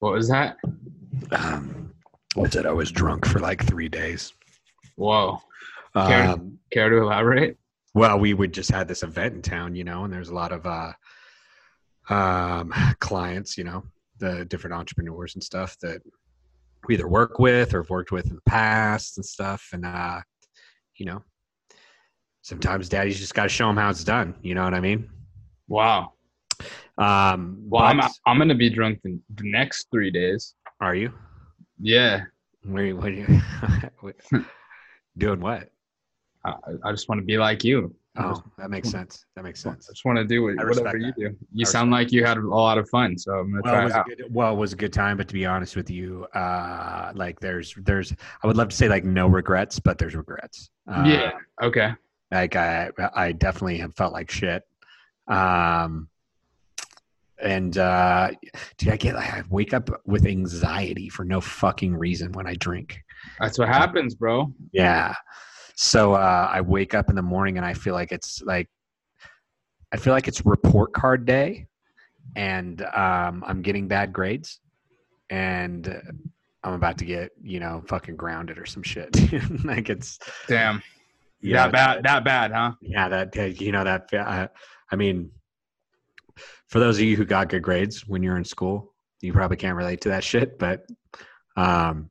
What 0.00 0.12
was 0.12 0.28
that? 0.28 0.56
Um, 1.32 1.92
I 2.36 2.48
said 2.48 2.66
I 2.66 2.72
was 2.72 2.90
drunk 2.90 3.26
for 3.26 3.40
like 3.40 3.64
three 3.66 3.88
days. 3.88 4.32
Whoa. 4.96 5.40
Care- 5.94 6.28
Um, 6.30 6.58
Care 6.70 6.90
to 6.90 6.98
elaborate? 6.98 7.56
well, 7.94 8.18
we 8.18 8.34
would 8.34 8.52
just 8.52 8.70
had 8.70 8.86
this 8.86 9.02
event 9.02 9.34
in 9.34 9.42
town, 9.42 9.74
you 9.74 9.82
know, 9.82 10.04
and 10.04 10.12
there's 10.12 10.28
a 10.28 10.34
lot 10.34 10.52
of 10.52 10.64
uh, 10.66 10.92
um, 12.10 12.72
clients, 13.00 13.56
you 13.58 13.64
know, 13.64 13.82
the 14.18 14.44
different 14.44 14.74
entrepreneurs 14.74 15.34
and 15.34 15.42
stuff 15.42 15.76
that 15.80 16.00
we 16.86 16.94
either 16.94 17.08
work 17.08 17.38
with 17.38 17.74
or 17.74 17.82
have 17.82 17.90
worked 17.90 18.12
with 18.12 18.26
in 18.28 18.36
the 18.36 18.42
past 18.42 19.16
and 19.18 19.24
stuff. 19.26 19.68
And, 19.72 19.84
uh, 19.84 20.20
you 20.96 21.06
know, 21.06 21.22
sometimes 22.42 22.88
daddy's 22.88 23.18
just 23.18 23.34
got 23.34 23.44
to 23.44 23.48
show 23.48 23.66
them 23.66 23.76
how 23.76 23.90
it's 23.90 24.04
done. 24.04 24.34
You 24.42 24.54
know 24.54 24.62
what 24.64 24.74
I 24.74 24.80
mean? 24.80 25.08
Wow. 25.66 26.12
Um, 26.98 27.58
Well, 27.68 27.82
I'm 27.84 28.00
I'm 28.26 28.38
gonna 28.38 28.54
be 28.54 28.70
drunk 28.70 29.00
the, 29.04 29.18
the 29.36 29.50
next 29.50 29.88
three 29.92 30.10
days. 30.10 30.54
are 30.80 30.94
you? 30.94 31.12
Yeah. 31.80 32.22
Where, 32.64 32.86
you- 32.86 32.96
what 32.96 33.06
are 33.08 33.12
you 33.12 33.40
doing? 35.18 35.40
What? 35.40 35.70
I, 36.44 36.54
I 36.84 36.90
just 36.92 37.08
want 37.08 37.20
to 37.20 37.24
be 37.24 37.38
like 37.38 37.64
you. 37.64 37.94
Oh, 38.20 38.30
just, 38.30 38.42
that 38.58 38.68
makes 38.70 38.88
sense. 38.90 39.24
That 39.36 39.44
makes 39.44 39.60
sense. 39.60 39.86
I 39.88 39.92
just 39.92 40.04
want 40.04 40.18
to 40.18 40.24
do 40.24 40.42
what, 40.42 40.56
whatever 40.56 40.96
you 40.96 41.12
do. 41.16 41.36
You 41.54 41.62
I 41.66 41.70
sound 41.70 41.92
like 41.92 42.10
you 42.10 42.24
had 42.24 42.36
a 42.36 42.40
lot 42.48 42.76
of 42.78 42.88
fun, 42.90 43.16
so 43.16 43.32
I'm 43.32 43.50
gonna 43.50 43.62
Well, 43.62 43.72
try 43.74 43.82
it 43.82 43.84
was 43.84 43.92
a 43.94 43.98
out. 43.98 44.06
good, 44.06 44.24
well, 44.30 44.52
it 44.54 44.56
was 44.56 44.72
a 44.72 44.76
good 44.76 44.92
time, 44.92 45.16
but 45.18 45.28
to 45.28 45.34
be 45.34 45.46
honest 45.46 45.76
with 45.76 45.88
you, 45.88 46.24
uh, 46.34 47.12
like 47.14 47.38
there's, 47.38 47.74
there's, 47.76 48.12
I 48.42 48.46
would 48.48 48.56
love 48.56 48.70
to 48.70 48.76
say 48.76 48.88
like 48.88 49.04
no 49.04 49.28
regrets, 49.28 49.78
but 49.78 49.98
there's 49.98 50.16
regrets. 50.16 50.70
Uh, 50.88 51.04
yeah. 51.06 51.30
Okay. 51.62 51.92
Like 52.32 52.56
I, 52.56 52.90
I 53.14 53.32
definitely 53.32 53.78
have 53.78 53.94
felt 53.94 54.12
like 54.12 54.30
shit. 54.32 54.64
Um, 55.28 56.08
and, 57.42 57.78
uh, 57.78 58.30
dude, 58.76 58.92
I 58.92 58.96
get, 58.96 59.14
like, 59.14 59.32
I 59.32 59.42
wake 59.48 59.72
up 59.72 59.90
with 60.06 60.26
anxiety 60.26 61.08
for 61.08 61.24
no 61.24 61.40
fucking 61.40 61.96
reason 61.96 62.32
when 62.32 62.46
I 62.46 62.54
drink. 62.54 63.00
That's 63.40 63.58
what 63.58 63.68
happens, 63.68 64.14
bro. 64.14 64.52
Yeah. 64.72 65.14
So, 65.74 66.14
uh, 66.14 66.48
I 66.52 66.60
wake 66.60 66.94
up 66.94 67.08
in 67.10 67.16
the 67.16 67.22
morning 67.22 67.56
and 67.56 67.64
I 67.64 67.74
feel 67.74 67.94
like 67.94 68.12
it's 68.12 68.42
like, 68.42 68.68
I 69.92 69.96
feel 69.96 70.12
like 70.12 70.28
it's 70.28 70.44
report 70.44 70.92
card 70.92 71.24
day 71.24 71.66
and, 72.36 72.82
um, 72.82 73.44
I'm 73.46 73.62
getting 73.62 73.88
bad 73.88 74.12
grades 74.12 74.60
and 75.30 75.88
uh, 75.88 76.00
I'm 76.64 76.74
about 76.74 76.98
to 76.98 77.04
get, 77.04 77.30
you 77.42 77.60
know, 77.60 77.82
fucking 77.86 78.16
grounded 78.16 78.58
or 78.58 78.66
some 78.66 78.82
shit. 78.82 79.16
like 79.64 79.88
it's, 79.88 80.18
Damn. 80.48 80.82
yeah, 81.40 81.68
that 81.68 81.72
bad. 81.72 82.04
That 82.04 82.24
bad, 82.24 82.52
huh? 82.52 82.72
yeah, 82.82 83.08
that 83.08 83.60
you 83.60 83.70
know 83.70 83.84
that. 83.84 84.12
Uh, 84.12 84.48
I 84.90 84.96
mean, 84.96 85.30
for 86.68 86.78
those 86.80 86.98
of 86.98 87.04
you 87.04 87.16
who 87.16 87.24
got 87.24 87.48
good 87.48 87.62
grades 87.62 88.06
when 88.06 88.22
you're 88.22 88.36
in 88.36 88.44
school, 88.44 88.94
you 89.20 89.32
probably 89.32 89.56
can't 89.56 89.76
relate 89.76 90.00
to 90.02 90.10
that 90.10 90.22
shit. 90.22 90.58
But 90.58 90.86
um, 91.56 92.10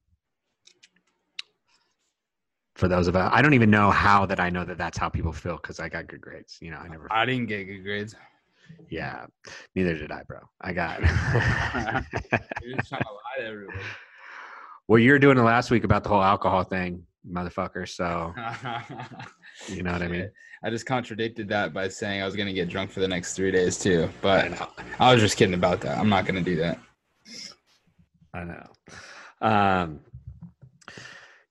for 2.76 2.88
those 2.88 3.08
of 3.08 3.16
us, 3.16 3.32
I 3.34 3.42
don't 3.42 3.54
even 3.54 3.70
know 3.70 3.92
how 3.92 4.26
that 4.26 4.40
I 4.40 4.50
know 4.50 4.66
that 4.66 4.78
that's 4.78 4.98
how 4.98 5.10
people 5.10 5.32
feel 5.32 5.58
because 5.58 5.80
I 5.80 5.90
got 5.90 6.08
good 6.08 6.22
grades. 6.22 6.58
You 6.60 6.72
know, 6.72 6.78
I 6.78 6.88
never. 6.88 7.08
I 7.12 7.26
didn't 7.26 7.46
get 7.48 7.66
good 7.66 7.84
grades. 7.84 8.16
Yeah, 8.90 9.28
neither 9.76 9.94
did 9.96 10.12
I, 10.12 10.24
bro. 10.24 10.40
I 10.62 10.74
got. 10.74 11.00
You're 12.62 12.76
just 12.78 12.90
trying 12.90 13.04
to 13.04 13.12
lie 13.12 13.40
to 13.40 13.46
everybody. 13.46 13.80
well, 14.88 15.00
you 15.00 15.12
were 15.12 15.20
doing 15.20 15.38
it 15.38 15.44
last 15.44 15.72
week 15.72 15.84
about 15.84 16.04
the 16.04 16.10
whole 16.10 16.24
alcohol 16.24 16.64
thing, 16.64 17.04
motherfucker. 17.30 17.88
So 17.88 18.34
you 19.68 19.84
know 19.84 19.92
what 19.92 20.02
I 20.02 20.08
mean. 20.08 20.30
I 20.64 20.70
just 20.72 20.86
contradicted 20.86 21.48
that 21.50 21.74
by 21.74 21.88
saying 21.88 22.22
I 22.22 22.26
was 22.26 22.36
gonna 22.36 22.54
get 22.54 22.68
drunk 22.68 22.92
for 22.92 23.00
the 23.00 23.08
next 23.08 23.34
three 23.34 23.52
days 23.52 23.78
too. 23.78 24.10
But 24.22 24.70
I 25.00 25.14
was 25.14 25.22
just 25.22 25.38
kidding 25.38 25.54
about 25.54 25.82
that. 25.82 25.98
I'm 25.98 26.10
not 26.10 26.26
gonna 26.26 26.42
do 26.42 26.56
that. 26.58 26.80
I 28.34 28.44
know. 28.44 28.68
Um, 29.42 30.00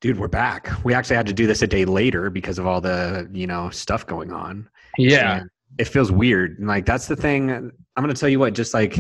dude, 0.01 0.19
we're 0.19 0.29
back. 0.29 0.71
We 0.85 0.95
actually 0.95 1.17
had 1.17 1.27
to 1.27 1.33
do 1.33 1.47
this 1.47 1.63
a 1.63 1.67
day 1.67 1.85
later 1.85 2.31
because 2.31 2.59
of 2.59 2.67
all 2.67 2.81
the, 2.81 3.29
you 3.33 3.47
know, 3.47 3.71
stuff 3.71 4.07
going 4.07 4.33
on. 4.33 4.69
Yeah. 4.99 5.41
And 5.41 5.51
it 5.79 5.89
feels 5.89 6.13
weird. 6.13 6.59
And 6.59 6.69
like, 6.69 6.87
that's 6.87 7.07
the 7.07 7.17
thing. 7.17 7.51
I'm 7.51 7.73
going 7.97 8.15
to 8.15 8.21
tell 8.21 8.29
you 8.29 8.39
what, 8.39 8.55
just 8.55 8.75
like, 8.75 8.97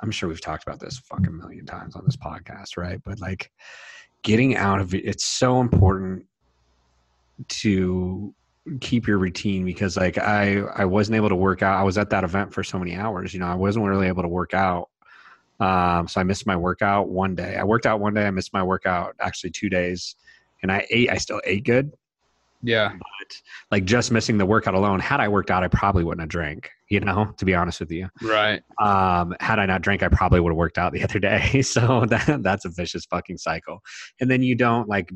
I'm 0.00 0.10
sure 0.10 0.28
we've 0.28 0.40
talked 0.40 0.64
about 0.66 0.80
this 0.80 0.98
a 0.98 1.02
fucking 1.02 1.36
million 1.36 1.66
times 1.66 1.94
on 1.94 2.04
this 2.04 2.16
podcast, 2.16 2.76
right? 2.76 3.00
But 3.04 3.20
like, 3.20 3.50
getting 4.22 4.56
out 4.56 4.80
of 4.80 4.94
it, 4.94 5.04
it's 5.04 5.26
so 5.26 5.60
important 5.60 6.26
to 7.48 8.34
keep 8.80 9.06
your 9.06 9.18
routine 9.18 9.64
because 9.64 9.96
like 9.96 10.18
I 10.18 10.60
I 10.60 10.84
wasn't 10.84 11.16
able 11.16 11.28
to 11.28 11.36
work 11.36 11.62
out. 11.62 11.78
I 11.78 11.82
was 11.82 11.98
at 11.98 12.10
that 12.10 12.24
event 12.24 12.52
for 12.54 12.62
so 12.62 12.78
many 12.78 12.94
hours, 12.94 13.34
you 13.34 13.40
know, 13.40 13.46
I 13.46 13.54
wasn't 13.54 13.84
really 13.86 14.06
able 14.08 14.22
to 14.22 14.28
work 14.28 14.54
out. 14.54 14.88
Um, 15.60 16.08
so 16.08 16.20
I 16.20 16.24
missed 16.24 16.46
my 16.46 16.56
workout 16.56 17.08
one 17.08 17.34
day. 17.34 17.56
I 17.56 17.64
worked 17.64 17.86
out 17.86 18.00
one 18.00 18.14
day. 18.14 18.26
I 18.26 18.30
missed 18.30 18.52
my 18.52 18.62
workout 18.62 19.14
actually 19.20 19.50
two 19.50 19.68
days, 19.68 20.16
and 20.62 20.72
I 20.72 20.86
ate. 20.90 21.10
I 21.10 21.18
still 21.18 21.40
ate 21.44 21.64
good, 21.64 21.92
Yeah. 22.62 22.90
but 22.92 23.36
like 23.70 23.84
just 23.84 24.12
missing 24.12 24.38
the 24.38 24.46
workout 24.46 24.74
alone. 24.74 25.00
Had 25.00 25.18
I 25.20 25.26
worked 25.28 25.50
out, 25.50 25.64
I 25.64 25.68
probably 25.68 26.04
wouldn't 26.04 26.20
have 26.20 26.28
drank. 26.28 26.70
You 26.88 27.00
know, 27.00 27.32
to 27.38 27.44
be 27.44 27.54
honest 27.54 27.80
with 27.80 27.90
you, 27.90 28.08
Right. 28.22 28.62
um, 28.78 29.34
had 29.40 29.58
I 29.58 29.66
not 29.66 29.82
drank, 29.82 30.02
I 30.02 30.08
probably 30.08 30.40
would 30.40 30.50
have 30.50 30.56
worked 30.56 30.78
out 30.78 30.92
the 30.92 31.02
other 31.04 31.18
day. 31.18 31.62
So 31.62 32.04
that 32.06 32.42
that's 32.42 32.64
a 32.64 32.68
vicious 32.68 33.04
fucking 33.06 33.38
cycle. 33.38 33.82
And 34.20 34.30
then 34.30 34.42
you 34.42 34.54
don't 34.54 34.88
like 34.88 35.10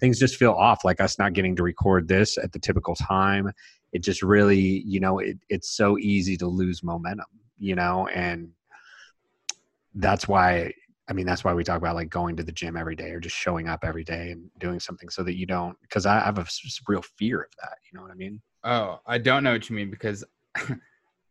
things 0.00 0.18
just 0.18 0.36
feel 0.36 0.52
off. 0.52 0.84
Like 0.84 1.00
us 1.00 1.18
not 1.18 1.34
getting 1.34 1.54
to 1.56 1.62
record 1.62 2.08
this 2.08 2.36
at 2.38 2.52
the 2.52 2.58
typical 2.58 2.94
time. 2.94 3.52
It 3.92 4.02
just 4.02 4.22
really, 4.22 4.82
you 4.86 5.00
know, 5.00 5.18
it, 5.18 5.38
it's 5.48 5.70
so 5.76 5.98
easy 5.98 6.36
to 6.38 6.46
lose 6.46 6.82
momentum. 6.82 7.26
You 7.58 7.74
know, 7.74 8.06
and 8.08 8.50
that's 9.94 10.28
why 10.28 10.72
I 11.08 11.14
mean, 11.14 11.24
that's 11.24 11.42
why 11.42 11.54
we 11.54 11.64
talk 11.64 11.78
about 11.78 11.94
like 11.94 12.10
going 12.10 12.36
to 12.36 12.42
the 12.42 12.52
gym 12.52 12.76
every 12.76 12.94
day 12.94 13.10
or 13.10 13.20
just 13.20 13.34
showing 13.36 13.68
up 13.68 13.82
every 13.82 14.04
day 14.04 14.30
and 14.30 14.50
doing 14.58 14.78
something 14.78 15.08
so 15.08 15.22
that 15.22 15.36
you 15.36 15.46
don't, 15.46 15.80
because 15.80 16.04
I 16.04 16.20
have 16.20 16.38
a 16.38 16.46
real 16.86 17.02
fear 17.02 17.40
of 17.42 17.50
that. 17.62 17.78
You 17.90 17.96
know 17.96 18.02
what 18.02 18.10
I 18.10 18.14
mean? 18.14 18.40
Oh, 18.64 19.00
I 19.06 19.18
don't 19.18 19.42
know 19.42 19.52
what 19.52 19.70
you 19.70 19.76
mean 19.76 19.90
because 19.90 20.22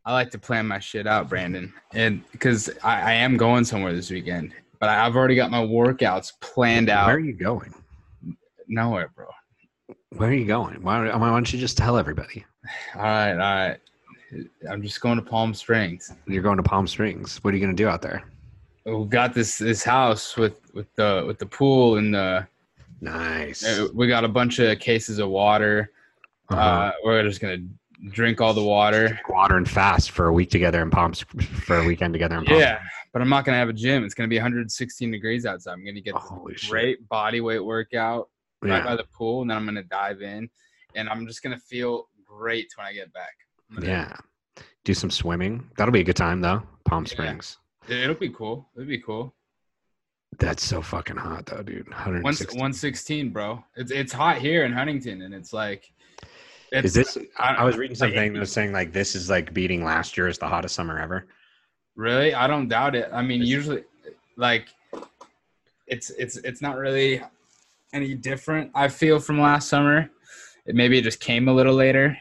I 0.05 0.13
like 0.13 0.31
to 0.31 0.39
plan 0.39 0.66
my 0.67 0.79
shit 0.79 1.05
out, 1.05 1.29
Brandon, 1.29 1.73
and 1.93 2.23
because 2.31 2.69
I, 2.83 3.01
I 3.01 3.13
am 3.13 3.37
going 3.37 3.66
somewhere 3.66 3.93
this 3.93 4.09
weekend, 4.09 4.53
but 4.79 4.89
I've 4.89 5.16
already 5.16 5.35
got 5.35 5.51
my 5.51 5.61
workouts 5.61 6.31
planned 6.39 6.89
out. 6.89 7.07
Where 7.07 7.17
are 7.17 7.19
you 7.19 7.33
going? 7.33 7.73
Nowhere, 8.67 9.11
bro. 9.16 9.27
Where 10.16 10.29
are 10.29 10.33
you 10.33 10.45
going? 10.45 10.81
Why, 10.81 11.16
why 11.16 11.29
don't 11.29 11.51
you 11.51 11.59
just 11.59 11.77
tell 11.77 11.97
everybody? 11.97 12.45
All 12.95 13.01
right, 13.01 13.31
all 13.31 13.37
right. 13.37 13.77
I'm 14.69 14.81
just 14.81 14.99
going 14.99 15.16
to 15.17 15.21
Palm 15.21 15.53
Springs. 15.53 16.13
You're 16.25 16.43
going 16.43 16.57
to 16.57 16.63
Palm 16.63 16.85
Springs. 16.85 17.37
What 17.43 17.53
are 17.53 17.57
you 17.57 17.63
going 17.63 17.75
to 17.75 17.81
do 17.81 17.87
out 17.87 18.01
there? 18.01 18.23
We 18.87 19.05
got 19.05 19.33
this 19.33 19.57
this 19.57 19.83
house 19.83 20.37
with 20.37 20.73
with 20.73 20.87
the 20.95 21.23
with 21.27 21.39
the 21.39 21.45
pool 21.45 21.97
and 21.97 22.13
the 22.13 22.47
Nice. 23.01 23.63
uh, 23.63 23.89
we 23.93 24.07
got 24.07 24.23
a 24.23 24.27
bunch 24.27 24.57
of 24.59 24.79
cases 24.79 25.19
of 25.19 25.29
water. 25.29 25.91
uh 26.49 26.55
Uh-huh. 26.55 26.91
we're 27.03 27.21
just 27.23 27.41
gonna 27.41 27.59
drink 28.11 28.39
all 28.41 28.53
the 28.53 28.63
water. 28.63 29.19
Water 29.29 29.57
and 29.57 29.69
fast 29.69 30.11
for 30.11 30.27
a 30.27 30.33
week 30.33 30.49
together 30.49 30.81
in 30.81 30.89
Palm 30.89 31.13
for 31.13 31.77
a 31.79 31.83
weekend 31.85 32.13
together 32.13 32.37
in 32.37 32.45
Palm. 32.45 32.59
Yeah, 32.59 32.79
but 33.13 33.21
I'm 33.21 33.29
not 33.29 33.43
gonna 33.45 33.57
have 33.57 33.69
a 33.69 33.73
gym. 33.73 34.03
It's 34.05 34.13
gonna 34.15 34.29
be 34.29 34.37
116 34.37 35.11
degrees 35.11 35.45
outside. 35.45 35.73
I'm 35.73 35.85
gonna 35.85 36.01
get 36.01 36.15
Holy 36.15 36.55
shit. 36.55 36.69
great 36.71 37.09
body 37.09 37.41
weight 37.41 37.59
workout 37.63 38.29
right 38.63 38.83
by 38.83 38.95
the 38.95 39.05
pool, 39.13 39.41
and 39.41 39.49
then 39.51 39.57
I'm 39.57 39.65
gonna 39.65 39.83
dive 39.83 40.21
in, 40.21 40.49
and 40.95 41.07
I'm 41.09 41.27
just 41.27 41.43
gonna 41.43 41.59
feel 41.59 42.07
great 42.25 42.67
when 42.77 42.87
I 42.87 42.93
get 42.93 43.11
back. 43.13 43.35
Yeah. 43.81 44.15
Do 44.85 44.93
some 44.93 45.11
swimming. 45.11 45.69
That'll 45.77 45.91
be 45.91 45.99
a 45.99 46.03
good 46.05 46.15
time 46.15 46.39
though. 46.41 46.63
Palm 46.85 47.03
Yeah. 47.03 47.11
Springs. 47.11 47.57
It'll 47.89 48.15
be 48.15 48.29
cool. 48.29 48.67
It'll 48.75 48.87
be 48.87 48.99
cool. 48.99 49.33
That's 50.39 50.63
so 50.63 50.81
fucking 50.81 51.15
hot 51.17 51.45
though, 51.45 51.63
dude. 51.63 51.87
One 51.89 52.21
160. 52.23 52.55
116, 52.57 53.29
bro. 53.31 53.63
It's 53.75 53.91
it's 53.91 54.13
hot 54.13 54.37
here 54.37 54.65
in 54.65 54.73
Huntington, 54.73 55.21
and 55.23 55.33
it's 55.33 55.53
like. 55.53 55.91
It's, 56.71 56.87
Is 56.87 56.93
this? 56.93 57.17
I- 57.37 57.55
I 57.55 57.63
was 57.63 57.77
reading 57.77 57.95
something 57.95 58.33
that 58.33 58.39
was 58.39 58.51
saying 58.51 58.73
like 58.73 58.91
this 58.91 59.15
is 59.15 59.29
like 59.29 59.53
beating 59.53 59.85
last 59.85 60.17
year 60.17 60.27
as 60.27 60.37
the 60.37 60.47
hottest 60.47 60.75
summer 60.75 60.99
ever. 60.99 61.25
Really? 61.95 62.33
I 62.33 62.45
don't 62.45 62.67
doubt 62.67 62.93
it. 62.93 63.09
I 63.13 63.21
mean, 63.21 63.41
usually 63.41 63.83
like 64.35 64.67
it's 65.87 66.09
it's 66.11 66.35
it's 66.37 66.61
not 66.61 66.78
really 66.78 67.23
any 67.93 68.13
different 68.16 68.69
I 68.75 68.90
feel 68.90 69.19
from 69.19 69.40
last 69.40 69.69
summer. 69.69 70.09
It 70.66 70.75
maybe 70.75 70.97
it 70.97 71.03
just 71.03 71.22
came 71.22 71.47
a 71.47 71.53
little 71.53 71.73
later. 71.73 72.17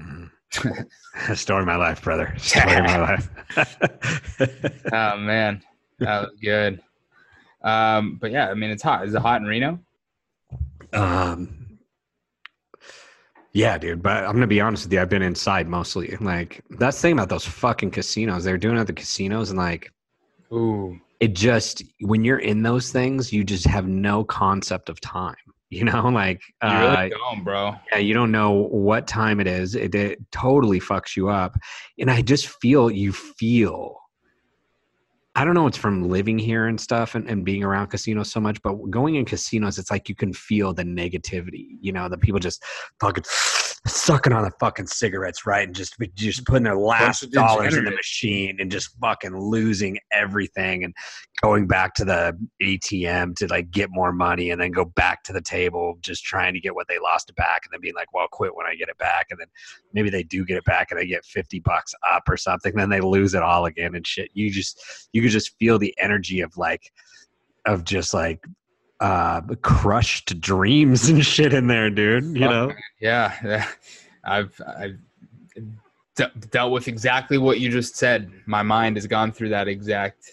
Mhm. 0.00 0.30
Story 1.34 1.60
of 1.60 1.66
my 1.66 1.76
life, 1.76 2.02
brother. 2.02 2.34
Story 2.38 2.76
of 2.76 2.84
my 2.84 2.98
life. 2.98 3.28
Oh 4.92 5.16
man. 5.16 5.62
That 5.98 6.22
was 6.22 6.38
good. 6.42 6.80
Um 7.62 8.18
but 8.20 8.30
yeah, 8.30 8.50
I 8.50 8.54
mean 8.54 8.70
it's 8.70 8.82
hot. 8.82 9.06
Is 9.06 9.14
it 9.14 9.20
hot 9.20 9.40
in 9.40 9.46
Reno? 9.46 9.78
Um, 10.92 11.78
yeah, 13.52 13.78
dude. 13.78 14.02
But 14.02 14.24
I'm 14.24 14.32
gonna 14.32 14.46
be 14.46 14.60
honest 14.60 14.84
with 14.84 14.92
you. 14.92 15.00
I've 15.00 15.08
been 15.08 15.22
inside 15.22 15.68
mostly. 15.68 16.16
Like 16.20 16.62
that's 16.70 16.96
the 16.96 17.02
thing 17.02 17.12
about 17.12 17.28
those 17.28 17.44
fucking 17.44 17.92
casinos. 17.92 18.44
They're 18.44 18.58
doing 18.58 18.78
at 18.78 18.86
the 18.86 18.92
casinos, 18.92 19.50
and 19.50 19.58
like 19.58 19.92
Ooh. 20.52 21.00
it 21.20 21.34
just 21.34 21.84
when 22.00 22.24
you're 22.24 22.40
in 22.40 22.62
those 22.62 22.90
things, 22.90 23.32
you 23.32 23.44
just 23.44 23.66
have 23.66 23.86
no 23.86 24.24
concept 24.24 24.88
of 24.88 25.00
time. 25.00 25.34
You 25.74 25.84
know, 25.84 26.08
like 26.12 26.40
You 26.62 26.68
uh, 26.68 26.96
really 26.96 27.10
going, 27.10 27.44
bro. 27.44 27.74
yeah, 27.92 27.98
you 27.98 28.14
don't 28.14 28.30
know 28.30 28.52
what 28.52 29.06
time 29.06 29.40
it 29.40 29.46
is. 29.46 29.74
It, 29.74 29.94
it 29.94 30.18
totally 30.30 30.80
fucks 30.80 31.16
you 31.16 31.28
up. 31.28 31.56
And 31.98 32.10
I 32.10 32.22
just 32.22 32.48
feel 32.60 32.90
you 32.90 33.12
feel 33.12 33.98
I 35.36 35.44
don't 35.44 35.54
know 35.54 35.66
it's 35.66 35.76
from 35.76 36.08
living 36.08 36.38
here 36.38 36.68
and 36.68 36.80
stuff 36.80 37.16
and, 37.16 37.28
and 37.28 37.44
being 37.44 37.64
around 37.64 37.88
casinos 37.88 38.30
so 38.30 38.38
much, 38.38 38.62
but 38.62 38.74
going 38.88 39.16
in 39.16 39.24
casinos, 39.24 39.78
it's 39.78 39.90
like 39.90 40.08
you 40.08 40.14
can 40.14 40.32
feel 40.32 40.72
the 40.72 40.84
negativity, 40.84 41.76
you 41.80 41.90
know, 41.92 42.08
the 42.08 42.16
people 42.16 42.38
just 42.38 42.62
fucking 43.00 43.24
sucking 43.86 44.32
on 44.32 44.44
the 44.44 44.50
fucking 44.60 44.86
cigarettes, 44.86 45.44
right? 45.44 45.66
And 45.66 45.76
just 45.76 45.96
just 46.14 46.46
putting 46.46 46.64
their 46.64 46.76
last 46.76 47.30
dollars 47.32 47.76
in 47.76 47.84
the 47.84 47.90
machine 47.90 48.56
and 48.58 48.70
just 48.70 48.96
fucking 48.98 49.36
losing 49.36 49.98
everything 50.10 50.84
and 50.84 50.94
going 51.42 51.66
back 51.66 51.94
to 51.94 52.04
the 52.04 52.36
ATM 52.62 53.36
to 53.36 53.46
like 53.48 53.70
get 53.70 53.90
more 53.92 54.12
money 54.12 54.50
and 54.50 54.60
then 54.60 54.70
go 54.70 54.86
back 54.86 55.22
to 55.24 55.32
the 55.34 55.40
table 55.42 55.98
just 56.00 56.24
trying 56.24 56.54
to 56.54 56.60
get 56.60 56.74
what 56.74 56.88
they 56.88 56.98
lost 56.98 57.34
back 57.36 57.62
and 57.64 57.72
then 57.72 57.80
being 57.80 57.94
like, 57.94 58.12
well, 58.14 58.22
I'll 58.22 58.28
quit 58.28 58.56
when 58.56 58.66
I 58.66 58.74
get 58.74 58.88
it 58.88 58.96
back. 58.96 59.26
And 59.30 59.38
then 59.38 59.48
maybe 59.92 60.08
they 60.08 60.22
do 60.22 60.46
get 60.46 60.56
it 60.56 60.64
back 60.64 60.90
and 60.90 60.98
they 60.98 61.06
get 61.06 61.24
50 61.26 61.60
bucks 61.60 61.94
up 62.10 62.22
or 62.28 62.38
something. 62.38 62.74
Then 62.74 62.88
they 62.88 63.00
lose 63.00 63.34
it 63.34 63.42
all 63.42 63.66
again 63.66 63.94
and 63.94 64.06
shit. 64.06 64.30
You 64.32 64.50
just, 64.50 64.80
you 65.12 65.20
could 65.20 65.30
just 65.30 65.56
feel 65.58 65.78
the 65.78 65.94
energy 65.98 66.40
of 66.40 66.56
like, 66.56 66.90
of 67.66 67.84
just 67.84 68.14
like 68.14 68.40
uh 69.04 69.40
crushed 69.60 70.40
dreams 70.40 71.08
and 71.10 71.24
shit 71.24 71.52
in 71.52 71.66
there 71.66 71.90
dude 71.90 72.24
you 72.24 72.40
know 72.40 72.72
yeah, 73.00 73.34
yeah. 73.44 73.66
i've 74.24 74.58
i've 74.78 74.98
de- 76.16 76.32
dealt 76.50 76.72
with 76.72 76.88
exactly 76.88 77.36
what 77.36 77.60
you 77.60 77.68
just 77.70 77.96
said 77.96 78.30
my 78.46 78.62
mind 78.62 78.96
has 78.96 79.06
gone 79.06 79.30
through 79.30 79.50
that 79.50 79.68
exact 79.68 80.24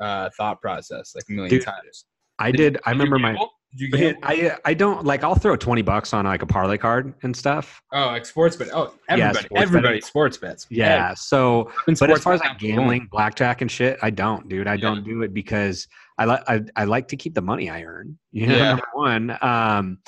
uh 0.00 0.28
thought 0.36 0.60
process 0.60 1.14
like 1.14 1.24
a 1.28 1.32
million 1.32 1.50
Dude, 1.50 1.62
times 1.64 2.04
i 2.38 2.50
did 2.50 2.78
i 2.84 2.90
remember 2.90 3.18
my 3.18 3.34
Did? 3.78 4.16
I 4.22 4.54
I 4.66 4.74
don't 4.74 5.06
like 5.06 5.24
I'll 5.24 5.34
throw 5.34 5.56
20 5.56 5.80
bucks 5.80 6.12
on 6.12 6.26
like 6.26 6.42
a 6.42 6.46
parlay 6.46 6.76
card 6.76 7.14
and 7.22 7.34
stuff. 7.34 7.80
oh 7.94 8.06
like 8.08 8.26
sports 8.26 8.54
bet 8.54 8.68
oh 8.74 8.92
Yeah, 9.08 9.14
everybody 9.32 9.44
sports 9.46 9.62
everybody 9.62 10.00
sports 10.02 10.36
bets 10.36 10.66
Yeah. 10.68 11.14
So 11.14 11.70
but 11.86 12.10
as 12.10 12.22
far 12.22 12.34
as 12.34 12.40
like 12.40 12.58
gambling, 12.58 13.08
blackjack 13.10 13.62
and 13.62 13.70
shit, 13.70 13.98
I 14.02 14.10
don't, 14.10 14.46
dude. 14.46 14.66
I 14.68 14.74
Yeah. 14.74 14.80
don't 14.82 15.04
do 15.04 15.22
it 15.22 15.32
because 15.32 15.88
I 16.18 16.24
like 16.26 16.42
I, 16.48 16.60
I 16.76 16.84
like 16.84 17.08
to 17.08 17.16
keep 17.16 17.34
the 17.34 17.42
money 17.42 17.70
I 17.70 17.82
earn. 17.82 18.18
You 18.32 18.46
know, 18.48 18.56
Yeah. 18.56 18.68
number 18.70 18.84
one. 18.94 19.38
Um 19.40 19.98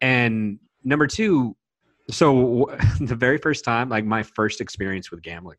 and 0.00 0.58
number 0.84 1.06
two, 1.06 1.56
so 2.10 2.70
the 3.00 3.14
very 3.14 3.38
first 3.38 3.64
time, 3.64 3.88
like 3.88 4.04
my 4.04 4.22
first 4.22 4.60
experience 4.60 5.10
with 5.10 5.22
gambling. 5.22 5.58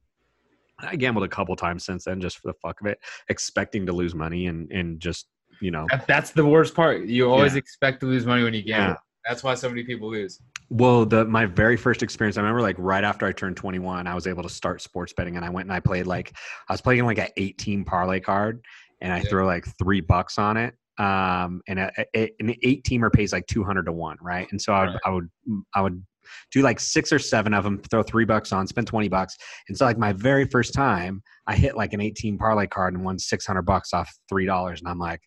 I 0.79 0.95
gambled 0.95 1.23
a 1.25 1.27
couple 1.29 1.55
times 1.55 1.85
since 1.85 2.05
then 2.05 2.19
just 2.19 2.39
for 2.39 2.47
the 2.47 2.55
fuck 2.61 2.81
of 2.81 2.87
it, 2.87 2.99
expecting 3.29 3.85
to 3.85 3.93
lose 3.93 4.15
money 4.15 4.47
and 4.47 4.71
and 4.71 4.99
just, 4.99 5.27
you 5.61 5.71
know, 5.71 5.85
That- 5.91 6.07
that's 6.07 6.31
the 6.31 6.45
worst 6.45 6.73
part 6.75 7.05
you 7.05 7.29
always 7.31 7.53
Yeah. 7.53 7.59
expect 7.59 7.99
to 8.01 8.07
lose 8.07 8.25
money 8.25 8.43
when 8.43 8.53
you 8.53 8.63
gamble 8.63 8.93
Yeah. 8.93 8.97
that's 9.29 9.43
why 9.43 9.53
so 9.53 9.69
many 9.69 9.83
people 9.83 10.09
lose 10.09 10.39
Well, 10.71 11.05
the 11.05 11.25
my 11.25 11.45
very 11.45 11.77
first 11.77 12.01
experience, 12.01 12.37
I 12.37 12.41
remember 12.41 12.61
like 12.61 12.77
right 12.79 13.03
after 13.03 13.27
I 13.27 13.31
turned 13.33 13.57
21, 13.57 14.07
I 14.07 14.15
was 14.15 14.25
able 14.25 14.41
to 14.41 14.49
start 14.49 14.81
sports 14.81 15.13
betting, 15.13 15.35
and 15.35 15.45
I 15.45 15.49
went 15.49 15.67
and 15.67 15.73
I 15.73 15.79
played 15.81 16.07
like 16.07 16.33
I 16.67 16.73
was 16.73 16.81
playing 16.81 17.05
like 17.05 17.19
an 17.19 17.27
18 17.37 17.83
parlay 17.85 18.19
card, 18.19 18.63
and 19.01 19.11
I 19.13 19.17
Yeah. 19.17 19.29
throw 19.29 19.45
like 19.45 19.65
three 19.77 20.01
bucks 20.01 20.37
on 20.37 20.57
it. 20.57 20.75
Um, 20.97 21.61
and 21.67 21.79
a, 21.79 21.91
a- 22.15 22.31
an 22.39 22.53
eight 22.63 22.83
teamer 22.83 23.11
pays 23.11 23.33
like 23.33 23.47
200 23.47 23.85
to 23.85 23.91
one, 23.91 24.17
right? 24.21 24.47
And 24.51 24.61
so 24.61 24.73
I 24.73 24.81
would, 24.85 24.93
Right. 24.93 25.01
I 25.05 25.09
would 25.09 25.29
I 25.75 25.81
would 25.81 26.05
do 26.51 26.61
like 26.61 26.79
six 26.79 27.11
or 27.11 27.17
seven 27.19 27.53
of 27.53 27.63
them, 27.63 27.79
throw 27.89 28.03
three 28.03 28.25
bucks 28.25 28.53
on, 28.53 28.67
spend 28.67 28.87
20 28.87 29.09
bucks. 29.09 29.35
And 29.67 29.77
so 29.77 29.85
like 29.85 29.97
my 29.97 30.13
very 30.13 30.45
first 30.45 30.73
time, 30.73 31.21
I 31.47 31.55
hit 31.55 31.75
like 31.75 31.93
an 31.93 32.01
18 32.01 32.37
parlay 32.37 32.67
card 32.67 32.93
and 32.93 33.03
won 33.03 33.17
600 33.17 33.63
bucks 33.63 33.93
off 33.93 34.09
three 34.29 34.45
dollars, 34.45 34.79
and 34.81 34.87
I'm 34.89 34.99
like. 34.99 35.21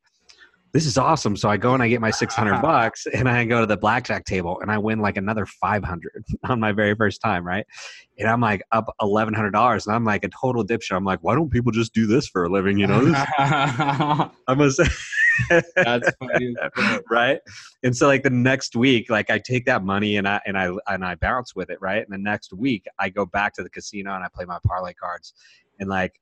This 0.74 0.86
is 0.86 0.98
awesome. 0.98 1.36
So 1.36 1.48
I 1.48 1.56
go 1.56 1.72
and 1.72 1.80
I 1.80 1.88
get 1.88 2.00
my 2.00 2.10
600 2.10 2.60
bucks 2.62 3.06
and 3.06 3.28
I 3.28 3.44
go 3.44 3.60
to 3.60 3.66
the 3.66 3.76
blackjack 3.76 4.24
table 4.24 4.58
and 4.60 4.72
I 4.72 4.78
win 4.78 4.98
like 4.98 5.16
another 5.16 5.46
500 5.46 6.24
on 6.48 6.58
my 6.58 6.72
very 6.72 6.96
first 6.96 7.20
time, 7.22 7.46
right? 7.46 7.64
And 8.18 8.28
I'm 8.28 8.40
like 8.40 8.60
up 8.72 8.92
$1,100 9.00 9.86
and 9.86 9.94
I'm 9.94 10.04
like 10.04 10.24
a 10.24 10.28
total 10.28 10.66
dipshit. 10.66 10.96
I'm 10.96 11.04
like, 11.04 11.20
why 11.22 11.36
don't 11.36 11.48
people 11.48 11.70
just 11.70 11.94
do 11.94 12.08
this 12.08 12.26
for 12.26 12.44
a 12.44 12.48
living? 12.48 12.76
You 12.76 12.88
know, 12.88 13.14
I'm 13.38 14.58
gonna 14.58 14.70
say, 14.72 14.86
that's 15.76 16.10
funny 16.18 16.56
right? 17.08 17.38
And 17.84 17.96
so 17.96 18.08
like 18.08 18.24
the 18.24 18.30
next 18.30 18.74
week, 18.74 19.08
like 19.10 19.30
I 19.30 19.38
take 19.38 19.66
that 19.66 19.84
money 19.84 20.16
and 20.16 20.26
I 20.26 20.40
and 20.44 20.58
I 20.58 20.70
and 20.88 21.04
I 21.04 21.14
bounce 21.14 21.54
with 21.54 21.70
it, 21.70 21.80
right? 21.80 22.02
And 22.02 22.12
the 22.12 22.18
next 22.18 22.52
week 22.52 22.86
I 22.98 23.10
go 23.10 23.26
back 23.26 23.54
to 23.54 23.62
the 23.62 23.70
casino 23.70 24.12
and 24.14 24.24
I 24.24 24.28
play 24.34 24.44
my 24.44 24.58
parlay 24.66 24.94
cards, 24.94 25.34
and 25.78 25.88
like 25.88 26.20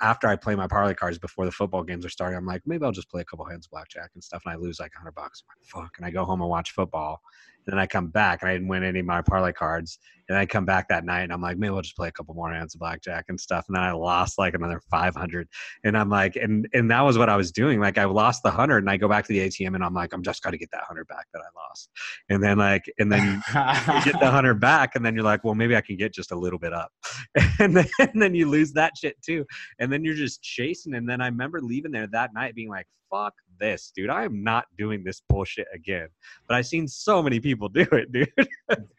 after 0.00 0.28
I 0.28 0.36
play 0.36 0.54
my 0.54 0.66
parlay 0.66 0.94
cards 0.94 1.18
before 1.18 1.44
the 1.44 1.52
football 1.52 1.82
games 1.82 2.04
are 2.04 2.10
starting, 2.10 2.36
I'm 2.36 2.46
like 2.46 2.62
maybe 2.66 2.84
I'll 2.84 2.92
just 2.92 3.10
play 3.10 3.22
a 3.22 3.24
couple 3.24 3.44
hands 3.46 3.66
blackjack 3.66 4.10
and 4.14 4.22
stuff, 4.22 4.42
and 4.44 4.52
I 4.52 4.56
lose 4.56 4.80
like 4.80 4.92
hundred 4.94 5.14
bucks. 5.14 5.42
Like, 5.48 5.64
Fuck, 5.64 5.94
and 5.96 6.06
I 6.06 6.10
go 6.10 6.24
home 6.24 6.40
and 6.40 6.50
watch 6.50 6.72
football. 6.72 7.22
And 7.66 7.74
then 7.74 7.78
I 7.78 7.86
come 7.86 8.08
back 8.08 8.42
and 8.42 8.50
I 8.50 8.54
didn't 8.54 8.68
win 8.68 8.82
any 8.82 9.00
of 9.00 9.06
my 9.06 9.22
parlay 9.22 9.52
cards. 9.52 9.98
And 10.28 10.38
I 10.38 10.46
come 10.46 10.64
back 10.64 10.88
that 10.88 11.04
night 11.04 11.22
and 11.22 11.32
I'm 11.32 11.42
like, 11.42 11.58
maybe 11.58 11.70
we'll 11.70 11.82
just 11.82 11.96
play 11.96 12.08
a 12.08 12.12
couple 12.12 12.34
more 12.34 12.52
hands 12.52 12.74
of 12.74 12.78
blackjack 12.78 13.26
and 13.28 13.38
stuff. 13.38 13.66
And 13.68 13.76
then 13.76 13.82
I 13.82 13.92
lost 13.92 14.38
like 14.38 14.54
another 14.54 14.80
500 14.90 15.48
and 15.84 15.96
I'm 15.96 16.08
like, 16.08 16.36
and 16.36 16.68
and 16.72 16.90
that 16.90 17.00
was 17.02 17.18
what 17.18 17.28
I 17.28 17.36
was 17.36 17.50
doing. 17.52 17.80
Like 17.80 17.98
I 17.98 18.04
lost 18.04 18.42
the 18.42 18.50
hundred, 18.50 18.78
and 18.78 18.90
I 18.90 18.96
go 18.96 19.08
back 19.08 19.24
to 19.26 19.32
the 19.32 19.40
ATM, 19.40 19.74
and 19.74 19.84
I'm 19.84 19.94
like, 19.94 20.12
I'm 20.12 20.22
just 20.22 20.42
got 20.42 20.50
to 20.50 20.58
get 20.58 20.70
that 20.72 20.82
hundred 20.84 21.06
back 21.08 21.26
that 21.32 21.40
I 21.40 21.68
lost. 21.68 21.90
And 22.28 22.42
then 22.42 22.58
like, 22.58 22.84
and 22.98 23.10
then 23.10 23.42
you 23.48 24.04
get 24.04 24.20
the 24.20 24.30
hundred 24.30 24.60
back, 24.60 24.94
and 24.94 25.04
then 25.04 25.14
you're 25.14 25.24
like, 25.24 25.44
well, 25.44 25.54
maybe 25.54 25.76
I 25.76 25.80
can 25.80 25.96
get 25.96 26.12
just 26.14 26.32
a 26.32 26.36
little 26.36 26.58
bit 26.58 26.72
up, 26.72 26.90
and 27.58 27.76
then 27.76 27.86
and 27.98 28.20
then 28.20 28.34
you 28.34 28.48
lose 28.48 28.72
that 28.72 28.92
shit 28.96 29.20
too, 29.22 29.44
and 29.78 29.92
then 29.92 30.04
you're 30.04 30.14
just 30.14 30.42
chasing. 30.42 30.94
And 30.94 31.08
then 31.08 31.20
I 31.20 31.26
remember 31.26 31.60
leaving 31.60 31.92
there 31.92 32.06
that 32.08 32.30
night, 32.34 32.54
being 32.54 32.70
like, 32.70 32.86
fuck 33.10 33.34
this, 33.62 33.92
dude. 33.94 34.10
I 34.10 34.24
am 34.24 34.42
not 34.42 34.64
doing 34.76 35.04
this 35.04 35.22
bullshit 35.28 35.66
again. 35.72 36.08
But 36.48 36.56
I've 36.56 36.66
seen 36.66 36.86
so 36.88 37.22
many 37.22 37.38
people 37.40 37.68
do 37.68 37.86
it, 37.92 38.10
dude. 38.16 38.28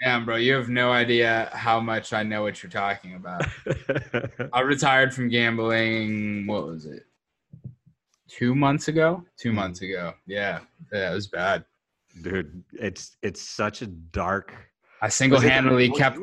Damn, 0.02 0.26
bro, 0.26 0.38
you 0.38 0.54
have 0.54 0.70
no 0.70 0.92
idea 0.92 1.50
how 1.54 1.80
much 1.82 2.14
I 2.14 2.24
know 2.24 2.42
what 2.44 2.64
you're 2.64 2.70
talking 2.72 3.16
about. 3.16 3.46
I 4.54 4.62
retired 4.62 5.14
from 5.14 5.28
gambling. 5.30 6.48
What 6.48 6.66
was 6.66 6.86
it? 6.86 7.06
Two 8.30 8.56
months 8.56 8.88
ago. 8.88 9.24
Two 9.38 9.50
Hmm. 9.50 9.56
months 9.58 9.82
ago. 9.82 10.14
Yeah, 10.26 10.62
yeah, 10.92 11.12
it 11.12 11.16
was 11.16 11.28
bad. 11.28 11.66
dude, 12.22 12.64
it's 12.74 13.18
it's 13.22 13.42
such 13.42 13.82
a 13.82 13.88
dark. 13.88 14.54
I 15.04 15.10
single-handedly 15.10 15.90
Was 15.90 16.00
it- 16.00 16.02
kept. 16.02 16.20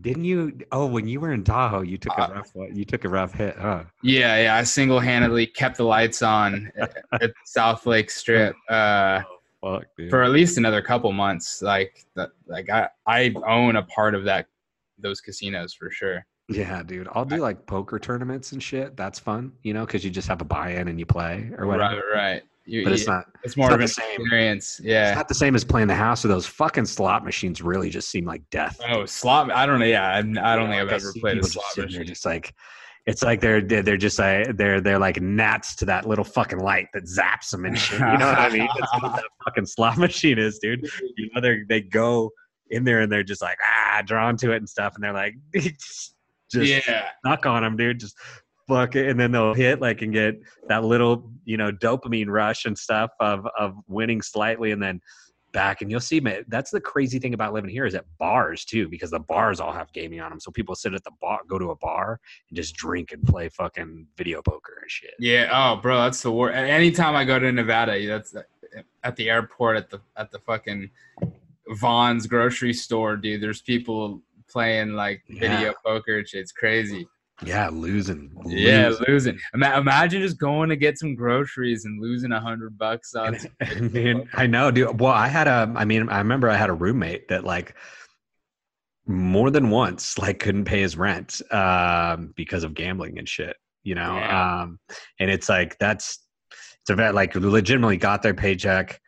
Didn't 0.00 0.24
you? 0.24 0.58
Oh, 0.72 0.86
when 0.86 1.06
you 1.06 1.20
were 1.20 1.32
in 1.32 1.44
Tahoe, 1.44 1.82
you 1.82 1.96
took 1.96 2.18
Uh, 2.18 2.28
a 2.30 2.34
rough. 2.34 2.52
You 2.72 2.84
took 2.84 3.04
a 3.04 3.08
rough 3.08 3.32
hit, 3.32 3.56
huh? 3.56 3.84
Yeah, 4.02 4.42
yeah. 4.42 4.56
I 4.56 4.64
single-handedly 4.64 5.46
kept 5.46 5.76
the 5.76 5.84
lights 5.84 6.22
on 6.22 6.70
at 6.76 6.96
at 7.12 7.30
South 7.44 7.86
Lake 7.86 8.10
Strip 8.10 8.54
uh, 8.68 9.22
Fuck, 9.62 9.84
for 10.10 10.22
at 10.24 10.30
least 10.32 10.58
another 10.58 10.82
couple 10.82 11.10
months. 11.12 11.62
Like, 11.62 12.04
like 12.46 12.68
I, 12.68 12.88
I 13.06 13.32
own 13.46 13.76
a 13.76 13.82
part 13.84 14.14
of 14.14 14.24
that, 14.24 14.46
those 14.98 15.20
casinos 15.20 15.72
for 15.72 15.90
sure. 15.90 16.26
yeah, 16.48 16.82
dude. 16.82 17.08
I'll 17.12 17.24
do 17.24 17.36
like 17.38 17.64
poker 17.66 17.98
tournaments 17.98 18.52
and 18.52 18.62
shit. 18.62 18.96
That's 18.96 19.18
fun, 19.18 19.52
you 19.62 19.72
know, 19.72 19.86
because 19.86 20.04
you 20.04 20.10
just 20.10 20.28
have 20.28 20.40
a 20.40 20.44
buy-in 20.44 20.88
and 20.88 20.98
you 20.98 21.06
play 21.06 21.50
or 21.58 21.66
whatever. 21.66 22.02
Right, 22.14 22.32
right. 22.32 22.42
You, 22.66 22.84
But 22.84 22.92
it's 22.94 23.06
not. 23.06 23.26
It's 23.44 23.56
more 23.56 23.70
not 23.70 23.74
of 23.74 23.78
the 23.78 23.84
an 23.84 23.88
same. 23.88 24.20
experience. 24.20 24.80
Yeah. 24.82 25.10
It's 25.10 25.16
not 25.16 25.28
the 25.28 25.34
same 25.34 25.54
as 25.54 25.64
playing 25.64 25.86
the 25.86 25.94
house. 25.94 26.24
Or 26.24 26.28
those 26.28 26.46
fucking 26.46 26.86
slot 26.86 27.24
machines 27.24 27.62
really 27.62 27.90
just 27.90 28.10
seem 28.10 28.24
like 28.24 28.42
death. 28.50 28.80
Oh, 28.88 29.06
slot. 29.06 29.50
I 29.52 29.66
don't 29.66 29.78
know. 29.78 29.86
Yeah, 29.86 30.08
I, 30.08 30.18
I 30.18 30.22
don't 30.22 30.34
know, 30.34 30.52
think 30.76 30.82
I've 30.82 30.92
ever 30.92 31.12
played 31.20 31.38
a 31.38 31.44
slot 31.44 31.64
machine. 31.76 32.06
Just 32.06 32.26
like, 32.26 32.52
it's 33.06 33.22
like 33.22 33.40
they're 33.40 33.60
they're 33.60 33.82
they're 33.82 33.96
just 33.96 34.18
like 34.18 34.56
they're 34.56 34.80
they're 34.80 34.98
like 34.98 35.20
gnats 35.20 35.76
to 35.76 35.84
that 35.84 36.08
little 36.08 36.24
fucking 36.24 36.58
light 36.58 36.88
that 36.92 37.04
zaps 37.04 37.50
them 37.52 37.64
and 37.64 37.78
shit. 37.78 38.00
You 38.00 38.18
know 38.18 38.26
what 38.26 38.38
I 38.38 38.48
mean? 38.50 38.68
That's 38.78 38.92
what 39.00 39.14
that 39.14 39.24
fucking 39.44 39.66
slot 39.66 39.96
machine 39.96 40.38
is, 40.38 40.58
dude. 40.58 40.84
You 41.16 41.30
know, 41.32 41.40
they 41.40 41.60
they 41.68 41.80
go 41.82 42.30
in 42.70 42.82
there 42.82 43.00
and 43.00 43.12
they're 43.12 43.22
just 43.22 43.42
like 43.42 43.58
ah 43.64 44.02
drawn 44.04 44.36
to 44.38 44.50
it 44.50 44.56
and 44.56 44.68
stuff, 44.68 44.96
and 44.96 45.04
they're 45.04 45.12
like 45.12 45.34
just 45.54 46.14
yeah. 46.52 47.08
knock 47.24 47.46
on 47.46 47.62
them, 47.62 47.76
dude. 47.76 48.00
Just 48.00 48.16
fuck 48.68 48.96
it, 48.96 49.08
and 49.08 49.18
then 49.18 49.32
they'll 49.32 49.54
hit 49.54 49.80
like 49.80 50.02
and 50.02 50.12
get 50.12 50.40
that 50.68 50.84
little 50.84 51.30
you 51.44 51.56
know 51.56 51.70
dopamine 51.72 52.28
rush 52.28 52.64
and 52.64 52.76
stuff 52.76 53.10
of 53.20 53.46
of 53.58 53.74
winning 53.88 54.20
slightly, 54.22 54.70
and 54.72 54.82
then 54.82 55.00
back 55.52 55.80
and 55.80 55.90
you'll 55.90 56.00
see 56.00 56.20
man 56.20 56.44
that's 56.48 56.70
the 56.70 56.80
crazy 56.80 57.18
thing 57.18 57.32
about 57.32 57.54
living 57.54 57.70
here 57.70 57.86
is 57.86 57.94
at 57.94 58.04
bars 58.18 58.62
too 58.62 58.88
because 58.88 59.10
the 59.10 59.20
bars 59.20 59.58
all 59.58 59.72
have 59.72 59.90
gaming 59.94 60.20
on 60.20 60.28
them 60.28 60.38
so 60.38 60.50
people 60.50 60.74
sit 60.74 60.92
at 60.92 61.02
the 61.04 61.10
bar 61.18 61.40
go 61.48 61.58
to 61.58 61.70
a 61.70 61.76
bar 61.76 62.20
and 62.50 62.56
just 62.58 62.74
drink 62.74 63.12
and 63.12 63.24
play 63.24 63.48
fucking 63.48 64.06
video 64.18 64.42
poker 64.42 64.80
and 64.82 64.90
shit 64.90 65.14
Yeah. 65.18 65.48
Oh, 65.50 65.80
bro, 65.80 65.96
that's 66.02 66.20
the 66.20 66.30
worst. 66.30 66.54
Anytime 66.56 67.14
I 67.16 67.24
go 67.24 67.38
to 67.38 67.50
Nevada, 67.52 68.06
that's 68.06 68.36
uh, 68.36 68.42
at 69.02 69.16
the 69.16 69.30
airport, 69.30 69.78
at 69.78 69.88
the 69.88 70.00
at 70.18 70.30
the 70.30 70.40
fucking 70.40 70.90
Vons 71.70 72.26
grocery 72.26 72.74
store, 72.74 73.16
dude. 73.16 73.42
There's 73.42 73.62
people 73.62 74.20
playing 74.50 74.92
like 74.92 75.22
video 75.28 75.58
Yeah. 75.60 75.72
poker 75.84 76.18
and 76.18 76.28
shit. 76.28 76.40
It's 76.42 76.52
crazy. 76.52 77.08
Yeah 77.44 77.68
losing, 77.68 78.30
Yeah, 78.46 78.88
losing. 78.88 79.04
losing. 79.08 79.38
Ima- 79.54 79.78
imagine 79.78 80.22
just 80.22 80.38
going 80.38 80.68
to 80.70 80.76
get 80.76 80.98
some 80.98 81.14
groceries 81.14 81.84
and 81.84 82.00
losing 82.00 82.32
a 82.32 82.40
hundred 82.40 82.78
bucks 82.78 83.14
on. 83.14 83.34
And- 83.34 83.50
and, 83.60 83.90
video 83.90 84.14
dude. 84.20 84.28
I 84.34 84.46
know, 84.46 84.70
dude. 84.70 85.00
Well, 85.00 85.12
I 85.12 85.28
had 85.28 85.46
a. 85.48 85.72
I 85.76 85.84
mean, 85.84 86.08
I 86.08 86.18
remember 86.18 86.48
I 86.48 86.56
had 86.56 86.70
a 86.70 86.74
roommate 86.74 87.28
that 87.28 87.44
like 87.44 87.74
more 89.06 89.50
than 89.50 89.70
once 89.70 90.18
like 90.18 90.38
couldn't 90.40 90.64
pay 90.64 90.80
his 90.80 90.96
rent 90.96 91.40
um, 91.52 92.32
because 92.36 92.64
of 92.64 92.74
gambling 92.74 93.18
and 93.18 93.28
shit. 93.28 93.56
You 93.84 93.94
know, 93.94 94.16
Yeah. 94.16 94.62
um, 94.62 94.80
and 95.20 95.30
it's 95.30 95.48
like 95.48 95.78
that's 95.78 96.18
it's 96.80 96.90
a 96.90 96.94
vet 96.96 97.14
like 97.14 97.34
legitimately 97.34 97.98
got 97.98 98.22
their 98.22 98.34
paycheck, 98.34 99.00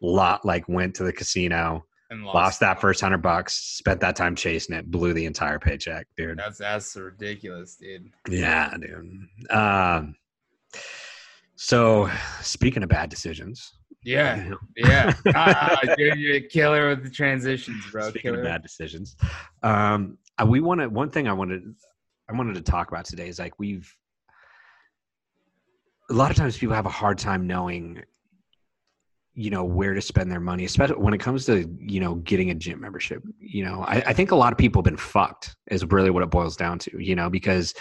lot 0.00 0.44
like 0.44 0.68
went 0.68 0.94
to 0.96 1.04
the 1.04 1.12
casino, 1.12 1.84
And 2.12 2.26
lost 2.26 2.60
that 2.60 2.78
first 2.78 3.00
hundred 3.00 3.22
bucks, 3.22 3.54
spent 3.54 4.00
that 4.00 4.16
time 4.16 4.36
chasing 4.36 4.76
it, 4.76 4.90
blew 4.90 5.14
the 5.14 5.24
entire 5.24 5.58
paycheck, 5.58 6.06
dude. 6.14 6.38
That's 6.38 6.58
that's 6.58 6.94
ridiculous, 6.94 7.76
dude. 7.76 8.10
Yeah, 8.28 8.70
dude. 8.78 9.28
Um, 9.48 10.14
so 11.54 12.10
speaking 12.42 12.82
of 12.82 12.90
bad 12.90 13.08
decisions, 13.08 13.72
Yeah, 14.04 14.50
yeah. 14.76 15.14
Ah, 15.34 15.80
you're 15.96 16.34
a 16.34 16.40
killer 16.42 16.90
with 16.90 17.02
the 17.02 17.08
transitions, 17.08 17.82
bro. 17.90 18.10
speaking 18.10 18.34
of 18.34 18.42
bad 18.42 18.60
decisions, 18.60 19.16
um, 19.62 20.18
we 20.46 20.60
wanted 20.60 20.92
one 20.92 21.08
thing 21.08 21.28
I 21.28 21.32
wanted 21.32 21.62
I 22.28 22.36
wanted 22.36 22.56
to 22.56 22.62
talk 22.62 22.90
about 22.90 23.06
today 23.06 23.28
is 23.28 23.38
like 23.38 23.58
we've 23.58 23.90
a 26.10 26.12
lot 26.12 26.30
of 26.30 26.36
times 26.36 26.58
people 26.58 26.76
have 26.76 26.84
a 26.84 26.90
hard 26.90 27.16
time 27.16 27.46
knowing 27.46 28.02
you 29.34 29.50
know 29.50 29.64
where 29.64 29.94
to 29.94 30.00
spend 30.00 30.30
their 30.30 30.40
money 30.40 30.64
especially 30.64 30.96
when 30.96 31.14
it 31.14 31.18
comes 31.18 31.46
to 31.46 31.66
you 31.78 32.00
know 32.00 32.16
getting 32.16 32.50
a 32.50 32.54
gym 32.54 32.80
membership 32.80 33.22
you 33.38 33.64
know 33.64 33.82
I, 33.86 34.02
I 34.08 34.12
think 34.12 34.30
a 34.30 34.36
lot 34.36 34.52
of 34.52 34.58
people 34.58 34.80
have 34.80 34.84
been 34.84 34.96
fucked 34.96 35.56
is 35.70 35.84
really 35.86 36.10
what 36.10 36.22
it 36.22 36.30
boils 36.30 36.56
down 36.56 36.78
to 36.80 37.02
you 37.02 37.14
know 37.14 37.30
because 37.30 37.74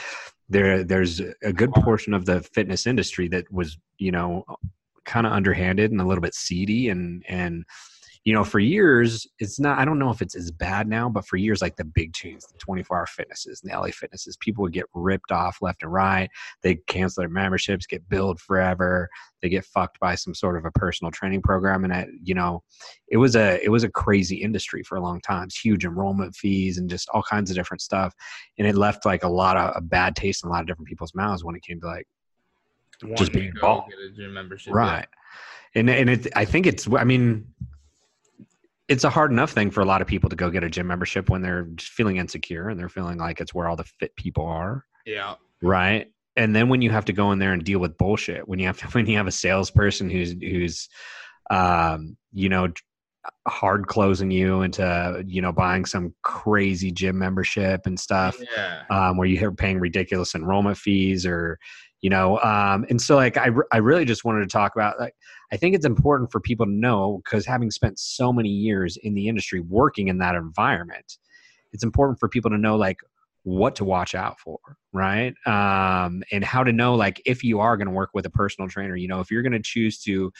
there 0.50 0.84
there's 0.84 1.22
a 1.44 1.52
good 1.52 1.72
portion 1.72 2.14
of 2.14 2.26
the 2.26 2.42
fitness 2.42 2.88
industry 2.88 3.28
that 3.30 3.52
was 3.52 3.78
you 3.98 4.12
know 4.12 4.46
kind 5.06 5.26
of 5.26 5.34
underhanded 5.34 5.92
and 5.92 6.00
a 6.00 6.06
little 6.06 6.22
bit 6.22 6.36
seedy 6.36 6.90
and 6.90 7.24
and 7.28 7.66
you 8.24 8.34
know 8.34 8.44
for 8.44 8.60
years 8.60 9.28
it's 9.40 9.60
not 9.60 9.80
i 9.80 9.86
don't 9.86 10.00
know 10.00 10.12
if 10.12 10.22
it's 10.22 10.36
as 10.36 10.52
bad 10.52 10.88
now 10.88 11.10
but 11.10 11.28
for 11.28 11.38
years 11.38 11.62
like 11.62 11.76
the 11.76 11.84
big 11.84 12.14
chains 12.14 12.46
the 12.46 12.58
24 12.60 12.98
hour 12.98 13.06
fitnesses 13.08 13.62
and 13.64 13.72
the 13.72 13.78
la 13.78 13.88
fitnesses 13.88 14.38
people 14.38 14.62
would 14.62 14.74
get 14.74 14.86
ripped 14.94 15.32
off 15.32 15.58
left 15.62 15.82
and 15.84 15.92
right. 15.92 16.30
They 16.62 16.76
cancel 16.88 17.22
their 17.22 17.30
memberships 17.30 17.86
get 17.86 18.08
billed 18.10 18.40
forever. 18.40 19.10
They 19.42 19.50
get 19.50 19.66
fucked 19.66 20.00
by 20.00 20.16
some 20.16 20.34
sort 20.34 20.58
of 20.58 20.66
a 20.66 20.72
personal 20.72 21.12
training 21.12 21.42
program. 21.42 21.84
And 21.84 21.94
I, 21.94 22.08
you 22.24 22.36
know 22.36 22.64
it 23.08 23.18
was 23.18 23.36
a 23.36 23.64
it 23.64 23.70
was 23.70 23.84
a 23.84 23.90
crazy 23.90 24.38
industry 24.38 24.84
for 24.84 24.98
a 24.98 25.02
long 25.02 25.22
time. 25.22 25.46
It's 25.46 25.60
huge 25.60 25.86
enrollment 25.86 26.36
fees 26.36 26.78
and 26.78 26.90
just 26.90 27.10
all 27.10 27.24
kinds 27.24 27.50
of 27.50 27.56
different 27.56 27.82
stuff. 27.82 28.14
And 28.58 28.68
it 28.68 28.76
left 28.76 29.06
like 29.06 29.24
a 29.24 29.30
lot 29.30 29.58
of 29.58 29.74
a 29.76 29.82
bad 29.82 30.16
taste 30.16 30.44
in 30.44 30.50
a 30.50 30.52
lot 30.52 30.62
of 30.62 30.68
different 30.68 30.88
people's 30.88 31.16
mouths 31.16 31.44
when 31.44 31.56
it 31.56 31.64
came 31.64 31.80
to 31.82 31.88
like 31.88 32.08
just 33.16 33.34
being 33.34 33.48
involved. 33.48 33.90
get 33.90 34.00
a 34.00 34.12
gym 34.16 34.34
membership. 34.34 34.74
right. 34.74 35.08
And 35.76 35.90
and 35.90 36.10
it 36.10 36.28
i 36.36 36.46
think 36.46 36.68
it's 36.68 36.88
i 36.94 37.04
mean 37.04 37.48
it's 38.92 39.04
a 39.06 39.10
hard 39.10 39.32
enough 39.32 39.52
thing 39.52 39.72
for 39.72 39.82
a 39.82 39.86
lot 39.86 40.02
of 40.02 40.08
people 40.08 40.30
to 40.30 40.36
go 40.36 40.50
get 40.50 40.64
a 40.64 40.70
gym 40.70 40.86
membership 40.88 41.30
when 41.30 41.42
they're 41.42 41.64
just 41.76 41.92
feeling 41.92 42.18
insecure 42.18 42.68
and 42.70 42.80
they're 42.80 42.90
feeling 42.90 43.18
like 43.18 43.40
it's 43.40 43.54
where 43.54 43.68
all 43.68 43.76
the 43.78 43.86
fit 44.00 44.16
people 44.18 44.46
are 44.46 44.86
Yeah. 45.06 45.36
right 45.62 46.08
and 46.36 46.56
then 46.56 46.70
when 46.70 46.82
you 46.82 46.90
have 46.90 47.06
to 47.06 47.14
go 47.14 47.32
in 47.32 47.40
there 47.40 47.54
and 47.54 47.64
deal 47.64 47.80
with 47.80 47.98
bullshit 47.98 48.48
when 48.48 48.60
you 48.60 48.66
have 48.68 48.78
to 48.80 48.88
when 48.96 49.06
you 49.08 49.18
have 49.18 49.28
a 49.28 49.32
salesperson 49.32 50.10
who's 50.10 50.32
who's 50.42 50.90
um 51.50 52.18
you 52.34 52.50
know 52.50 52.68
hard 53.48 53.86
closing 53.88 54.32
you 54.32 54.62
into 54.62 55.24
you 55.28 55.42
know 55.42 55.52
buying 55.52 55.86
some 55.86 56.14
crazy 56.24 56.92
gym 56.92 57.18
membership 57.18 57.86
and 57.86 58.00
stuff 58.00 58.36
Yeah. 58.58 58.84
um, 58.90 59.16
where 59.18 59.28
you're 59.28 59.52
paying 59.52 59.80
ridiculous 59.80 60.34
enrollment 60.36 60.78
fees 60.78 61.26
or 61.26 61.60
you 62.02 62.10
know 62.10 62.40
um, 62.40 62.86
and 62.90 63.02
so 63.02 63.16
like 63.16 63.38
I, 63.38 63.50
I 63.72 63.78
really 63.78 64.06
just 64.06 64.26
wanted 64.26 64.42
to 64.42 64.48
talk 64.48 64.76
about 64.76 65.00
like 65.00 65.16
i 65.52 65.58
think 65.58 65.76
it's 65.76 65.86
important 65.86 66.32
for 66.32 66.40
people 66.40 66.66
to 66.66 66.72
know 66.72 67.22
because 67.24 67.46
having 67.46 67.72
spent 67.72 68.00
so 68.00 68.34
many 68.34 68.50
years 68.50 68.98
in 68.98 69.14
the 69.14 69.28
industry 69.28 69.60
working 69.60 70.08
in 70.08 70.18
that 70.20 70.36
environment 70.36 71.18
it's 71.72 71.84
important 71.84 72.20
for 72.20 72.28
people 72.28 72.52
to 72.52 72.58
know 72.58 72.76
like 72.76 73.00
what 73.44 73.76
to 73.76 73.84
watch 73.84 74.14
out 74.14 74.40
for 74.40 74.60
right? 74.94 75.34
Um, 75.46 76.22
and 76.32 76.44
how 76.44 76.64
to 76.64 76.74
know 76.74 76.96
like 76.96 77.22
if 77.26 77.44
you 77.44 77.60
are 77.60 77.78
going 77.78 77.88
to 77.88 77.94
work 77.94 78.12
with 78.14 78.26
a 78.26 78.30
personal 78.30 78.70
trainer 78.70 78.96
you 78.96 79.08
know 79.08 79.20
if 79.20 79.32
you're 79.32 79.42
going 79.42 79.52
to 79.54 79.62
choose 79.62 80.00
to 80.04 80.32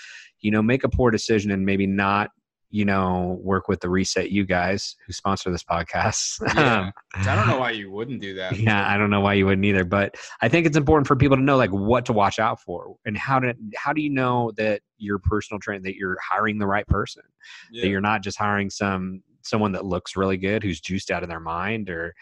you 0.42 0.52
know 0.52 0.62
make 0.62 0.84
a 0.84 0.90
poor 0.90 1.12
decision 1.12 1.52
and 1.52 1.66
maybe 1.66 1.88
not 1.88 2.32
you 2.72 2.86
know 2.86 3.38
work 3.44 3.68
with 3.68 3.80
the 3.82 3.90
reset 3.90 4.32
you 4.32 4.46
guys 4.46 4.96
who 5.06 5.14
sponsor 5.14 5.52
this 5.52 5.64
podcast 5.64 6.40
Yeah. 6.56 6.90
I 7.14 7.36
don't 7.36 7.48
know 7.48 7.60
why 7.60 7.72
you 7.72 7.92
wouldn't 7.92 8.22
do 8.22 8.34
that. 8.36 8.58
yeah 8.58 8.90
i 8.90 8.98
don't 8.98 9.10
know 9.10 9.20
why 9.20 9.34
you 9.34 9.46
wouldn't 9.46 9.66
either 9.66 9.84
but 9.84 10.16
i 10.42 10.48
think 10.50 10.66
it's 10.66 10.78
important 10.78 11.06
for 11.08 11.16
people 11.16 11.38
to 11.38 11.44
know 11.44 11.58
like 11.58 11.70
what 11.72 12.06
to 12.06 12.14
watch 12.14 12.40
out 12.40 12.62
for 12.62 12.96
and 13.06 13.18
how 13.18 13.40
to 13.40 13.54
how 13.76 13.94
do 13.94 14.02
you 14.02 14.10
know 14.10 14.52
that 14.58 14.82
your 14.98 15.20
personal 15.20 15.60
trainer 15.60 15.84
that 15.84 15.96
you're 15.96 16.18
hiring 16.28 16.58
the 16.58 16.68
right 16.68 16.88
person 16.88 17.24
Yeah. 17.72 17.84
that 17.84 17.90
you're 17.90 18.02
not 18.02 18.24
just 18.24 18.38
hiring 18.38 18.70
some 18.70 19.22
someone 19.44 19.72
that 19.74 19.86
looks 19.86 20.16
really 20.16 20.38
good 20.38 20.64
who's 20.64 20.80
juiced 20.80 21.12
out 21.12 21.24
of 21.24 21.30
their 21.30 21.40
mind 21.40 21.90
or 21.90 22.14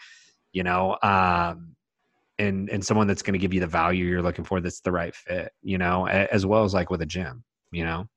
you 0.52 0.62
know 0.64 0.96
um 1.02 1.76
and 2.38 2.70
and 2.70 2.84
someone 2.84 3.06
that's 3.06 3.22
going 3.22 3.34
to 3.34 3.38
give 3.38 3.52
you 3.54 3.60
the 3.60 3.66
value 3.66 4.04
you're 4.06 4.22
looking 4.22 4.44
for 4.44 4.60
that's 4.60 4.80
the 4.80 4.90
right 4.90 5.14
fit 5.14 5.52
you 5.62 5.78
know 5.78 6.08
as 6.08 6.44
well 6.46 6.64
as 6.64 6.72
like 6.74 6.90
with 6.90 7.02
a 7.02 7.06
gym 7.06 7.44
you 7.70 7.84
know 7.84 8.08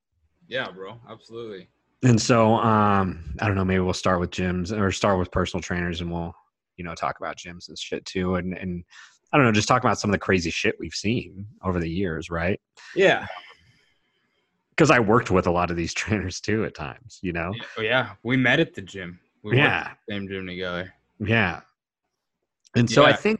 yeah, 0.49 0.69
bro. 0.69 0.99
Absolutely. 1.09 1.69
And 2.03 2.22
so 2.22 2.55
um 2.55 3.24
i 3.39 3.48
don't 3.48 3.55
know 3.55 3.65
maybe 3.65 3.79
we'll 3.79 3.93
start 3.93 4.19
with 4.19 4.31
gyms 4.31 4.77
or 4.77 4.91
start 4.91 5.17
with 5.17 5.31
personal 5.31 5.62
trainers 5.62 6.01
and 6.01 6.12
we'll 6.12 6.33
you 6.77 6.83
know 6.83 6.93
talk 6.95 7.17
about 7.19 7.38
gyms 7.38 7.67
and 7.69 7.77
shit 7.77 8.03
too 8.05 8.36
and 8.36 8.57
and 8.57 8.83
i 9.31 9.38
don't 9.38 9.45
know 9.45 9.51
just 9.51 9.67
talk 9.67 9.83
about 9.83 10.00
some 10.00 10.10
of 10.10 10.13
the 10.13 10.17
crazy 10.19 10.50
shit 10.50 10.75
we've 10.79 10.93
seen 10.93 11.45
over 11.63 11.79
the 11.79 11.89
years 11.89 12.29
right 12.29 12.60
Yeah. 12.95 13.25
because 14.72 14.91
i 14.91 15.00
worked 15.00 15.31
with 15.31 15.48
a 15.48 15.51
lot 15.51 15.72
of 15.72 15.77
these 15.77 15.93
trainers 16.01 16.39
too 16.41 16.65
at 16.65 16.75
times 16.75 17.19
you 17.22 17.33
know 17.33 17.51
Yeah, 17.55 17.65
oh, 17.77 17.81
yeah. 17.81 18.10
We 18.24 18.38
met 18.38 18.60
at 18.60 18.74
the 18.74 18.81
gym. 18.81 19.19
We 19.43 19.57
Yeah. 19.57 19.89
at 19.91 19.98
the 20.07 20.13
same 20.13 20.27
gym 20.27 20.48
together. 20.48 20.93
yeah 21.19 21.62
and 22.75 22.89
so 22.89 23.05
i 23.05 23.13
think 23.13 23.39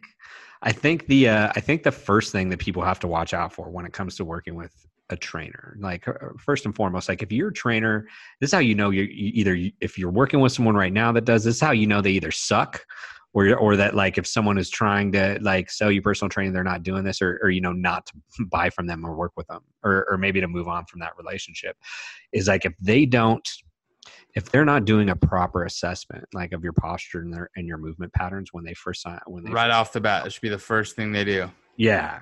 i 0.62 0.72
think 0.72 1.08
the 1.08 1.28
uh 1.30 1.52
i 1.56 1.60
think 1.60 1.84
the 1.84 1.92
first 1.92 2.32
thing 2.32 2.50
that 2.50 2.60
people 2.60 2.84
have 2.84 3.00
to 3.00 3.08
watch 3.08 3.34
out 3.34 3.52
for 3.52 3.70
when 3.70 3.86
it 3.86 3.94
comes 3.94 4.16
to 4.18 4.24
working 4.26 4.56
with 4.56 4.74
a 5.10 5.18
trainer 5.18 5.76
like 5.80 6.08
uh, 6.08 6.14
first 6.40 6.66
and 6.66 6.76
foremost 6.76 7.10
like 7.10 7.22
if 7.22 7.32
you're 7.32 7.50
a 7.50 7.54
trainer 7.54 8.08
this 8.40 8.50
is 8.50 8.54
how 8.54 8.60
you 8.60 8.74
know 8.74 8.90
you're 8.90 9.06
you 9.06 9.32
either 9.34 9.58
if 9.82 9.98
you're 9.98 10.10
working 10.10 10.40
with 10.40 10.52
someone 10.52 10.76
right 10.76 10.94
now 10.94 11.12
that 11.12 11.26
does 11.26 11.44
this 11.44 11.56
is 11.56 11.62
how 11.62 11.72
you 11.72 11.86
know 11.86 12.02
they 12.02 12.12
either 12.12 12.32
suck 12.32 12.86
or 13.34 13.56
or 13.58 13.76
that 13.76 13.96
like 13.96 14.18
if 14.18 14.26
someone 14.26 14.58
is 14.58 14.70
trying 14.70 15.12
to 15.12 15.38
like 15.42 15.70
sell 15.70 15.92
you 15.92 16.02
personal 16.02 16.30
training 16.30 16.54
they're 16.54 16.64
not 16.64 16.84
doing 16.84 17.04
this 17.04 17.22
or 17.22 17.40
or 17.44 17.50
you 17.50 17.62
know 17.62 17.74
not 17.74 18.06
to 18.06 18.46
buy 18.52 18.70
from 18.70 18.88
them 18.88 19.06
or 19.06 19.16
work 19.16 19.34
with 19.36 19.48
them 19.48 19.62
or 19.84 20.06
or 20.10 20.18
maybe 20.18 20.40
to 20.40 20.48
move 20.48 20.68
on 20.68 20.86
from 20.86 21.00
that 21.00 21.12
relationship 21.18 21.76
is 22.32 22.48
like 22.48 22.66
if 22.66 22.74
they 22.80 23.06
don't 23.06 23.48
if 24.36 24.52
they're 24.52 24.66
not 24.66 24.86
doing 24.86 25.10
a 25.10 25.16
proper 25.16 25.64
assessment 25.66 26.26
like 26.34 26.54
of 26.54 26.64
your 26.64 26.74
posture 26.74 27.20
and 27.20 27.34
their 27.34 27.50
and 27.56 27.68
your 27.68 27.78
movement 27.78 28.12
patterns 28.14 28.50
when 28.52 28.64
they 28.64 28.74
first 28.74 29.02
sign 29.02 29.20
when 29.28 29.44
they 29.44 29.52
Right 29.52 29.72
off 29.72 29.94
the 29.94 30.02
bat, 30.02 30.26
it 30.26 30.34
should 30.34 30.42
be 30.42 30.50
the 30.50 30.58
first 30.58 30.96
thing 30.96 31.12
they 31.12 31.24
do. 31.24 31.50
yeah, 31.78 32.22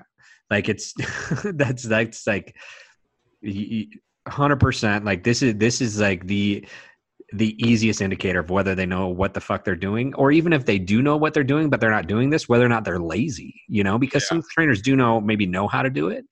like 0.52 0.68
it's 0.68 0.94
that's 1.44 1.82
that's 1.82 2.26
like 2.26 2.54
hundred 4.28 4.60
percent. 4.60 5.04
Like 5.04 5.24
this 5.24 5.42
is 5.42 5.56
this 5.56 5.80
is 5.80 5.98
like 6.00 6.26
the 6.26 6.66
the 7.34 7.56
easiest 7.66 8.02
indicator 8.02 8.40
of 8.40 8.50
whether 8.50 8.74
they 8.74 8.84
know 8.84 9.08
what 9.08 9.32
the 9.32 9.40
fuck 9.40 9.64
they're 9.64 9.74
doing, 9.74 10.14
or 10.14 10.30
even 10.30 10.52
if 10.52 10.66
they 10.66 10.78
do 10.78 11.00
know 11.00 11.16
what 11.16 11.32
they're 11.32 11.42
doing, 11.42 11.70
but 11.70 11.80
they're 11.80 11.90
not 11.90 12.06
doing 12.06 12.28
this, 12.28 12.48
whether 12.48 12.66
or 12.66 12.68
not 12.68 12.84
they're 12.84 13.00
lazy. 13.00 13.62
You 13.68 13.82
know, 13.82 13.98
because 13.98 14.22
Yeah. 14.24 14.28
some 14.28 14.42
trainers 14.50 14.82
do 14.82 14.94
know 14.94 15.20
maybe 15.20 15.46
know 15.46 15.66
how 15.66 15.82
to 15.82 15.90
do 15.90 16.08
it, 16.08 16.24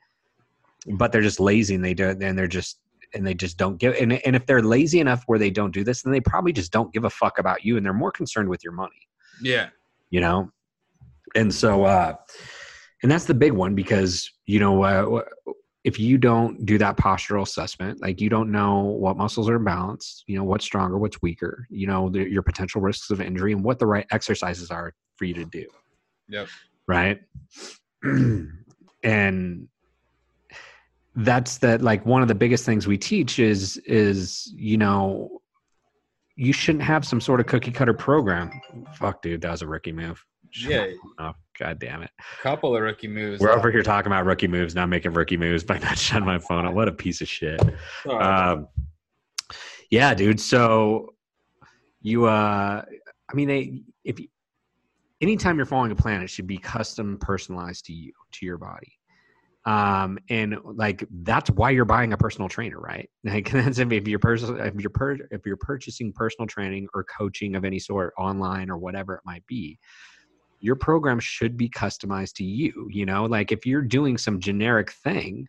but 0.87 1.11
they're 1.13 1.23
just 1.23 1.41
lazy 1.41 1.75
and 1.75 1.85
they 1.85 1.95
do 1.95 2.11
and 2.11 2.39
they're 2.39 2.47
just 2.47 2.79
and 3.15 3.27
they 3.27 3.35
just 3.35 3.57
don't 3.57 3.79
give 3.79 3.95
and, 3.95 4.13
and 4.25 4.37
if 4.37 4.47
they're 4.47 4.63
lazy 4.63 5.01
enough 5.01 5.25
where 5.27 5.39
they 5.39 5.51
don't 5.51 5.73
do 5.75 5.83
this 5.83 6.03
then 6.03 6.13
they 6.13 6.21
probably 6.21 6.53
just 6.53 6.71
don't 6.71 6.93
give 6.93 7.05
a 7.05 7.11
fuck 7.11 7.39
about 7.39 7.65
you 7.65 7.77
and 7.77 7.85
they're 7.85 7.93
more 7.93 8.13
concerned 8.13 8.49
with 8.49 8.63
your 8.63 8.73
money 8.73 9.09
Yeah. 9.43 9.71
you 10.11 10.21
know 10.21 10.53
and 11.35 11.53
so 11.53 11.83
uh 11.85 12.15
and 13.03 13.11
that's 13.11 13.25
the 13.25 13.35
big 13.35 13.53
one 13.53 13.75
because 13.75 14.31
you 14.47 14.61
know 14.61 14.83
uh, 14.83 15.23
if 15.85 15.99
you 15.99 16.19
don't 16.19 16.67
do 16.67 16.77
that 16.77 16.97
postural 16.97 17.43
assessment 17.43 18.01
like 18.03 18.21
you 18.21 18.29
don't 18.29 18.51
know 18.51 18.81
what 18.81 19.17
muscles 19.17 19.49
are 19.49 19.59
imbalanced 19.59 20.23
you 20.27 20.37
know 20.37 20.45
what's 20.45 20.65
stronger 20.65 20.99
what's 20.99 21.21
weaker 21.23 21.67
you 21.71 21.87
know 21.87 22.09
the, 22.09 22.29
your 22.29 22.43
potential 22.43 22.81
risks 22.81 23.11
of 23.11 23.21
injury 23.21 23.53
and 23.53 23.65
what 23.65 23.79
the 23.79 23.87
right 23.87 24.07
exercises 24.11 24.71
are 24.71 24.93
for 25.21 25.27
you 25.27 25.35
to 25.35 25.45
do. 25.45 25.67
Yep. 26.29 26.49
right? 26.89 27.21
And 29.03 29.67
that's 31.17 31.57
that 31.59 31.81
like 31.81 32.05
one 32.05 32.21
of 32.21 32.29
the 32.29 32.35
biggest 32.35 32.67
things 32.67 32.87
we 32.87 32.99
teach 32.99 33.39
is 33.39 33.79
is 33.79 34.53
you 34.55 34.77
know 34.77 35.41
you 36.37 36.53
shouldn't 36.53 36.85
have 36.85 37.07
some 37.07 37.19
sort 37.19 37.41
of 37.41 37.47
cookie 37.47 37.71
cutter 37.71 37.95
program. 37.95 38.61
Fuck 38.93 39.23
dude 39.23 39.41
that 39.41 39.53
was 39.53 39.63
a 39.63 39.67
rookie 39.67 39.93
move 39.93 40.23
Yeah. 40.59 40.87
oh 41.19 41.33
god 41.59 41.79
damn 41.79 42.03
it 42.03 42.11
A 42.19 42.43
Couple 42.43 42.75
of 42.75 42.83
rookie 42.83 43.09
moves. 43.09 43.41
we're 43.41 43.51
over 43.53 43.71
here 43.71 43.83
talking 43.83 44.11
about 44.11 44.25
rookie 44.25 44.49
moves 44.49 44.75
not 44.75 44.89
making 44.89 45.13
rookie 45.13 45.37
moves 45.37 45.63
by 45.65 45.79
not 45.83 45.99
shutting 45.99 46.27
my 46.27 46.39
phone 46.39 46.67
up 46.67 46.75
what 46.75 46.89
a 46.89 46.93
piece 46.93 47.21
of 47.21 47.29
shit 47.29 47.61
um, 48.09 48.69
yeah, 49.91 50.15
dude. 50.15 50.41
So 50.41 51.15
you, 52.01 52.27
uh, 52.27 52.83
I 53.29 53.35
mean, 53.35 53.49
they, 53.49 53.83
if 54.05 54.21
you, 54.21 54.29
anytime 55.21 55.57
you're 55.57 55.67
following 55.67 55.91
a 55.91 55.97
plan, 55.97 56.23
it 56.23 56.31
should 56.31 56.47
be 56.47 56.59
custom 56.59 57.19
personalized 57.21 57.87
to 57.87 57.93
you, 57.93 58.13
to 58.33 58.47
your 58.47 58.57
body. 58.57 58.93
Um, 59.67 60.19
and 60.31 60.57
like, 60.65 61.05
that's 61.23 61.51
why 61.51 61.71
you're 61.71 61.85
buying 61.85 62.13
a 62.13 62.17
personal 62.17 62.49
trainer, 62.49 62.79
right? 62.79 63.11
Like 63.25 63.51
that's 63.51 63.79
if, 63.79 63.93
if 63.93 64.09
you're 64.09 64.19
person, 64.19 64.59
if 64.61 64.75
you're 64.81 64.91
per, 64.91 65.19
if 65.31 65.45
you're 65.45 65.57
purchasing 65.57 66.13
personal 66.13 66.47
training 66.47 66.89
or 66.95 67.05
coaching 67.05 67.57
of 67.57 67.65
any 67.65 67.79
sort 67.79 68.15
online 68.17 68.71
or 68.71 68.79
whatever 68.79 69.15
it 69.15 69.21
might 69.27 69.45
be, 69.47 69.79
your 70.61 70.77
program 70.77 71.19
should 71.19 71.57
be 71.57 71.69
customized 71.69 72.35
to 72.35 72.45
you, 72.45 72.89
you 72.91 73.05
know, 73.07 73.25
like 73.25 73.51
if 73.53 73.65
you're 73.67 73.83
doing 73.83 74.17
some 74.19 74.39
generic 74.41 74.93
thing, 74.93 75.47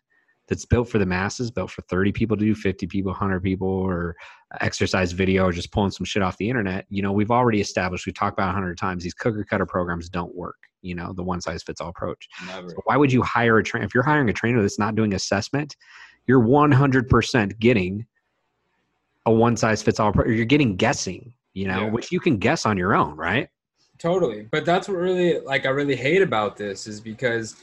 that's 0.48 0.64
built 0.66 0.88
for 0.88 0.98
the 0.98 1.06
masses, 1.06 1.50
built 1.52 1.70
for 1.70 1.82
30 1.82 2.10
people 2.12 2.36
to 2.36 2.44
do 2.44 2.54
50 2.54 2.86
people, 2.88 3.10
100 3.12 3.42
people, 3.42 3.68
or 3.68 4.16
exercise 4.60 5.12
video, 5.12 5.44
or 5.44 5.52
just 5.52 5.70
pulling 5.70 5.90
some 5.92 6.04
shit 6.04 6.20
off 6.22 6.36
the 6.36 6.48
internet, 6.50 6.84
you 6.90 7.00
know, 7.00 7.12
we've 7.12 7.30
already 7.30 7.60
established, 7.60 8.06
we've 8.06 8.14
talked 8.14 8.36
about 8.36 8.46
100 8.48 8.76
times, 8.76 9.04
these 9.04 9.14
cookie 9.14 9.44
cutter 9.48 9.64
programs 9.64 10.08
don't 10.08 10.34
work, 10.34 10.56
you 10.82 10.94
know, 10.96 11.12
the 11.12 11.22
one 11.22 11.40
size 11.40 11.62
fits 11.62 11.80
all 11.80 11.90
approach. 11.90 12.28
Never. 12.48 12.70
So 12.70 12.76
why 12.84 12.96
would 12.96 13.12
you 13.12 13.22
hire 13.22 13.58
a 13.58 13.62
trainer? 13.62 13.86
If 13.86 13.94
you're 13.94 14.02
hiring 14.02 14.28
a 14.28 14.32
trainer 14.32 14.60
that's 14.60 14.80
not 14.80 14.96
doing 14.96 15.14
assessment, 15.14 15.76
you're 16.26 16.42
100% 16.42 17.58
getting 17.60 18.04
a 19.26 19.32
one 19.32 19.56
size 19.56 19.80
fits 19.80 20.00
all. 20.00 20.12
Pro- 20.12 20.26
you're 20.28 20.44
getting 20.44 20.76
guessing, 20.76 21.32
you 21.54 21.68
know, 21.68 21.82
Yeah. 21.82 21.90
which 21.90 22.10
you 22.10 22.18
can 22.18 22.36
guess 22.38 22.66
on 22.66 22.76
your 22.76 22.94
own, 22.94 23.16
right? 23.16 23.48
Totally. 24.02 24.48
But 24.50 24.64
that's 24.64 24.88
what 24.88 24.96
really 24.96 25.38
like 25.40 25.64
I 25.64 25.68
really 25.68 25.94
hate 25.94 26.22
about 26.22 26.56
this 26.56 26.88
is 26.88 27.00
because 27.00 27.54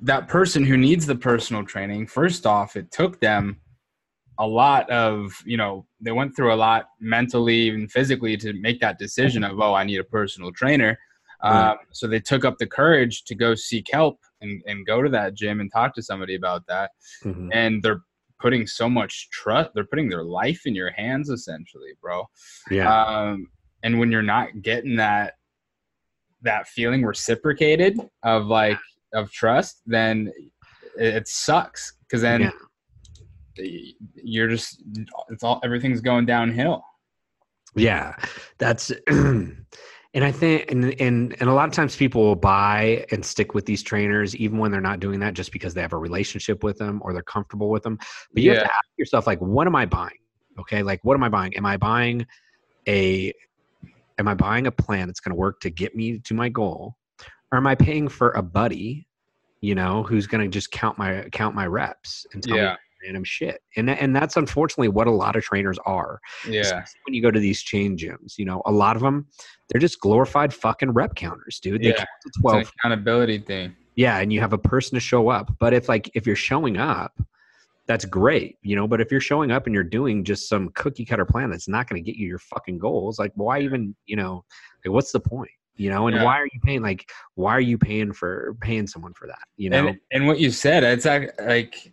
that 0.00 0.28
person 0.28 0.64
who 0.64 0.78
needs 0.78 1.04
the 1.04 1.14
personal 1.14 1.62
training, 1.62 2.06
first 2.06 2.46
off, 2.46 2.74
it 2.74 2.90
took 2.90 3.20
them 3.20 3.60
a 4.38 4.46
lot 4.46 4.88
of, 4.90 5.32
you 5.44 5.58
know, 5.58 5.86
they 6.00 6.10
went 6.10 6.34
through 6.34 6.54
a 6.54 6.56
lot 6.56 6.86
mentally 7.00 7.68
and 7.68 7.92
physically 7.92 8.36
to 8.38 8.54
make 8.54 8.80
that 8.80 8.98
decision 8.98 9.44
of, 9.44 9.60
oh, 9.60 9.74
I 9.74 9.84
need 9.84 10.00
a 10.00 10.04
personal 10.04 10.50
trainer. 10.52 10.98
Um, 11.42 11.76
so 11.92 12.06
they 12.06 12.20
took 12.20 12.46
up 12.46 12.56
the 12.56 12.66
courage 12.66 13.24
to 13.24 13.34
go 13.34 13.54
seek 13.54 13.86
help 13.92 14.18
and, 14.40 14.62
and 14.66 14.86
go 14.86 15.02
to 15.02 15.10
that 15.10 15.34
gym 15.34 15.60
and 15.60 15.70
talk 15.70 15.94
to 15.96 16.02
somebody 16.02 16.34
about 16.34 16.66
that. 16.68 16.92
Mhm. 17.22 17.50
And 17.52 17.82
they're 17.82 18.00
putting 18.40 18.66
so 18.66 18.88
much 18.88 19.28
trust, 19.30 19.70
they're 19.74 19.84
putting 19.84 20.08
their 20.08 20.24
life 20.24 20.62
in 20.64 20.74
your 20.74 20.90
hands 20.92 21.28
essentially, 21.28 21.92
bro 22.00 22.24
Yeah. 22.70 22.90
um, 22.92 23.48
and 23.82 23.98
when 23.98 24.10
you're 24.10 24.22
not 24.22 24.62
getting 24.62 24.96
that 24.96 25.34
that 26.44 26.68
feeling 26.68 27.04
reciprocated 27.04 27.98
of 28.22 28.46
like 28.46 28.78
of 29.12 29.30
trust 29.32 29.82
then 29.86 30.32
it, 30.98 31.14
it 31.16 31.28
sucks 31.28 31.96
because 32.02 32.22
then 32.22 32.40
Yeah. 32.42 32.50
you're 34.22 34.48
just 34.48 34.82
it's 35.28 35.42
all 35.42 35.60
everything's 35.64 36.00
going 36.00 36.26
downhill 36.26 36.82
Yeah, 37.76 38.14
that's 38.58 38.92
and 40.14 40.24
I 40.24 40.30
think 40.30 40.70
and 40.70 41.00
and 41.00 41.36
and 41.40 41.50
a 41.50 41.52
lot 41.52 41.68
of 41.68 41.74
times 41.74 41.96
people 41.96 42.22
will 42.22 42.36
buy 42.36 43.04
and 43.10 43.24
stick 43.24 43.52
with 43.54 43.66
these 43.66 43.82
trainers 43.82 44.36
even 44.36 44.58
when 44.58 44.70
they're 44.70 44.80
not 44.80 45.00
doing 45.00 45.18
that 45.20 45.34
just 45.34 45.50
because 45.50 45.74
they 45.74 45.80
have 45.80 45.92
a 45.92 45.98
relationship 45.98 46.62
with 46.62 46.78
them 46.78 47.00
or 47.04 47.12
they're 47.12 47.22
comfortable 47.22 47.70
with 47.70 47.82
them. 47.82 47.98
But 48.32 48.42
you 48.42 48.50
have 48.50 48.60
to 48.60 48.66
ask 48.66 48.88
yourself 48.96 49.26
like 49.26 49.40
what 49.40 49.66
am 49.66 49.74
I 49.74 49.86
buying? 49.86 50.18
Okay? 50.60 50.82
Like 50.82 51.00
what 51.02 51.14
am 51.14 51.24
I 51.24 51.28
buying? 51.28 51.56
Am 51.56 51.66
I 51.66 51.76
buying 51.76 52.26
a 52.86 53.32
am 54.18 54.28
I 54.28 54.34
buying 54.34 54.66
a 54.66 54.72
plan 54.72 55.06
that's 55.06 55.20
going 55.20 55.34
to 55.34 55.38
work 55.38 55.60
to 55.60 55.70
get 55.70 55.94
me 55.94 56.18
to 56.20 56.34
my 56.34 56.48
goal? 56.48 56.96
Or 57.52 57.58
am 57.58 57.66
I 57.66 57.74
paying 57.74 58.08
for 58.08 58.30
a 58.32 58.42
buddy, 58.42 59.06
you 59.60 59.74
know, 59.74 60.02
who's 60.02 60.26
going 60.26 60.42
to 60.42 60.48
just 60.52 60.70
count 60.70 60.98
my 60.98 61.28
count 61.30 61.54
my 61.54 61.66
reps 61.66 62.26
and 62.32 62.42
tell 62.42 62.56
me 62.56 62.62
yeah 62.62 62.76
random 63.04 63.24
shit? 63.24 63.60
And 63.76 63.88
that, 63.88 64.00
and 64.00 64.16
that's 64.16 64.36
unfortunately 64.36 64.88
what 64.88 65.06
a 65.06 65.10
lot 65.10 65.36
of 65.36 65.42
trainers 65.44 65.78
are 65.84 66.20
yeah 66.48 66.60
especially 66.62 67.00
when 67.04 67.14
you 67.14 67.20
go 67.22 67.30
to 67.30 67.38
these 67.38 67.60
chain 67.62 67.98
gyms 67.98 68.38
you 68.38 68.44
know 68.46 68.62
a 68.64 68.72
lot 68.72 68.96
of 68.96 69.02
them 69.02 69.26
they're 69.68 69.80
just 69.80 70.00
glorified 70.00 70.54
fucking 70.54 70.90
rep 70.92 71.14
counters 71.14 71.60
dude 71.60 71.82
they 71.82 71.88
Yeah. 71.88 71.96
count 71.96 72.08
to 72.22 72.28
it's 72.28 72.40
12 72.40 72.56
an 72.62 72.66
accountability 72.78 73.38
thing 73.40 73.76
yeah 73.94 74.18
and 74.20 74.32
you 74.32 74.40
have 74.40 74.54
a 74.54 74.58
person 74.58 74.94
to 74.96 75.00
show 75.00 75.28
up 75.28 75.54
but 75.60 75.74
if 75.74 75.86
like 75.88 76.10
if 76.14 76.26
you're 76.26 76.34
showing 76.34 76.78
up 76.78 77.12
that's 77.86 78.04
great 78.04 78.56
you 78.62 78.74
know 78.76 78.86
but 78.86 79.00
if 79.00 79.10
you're 79.10 79.20
showing 79.20 79.50
up 79.50 79.66
and 79.66 79.74
you're 79.74 79.84
doing 79.84 80.24
just 80.24 80.48
some 80.48 80.70
cookie 80.70 81.04
cutter 81.04 81.24
plan 81.26 81.50
that's 81.50 81.68
not 81.68 81.88
going 81.88 82.02
to 82.02 82.10
get 82.10 82.18
you 82.18 82.26
your 82.26 82.38
fucking 82.38 82.78
goals 82.78 83.18
like 83.18 83.32
why 83.34 83.60
even 83.60 83.94
you 84.06 84.16
know 84.16 84.44
like 84.84 84.92
what's 84.92 85.12
the 85.12 85.20
point 85.20 85.50
you 85.76 85.90
know 85.90 86.06
and 86.06 86.16
Yeah. 86.16 86.24
why 86.24 86.38
are 86.40 86.46
you 86.46 86.60
paying 86.62 86.82
like 86.82 87.08
why 87.34 87.52
are 87.52 87.60
you 87.60 87.76
paying 87.78 88.12
for 88.12 88.56
paying 88.60 88.86
someone 88.86 89.12
for 89.12 89.26
that 89.26 89.38
you 89.56 89.70
know 89.70 89.88
and 89.88 89.98
and 90.12 90.26
what 90.26 90.38
you 90.38 90.50
said 90.50 90.82
it's 90.84 91.06
ac- 91.06 91.30
like 91.46 91.92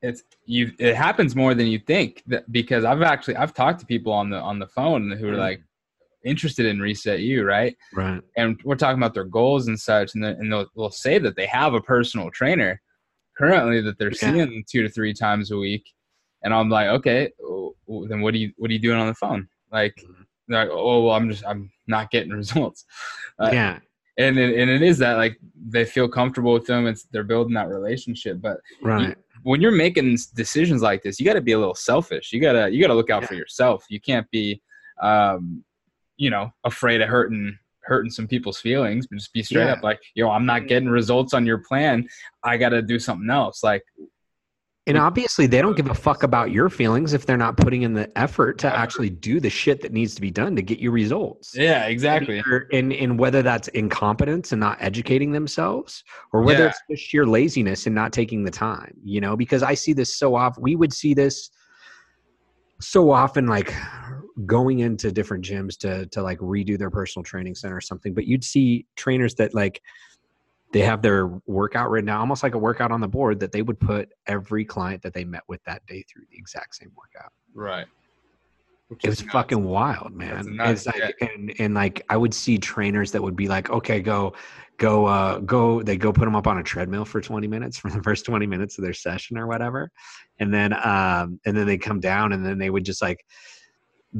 it's 0.00 0.22
you 0.46 0.72
it 0.78 0.94
happens 0.94 1.34
more 1.34 1.54
than 1.54 1.66
you 1.66 1.78
think 1.78 2.22
that, 2.28 2.50
because 2.52 2.84
i've 2.84 3.02
actually 3.02 3.36
i've 3.36 3.52
talked 3.52 3.80
to 3.80 3.86
people 3.86 4.12
on 4.12 4.30
the 4.30 4.38
on 4.38 4.58
the 4.58 4.66
phone 4.68 5.10
who 5.10 5.28
are 5.28 5.32
Mm. 5.34 5.38
like 5.38 5.62
interested 6.24 6.66
in 6.66 6.80
reset 6.80 7.20
you 7.20 7.44
right 7.44 7.76
right 7.94 8.22
and 8.36 8.60
we're 8.64 8.76
talking 8.76 8.98
about 8.98 9.14
their 9.14 9.24
goals 9.24 9.66
and 9.68 9.78
such, 9.78 10.14
and, 10.14 10.22
the, 10.22 10.28
and 10.28 10.52
they'll, 10.52 10.66
they'll 10.76 10.90
say 10.90 11.18
that 11.18 11.34
they 11.36 11.46
have 11.46 11.74
a 11.74 11.80
personal 11.80 12.30
trainer 12.30 12.80
currently 13.38 13.80
that 13.80 13.98
they're 13.98 14.10
Yeah. 14.10 14.32
seeing 14.32 14.64
two 14.68 14.82
to 14.82 14.88
three 14.88 15.14
times 15.14 15.50
a 15.50 15.56
week, 15.56 15.84
and 16.42 16.52
I'm 16.52 16.68
like, 16.68 16.88
okay, 16.88 17.30
then 18.08 18.20
what 18.20 18.34
are 18.34 18.38
you 18.38 18.52
what 18.56 18.70
are 18.70 18.74
you 18.74 18.80
doing 18.80 18.98
on 18.98 19.06
the 19.06 19.14
phone? 19.14 19.48
Like, 19.72 19.96
Mhm. 19.96 20.26
they're 20.48 20.64
like 20.64 20.70
oh, 20.72 21.04
well, 21.04 21.14
I'm 21.14 21.30
just 21.30 21.44
I'm 21.46 21.70
not 21.86 22.10
getting 22.10 22.32
results, 22.42 22.84
Uh, 23.38 23.50
yeah 23.52 23.78
and 24.20 24.36
it, 24.36 24.58
and 24.58 24.68
it 24.68 24.82
is 24.82 24.98
that 24.98 25.16
like 25.16 25.38
they 25.68 25.84
feel 25.84 26.08
comfortable 26.08 26.52
with 26.52 26.66
them, 26.66 26.86
it's 26.88 27.04
they're 27.04 27.22
building 27.22 27.54
that 27.54 27.68
relationship, 27.68 28.40
but 28.40 28.58
right 28.82 29.16
when 29.44 29.60
you're 29.60 29.70
making 29.70 30.18
decisions 30.34 30.82
like 30.82 31.00
this, 31.04 31.20
you 31.20 31.24
got 31.24 31.34
to 31.34 31.40
be 31.40 31.52
a 31.52 31.58
little 31.58 31.74
selfish. 31.76 32.32
You 32.32 32.40
gotta 32.40 32.68
you 32.70 32.80
gotta 32.82 32.94
look 32.94 33.08
out 33.10 33.24
for 33.24 33.34
yourself. 33.34 33.84
You 33.88 34.00
can't 34.00 34.28
be, 34.32 34.60
um, 35.00 35.62
you 36.16 36.30
know, 36.30 36.50
afraid 36.64 37.00
of 37.00 37.08
hurting 37.08 37.56
hurting 37.88 38.10
some 38.10 38.28
people's 38.28 38.58
feelings. 38.60 39.06
But 39.06 39.16
just 39.18 39.32
be 39.32 39.42
straight 39.42 39.64
Yeah. 39.64 39.72
up 39.72 39.82
like, 39.82 39.98
yo, 40.14 40.30
I'm 40.30 40.46
not 40.46 40.60
mm-hmm. 40.60 40.68
getting 40.68 40.88
results 40.88 41.34
on 41.34 41.46
your 41.46 41.58
plan. 41.58 42.06
I 42.44 42.56
got 42.56 42.70
to 42.70 42.82
do 42.82 42.98
something 42.98 43.30
else. 43.30 43.62
Like, 43.64 43.82
And 44.86 44.96
obviously, 44.96 45.46
they 45.46 45.60
don't 45.60 45.76
give 45.76 45.90
a 45.90 45.94
fuck 45.94 46.22
about 46.22 46.50
your 46.50 46.70
feelings 46.70 47.12
if 47.12 47.26
they're 47.26 47.36
not 47.36 47.58
putting 47.58 47.82
in 47.82 47.92
the 47.92 48.10
effort 48.16 48.56
to 48.60 48.74
actually 48.74 49.10
do 49.10 49.38
the 49.38 49.50
shit 49.50 49.82
that 49.82 49.92
needs 49.92 50.14
to 50.14 50.20
be 50.22 50.30
done 50.30 50.56
to 50.56 50.62
get 50.62 50.78
you 50.78 50.90
results. 50.90 51.54
yeah, 51.54 51.84
exactly. 51.86 52.38
And, 52.38 52.64
and, 52.72 52.92
and 52.94 53.18
whether 53.18 53.42
that's 53.42 53.68
incompetence 53.68 54.52
and 54.52 54.60
not 54.60 54.78
educating 54.80 55.30
themselves, 55.32 56.02
or 56.32 56.40
whether 56.42 56.64
Yeah. 56.64 56.68
it's 56.70 56.80
just 56.90 57.02
sheer 57.02 57.26
laziness 57.26 57.84
and 57.86 57.94
not 57.94 58.12
taking 58.14 58.44
the 58.44 58.50
time, 58.50 58.94
you 59.04 59.20
know, 59.20 59.36
because 59.36 59.62
I 59.62 59.74
see 59.74 59.92
this 59.92 60.16
so 60.16 60.34
often. 60.34 60.62
We 60.62 60.74
would 60.74 60.94
see 60.94 61.12
this 61.12 61.50
so 62.80 63.10
often, 63.10 63.46
like 63.46 63.74
going 64.46 64.80
into 64.80 65.10
different 65.10 65.44
gyms 65.44 65.76
to 65.78 66.06
to 66.06 66.22
like 66.22 66.38
redo 66.38 66.78
their 66.78 66.90
personal 66.90 67.24
training 67.24 67.54
center 67.54 67.76
or 67.76 67.80
something. 67.80 68.14
But 68.14 68.26
you'd 68.26 68.44
see 68.44 68.86
trainers 68.96 69.34
that 69.36 69.54
like 69.54 69.82
they 70.72 70.80
have 70.80 71.00
their 71.02 71.28
workout 71.46 71.90
written 71.90 72.06
down, 72.06 72.20
almost 72.20 72.42
like 72.42 72.54
a 72.54 72.58
workout 72.58 72.92
on 72.92 73.00
the 73.00 73.08
board 73.08 73.40
that 73.40 73.52
they 73.52 73.62
would 73.62 73.80
put 73.80 74.10
every 74.26 74.64
client 74.64 75.02
that 75.02 75.14
they 75.14 75.24
met 75.24 75.42
with 75.48 75.62
that 75.64 75.84
day 75.86 76.04
through 76.10 76.24
the 76.30 76.36
exact 76.36 76.76
same 76.76 76.92
workout. 76.96 77.32
Right. 77.54 77.86
Which 78.88 79.04
It 79.04 79.08
was 79.08 79.20
nuts. 79.22 79.32
fucking 79.32 79.64
wild, 79.64 80.14
man. 80.14 80.56
Nuts, 80.56 80.86
it's 80.86 80.86
like 80.86 81.14
and 81.20 81.54
and 81.58 81.74
like 81.74 82.04
I 82.08 82.16
would 82.16 82.32
see 82.32 82.58
trainers 82.58 83.12
that 83.12 83.22
would 83.22 83.36
be 83.36 83.48
like, 83.48 83.70
okay, 83.70 84.00
go, 84.00 84.34
go, 84.78 85.06
uh, 85.06 85.38
go. 85.40 85.82
They 85.82 85.96
go 85.96 86.12
put 86.12 86.24
them 86.24 86.36
up 86.36 86.46
on 86.46 86.58
a 86.58 86.62
treadmill 86.62 87.04
for 87.04 87.20
twenty 87.20 87.48
minutes 87.48 87.76
for 87.76 87.90
the 87.90 88.02
first 88.02 88.24
twenty 88.24 88.46
minutes 88.46 88.78
of 88.78 88.84
their 88.84 88.94
session 88.94 89.36
or 89.36 89.46
whatever, 89.46 89.90
and 90.38 90.54
then 90.54 90.72
um 90.72 91.38
and 91.44 91.56
then 91.56 91.66
they 91.66 91.76
come 91.76 92.00
down 92.00 92.32
and 92.32 92.44
then 92.46 92.56
they 92.56 92.70
would 92.70 92.84
just 92.84 93.02
like 93.02 93.24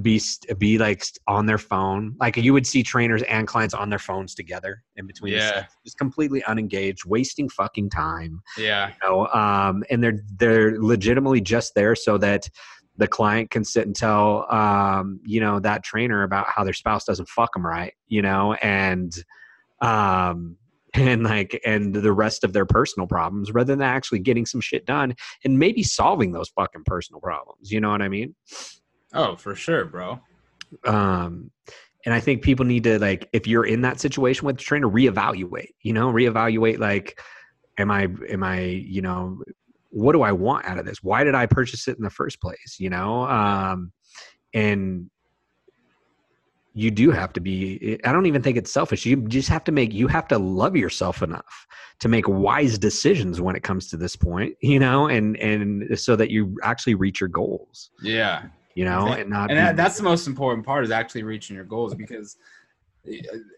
be 0.02 0.20
be 0.58 0.78
like 0.78 1.04
on 1.26 1.46
their 1.46 1.58
phone. 1.58 2.14
Like 2.20 2.36
you 2.36 2.52
would 2.52 2.66
see 2.66 2.82
trainers 2.82 3.22
and 3.22 3.46
clients 3.46 3.74
on 3.74 3.88
their 3.90 3.98
phones 3.98 4.34
together 4.34 4.82
in 4.96 5.06
between. 5.06 5.32
Yeah. 5.34 5.50
sets, 5.50 5.74
just 5.84 5.98
completely 5.98 6.42
unengaged, 6.44 7.04
wasting 7.06 7.48
fucking 7.48 7.90
time 7.90 8.42
Yeah. 8.58 8.88
you 8.88 9.08
know 9.08 9.26
um, 9.28 9.82
and 9.90 10.02
they're 10.02 10.20
they're 10.36 10.80
legitimately 10.80 11.40
just 11.40 11.74
there 11.74 11.94
so 11.94 12.18
that 12.18 12.48
the 12.98 13.08
client 13.08 13.50
can 13.50 13.64
sit 13.64 13.86
and 13.86 13.94
tell 13.96 14.52
um, 14.52 15.20
you 15.24 15.40
know 15.40 15.60
that 15.60 15.84
trainer 15.84 16.22
about 16.22 16.46
how 16.48 16.64
their 16.64 16.72
spouse 16.74 17.04
doesn't 17.04 17.28
fuck 17.28 17.54
them 17.54 17.64
right 17.64 17.94
you 18.08 18.20
know 18.20 18.54
and 18.54 19.12
um 19.80 20.56
and 20.94 21.22
like 21.22 21.60
and 21.64 21.94
the 21.94 22.12
rest 22.12 22.44
of 22.44 22.52
their 22.52 22.66
personal 22.66 23.06
problems 23.06 23.52
rather 23.52 23.74
than 23.76 23.82
actually 23.82 24.18
getting 24.18 24.46
some 24.46 24.60
shit 24.60 24.84
done 24.86 25.14
and 25.44 25.58
maybe 25.58 25.82
solving 25.82 26.32
those 26.32 26.48
fucking 26.50 26.82
personal 26.84 27.20
problems 27.20 27.70
you 27.70 27.78
know 27.80 27.90
what 27.90 28.00
i 28.02 28.08
mean 28.08 28.34
Oh, 29.14 29.36
for 29.36 29.54
sure, 29.54 29.84
bro. 29.84 30.20
um 30.84 31.50
and 32.04 32.14
i 32.14 32.20
think 32.20 32.42
people 32.42 32.64
need 32.64 32.84
to 32.84 32.98
like 32.98 33.28
if 33.32 33.46
you're 33.46 33.64
in 33.64 33.80
that 33.80 33.98
situation 34.00 34.46
with 34.46 34.58
the 34.58 34.62
trainer 34.62 34.86
reevaluate 34.88 35.70
you 35.82 35.92
know 35.92 36.12
reevaluate 36.12 36.78
like 36.78 37.18
am 37.78 37.90
i 37.90 38.06
am 38.28 38.42
i 38.42 38.60
you 38.60 39.00
know 39.00 39.42
what 39.90 40.12
do 40.12 40.22
i 40.22 40.30
want 40.30 40.64
out 40.66 40.78
of 40.78 40.84
this 40.84 41.02
why 41.02 41.24
did 41.24 41.34
i 41.34 41.46
purchase 41.46 41.88
it 41.88 41.96
in 41.96 42.04
the 42.04 42.10
first 42.10 42.40
place 42.40 42.76
you 42.78 42.90
know 42.90 43.26
um 43.28 43.92
and 44.52 45.10
you 46.74 46.90
do 46.90 47.10
have 47.10 47.32
to 47.32 47.40
be 47.40 47.98
i 48.04 48.12
don't 48.12 48.26
even 48.26 48.42
think 48.42 48.56
it's 48.56 48.72
selfish 48.72 49.06
you 49.06 49.16
just 49.28 49.48
have 49.48 49.64
to 49.64 49.72
make 49.72 49.92
you 49.92 50.06
have 50.06 50.28
to 50.28 50.38
love 50.38 50.76
yourself 50.76 51.22
enough 51.22 51.66
to 51.98 52.08
make 52.08 52.28
wise 52.28 52.78
decisions 52.78 53.40
when 53.40 53.56
it 53.56 53.62
comes 53.62 53.88
to 53.88 53.96
this 53.96 54.14
point 54.14 54.54
you 54.60 54.78
know 54.78 55.08
and 55.08 55.36
and 55.38 55.98
so 55.98 56.14
that 56.14 56.30
you 56.30 56.56
actually 56.62 56.94
reach 56.94 57.20
your 57.20 57.28
goals 57.28 57.90
Yeah. 58.02 58.44
You 58.78 58.84
know 58.84 59.08
and 59.08 59.28
not 59.28 59.50
and 59.50 59.58
that, 59.58 59.76
that's 59.76 59.96
the 59.96 60.02
most 60.04 60.28
important 60.28 60.64
part 60.64 60.84
is 60.84 60.90
actually 60.92 61.24
reaching 61.24 61.56
your 61.56 61.64
goals 61.64 61.94
because 61.94 62.36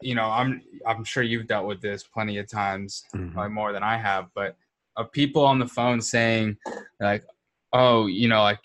you 0.01 0.15
know 0.15 0.25
i'm 0.31 0.63
i'm 0.87 1.05
sure 1.05 1.23
you've 1.23 1.47
dealt 1.47 1.67
with 1.67 1.81
this 1.83 2.03
plenty 2.05 2.39
of 2.39 2.49
times 2.49 3.05
Mhm. 3.15 3.33
probably 3.33 3.53
more 3.53 3.73
than 3.73 3.83
i 3.83 3.97
have 3.99 4.29
but 4.35 4.57
of 4.97 5.13
people 5.13 5.45
on 5.45 5.59
the 5.59 5.67
phone 5.67 6.01
saying 6.01 6.57
like 7.01 7.25
oh 7.73 8.07
you 8.07 8.29
know 8.29 8.43
like 8.43 8.65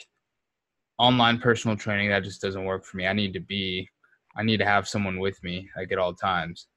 online 0.97 1.39
personal 1.39 1.75
training 1.75 2.09
that 2.09 2.23
just 2.23 2.41
doesn't 2.41 2.63
work 2.63 2.85
for 2.85 2.95
me. 2.95 3.05
I 3.05 3.11
need 3.13 3.33
to 3.33 3.41
be 3.41 3.89
i 4.37 4.43
need 4.43 4.57
to 4.57 4.65
have 4.65 4.87
someone 4.87 5.19
with 5.19 5.43
me 5.43 5.69
like 5.75 5.91
at 5.91 5.97
all 5.97 6.13
times. 6.13 6.67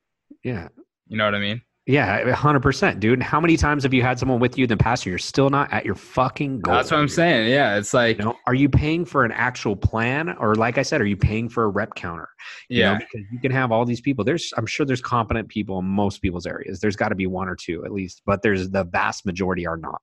Yeah. 0.43 0.69
You 1.07 1.17
know 1.19 1.25
what 1.25 1.37
i 1.37 1.41
mean 1.41 1.61
Yeah, 1.89 2.31
hundred 2.33 2.61
percent, 2.61 3.01
dude. 3.01 3.23
How 3.23 3.41
many 3.41 3.57
times 3.57 3.83
have 3.85 3.95
you 3.95 4.03
had 4.03 4.19
someone 4.19 4.41
with 4.41 4.59
you 4.59 4.65
in 4.65 4.69
the 4.69 4.77
past 4.77 5.07
and 5.07 5.11
you're 5.11 5.19
still 5.19 5.49
not 5.49 5.73
at 5.73 5.87
your 5.87 5.95
fucking 5.95 6.61
goal? 6.61 6.75
That's 6.75 6.91
what 6.91 7.01
I'm 7.01 7.09
saying. 7.09 7.51
Yeah, 7.51 7.79
it's 7.79 7.95
like 7.95 8.19
You 8.19 8.27
know, 8.27 8.37
are 8.47 8.53
you 8.53 8.69
paying 8.69 9.07
for 9.07 9.25
an 9.25 9.33
actual 9.33 9.75
plan, 9.75 10.37
or 10.39 10.55
like 10.55 10.77
I 10.77 10.83
said, 10.83 11.01
are 11.01 11.07
you 11.07 11.17
paying 11.17 11.49
for 11.49 11.65
a 11.65 11.69
rep 11.69 11.95
counter? 11.95 12.29
You 12.69 12.83
know, 12.83 12.91
yeah, 12.93 12.99
because 12.99 13.27
you 13.33 13.41
can 13.41 13.51
have 13.53 13.73
all 13.73 13.87
these 13.87 14.03
people. 14.03 14.23
There's, 14.23 14.53
I'm 14.59 14.67
sure 14.67 14.85
there's 14.85 15.01
competent 15.01 15.49
people 15.49 15.79
in 15.79 15.87
most 15.87 16.21
people's 16.21 16.45
areas. 16.45 16.79
There's 16.79 16.95
got 16.95 17.09
to 17.09 17.15
be 17.15 17.27
one 17.27 17.49
or 17.49 17.57
two 17.57 17.83
at 17.87 17.93
least, 17.93 18.21
but 18.27 18.43
there's 18.43 18.69
the 18.69 18.85
vast 18.85 19.25
majority 19.25 19.67
are 19.67 19.79
not. 19.79 20.03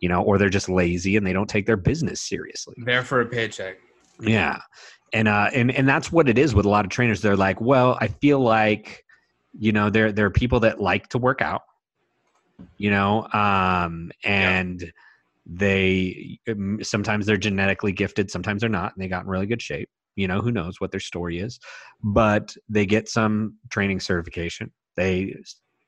You 0.00 0.08
know, 0.08 0.22
or 0.22 0.38
they're 0.38 0.48
just 0.48 0.68
lazy 0.68 1.16
and 1.16 1.24
they 1.24 1.32
don't 1.32 1.48
take 1.48 1.66
their 1.66 1.76
business 1.76 2.20
seriously. 2.20 2.74
there 2.78 3.04
for 3.04 3.20
a 3.20 3.26
paycheck. 3.26 3.76
Yeah. 4.20 4.58
And 5.12 5.28
uh 5.28 5.50
and 5.54 5.70
and 5.70 5.88
that's 5.88 6.10
what 6.10 6.28
it 6.28 6.36
is 6.36 6.52
with 6.52 6.66
a 6.66 6.68
lot 6.68 6.84
of 6.84 6.90
trainers. 6.90 7.20
They're 7.20 7.36
like, 7.36 7.60
well, 7.60 7.96
I 8.00 8.08
feel 8.08 8.40
like, 8.40 9.04
you 9.52 9.72
know, 9.72 9.90
there 9.90 10.12
there 10.12 10.26
are 10.26 10.30
people 10.30 10.60
that 10.60 10.80
like 10.80 11.08
to 11.08 11.18
work 11.18 11.42
out, 11.42 11.62
you 12.78 12.90
know, 12.90 13.26
um, 13.32 14.10
and 14.24 14.92
they 15.46 16.38
um, 16.48 16.82
sometimes 16.82 17.26
they're 17.26 17.36
genetically 17.36 17.92
gifted, 17.92 18.30
sometimes 18.30 18.60
they're 18.60 18.70
not, 18.70 18.94
and 18.94 19.02
they 19.02 19.08
got 19.08 19.24
in 19.24 19.28
really 19.28 19.46
good 19.46 19.62
shape. 19.62 19.88
You 20.16 20.28
know, 20.28 20.40
who 20.40 20.52
knows 20.52 20.80
what 20.80 20.90
their 20.90 21.00
story 21.00 21.38
is, 21.38 21.58
but 22.02 22.54
they 22.68 22.84
get 22.84 23.08
some 23.08 23.56
training 23.70 24.00
certification. 24.00 24.70
They 24.96 25.34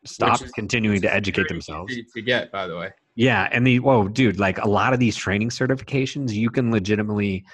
stop 0.07 0.43
is- 0.43 0.51
continuing 0.53 1.03
to 1.03 1.13
educate 1.13 1.49
themselves. 1.49 1.95
to 2.15 2.23
get, 2.23 2.51
by 2.51 2.67
the 2.67 2.77
way. 2.77 2.91
Yeah, 3.17 3.49
and 3.53 3.67
the 3.67 3.79
whoa, 3.79 4.09
dude, 4.09 4.41
like 4.41 4.59
a 4.59 4.69
lot 4.69 4.93
of 4.93 4.99
these 4.99 5.15
training 5.15 5.51
certifications, 5.51 6.33
you 6.33 6.51
can 6.51 6.73
legitimately 6.73 7.45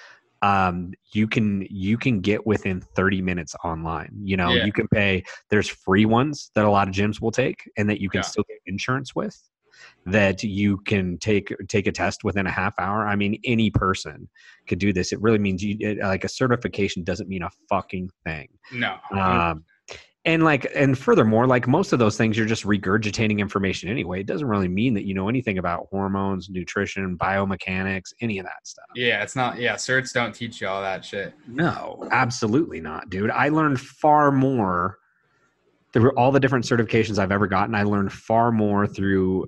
um 0.41 0.91
you 1.13 1.27
can 1.27 1.65
you 1.69 1.97
can 1.97 2.19
get 2.19 2.45
within 2.47 2.81
30 2.81 3.21
minutes 3.21 3.55
online. 3.63 4.11
You 4.23 4.37
know, 4.37 4.53
Yeah. 4.53 4.65
you 4.65 4.73
can 4.73 4.87
pay 4.87 5.23
there's 5.49 5.69
free 5.69 6.05
ones 6.05 6.51
that 6.55 6.65
a 6.65 6.69
lot 6.69 6.87
of 6.87 6.93
gyms 6.93 7.21
will 7.21 7.31
take 7.31 7.69
and 7.77 7.89
that 7.89 8.01
you 8.01 8.09
can 8.09 8.19
Yeah. 8.19 8.23
still 8.25 8.43
get 8.47 8.57
insurance 8.65 9.15
with 9.15 9.37
that 10.05 10.43
you 10.43 10.77
can 10.79 11.17
take 11.17 11.53
take 11.67 11.87
a 11.87 11.91
test 11.91 12.23
within 12.23 12.45
a 12.45 12.51
half 12.51 12.73
hour. 12.79 13.07
I 13.07 13.15
mean, 13.15 13.39
any 13.43 13.69
person 13.71 14.29
could 14.67 14.79
do 14.79 14.93
this. 14.93 15.11
It 15.11 15.21
really 15.21 15.39
means 15.39 15.63
you 15.63 15.75
it, 15.79 15.97
like 15.99 16.23
a 16.23 16.29
certification 16.29 17.03
doesn't 17.03 17.29
mean 17.29 17.43
a 17.43 17.49
fucking 17.69 18.09
thing. 18.23 18.49
No. 18.71 18.97
Um, 19.11 19.63
and 20.23 20.43
like, 20.43 20.67
and 20.75 20.97
furthermore, 20.97 21.47
like 21.47 21.67
most 21.67 21.93
of 21.93 21.99
those 21.99 22.15
things, 22.15 22.37
you're 22.37 22.45
just 22.45 22.63
regurgitating 22.63 23.39
information 23.39 23.89
anyway. 23.89 24.19
It 24.19 24.27
doesn't 24.27 24.47
really 24.47 24.67
mean 24.67 24.93
that 24.93 25.05
you 25.05 25.15
know 25.15 25.29
anything 25.29 25.57
about 25.57 25.87
hormones, 25.89 26.49
nutrition, 26.49 27.17
biomechanics, 27.17 28.13
any 28.21 28.37
of 28.37 28.45
that 28.45 28.67
stuff. 28.67 28.85
yeah, 28.95 29.23
it's 29.23 29.35
not. 29.35 29.59
Yeah, 29.59 29.75
certs 29.75 30.13
don't 30.13 30.33
teach 30.33 30.61
you 30.61 30.67
all 30.67 30.81
that 30.81 31.03
shit. 31.03 31.33
No, 31.47 32.07
absolutely 32.11 32.81
not, 32.81 33.09
dude. 33.09 33.31
I 33.31 33.49
learned 33.49 33.79
far 33.79 34.31
more 34.31 34.99
through 35.91 36.11
all 36.11 36.31
the 36.31 36.39
different 36.39 36.65
certifications 36.65 37.17
I've 37.17 37.31
ever 37.31 37.47
gotten. 37.47 37.73
I 37.73 37.83
learned 37.83 38.13
far 38.13 38.51
more 38.51 38.85
through 38.85 39.47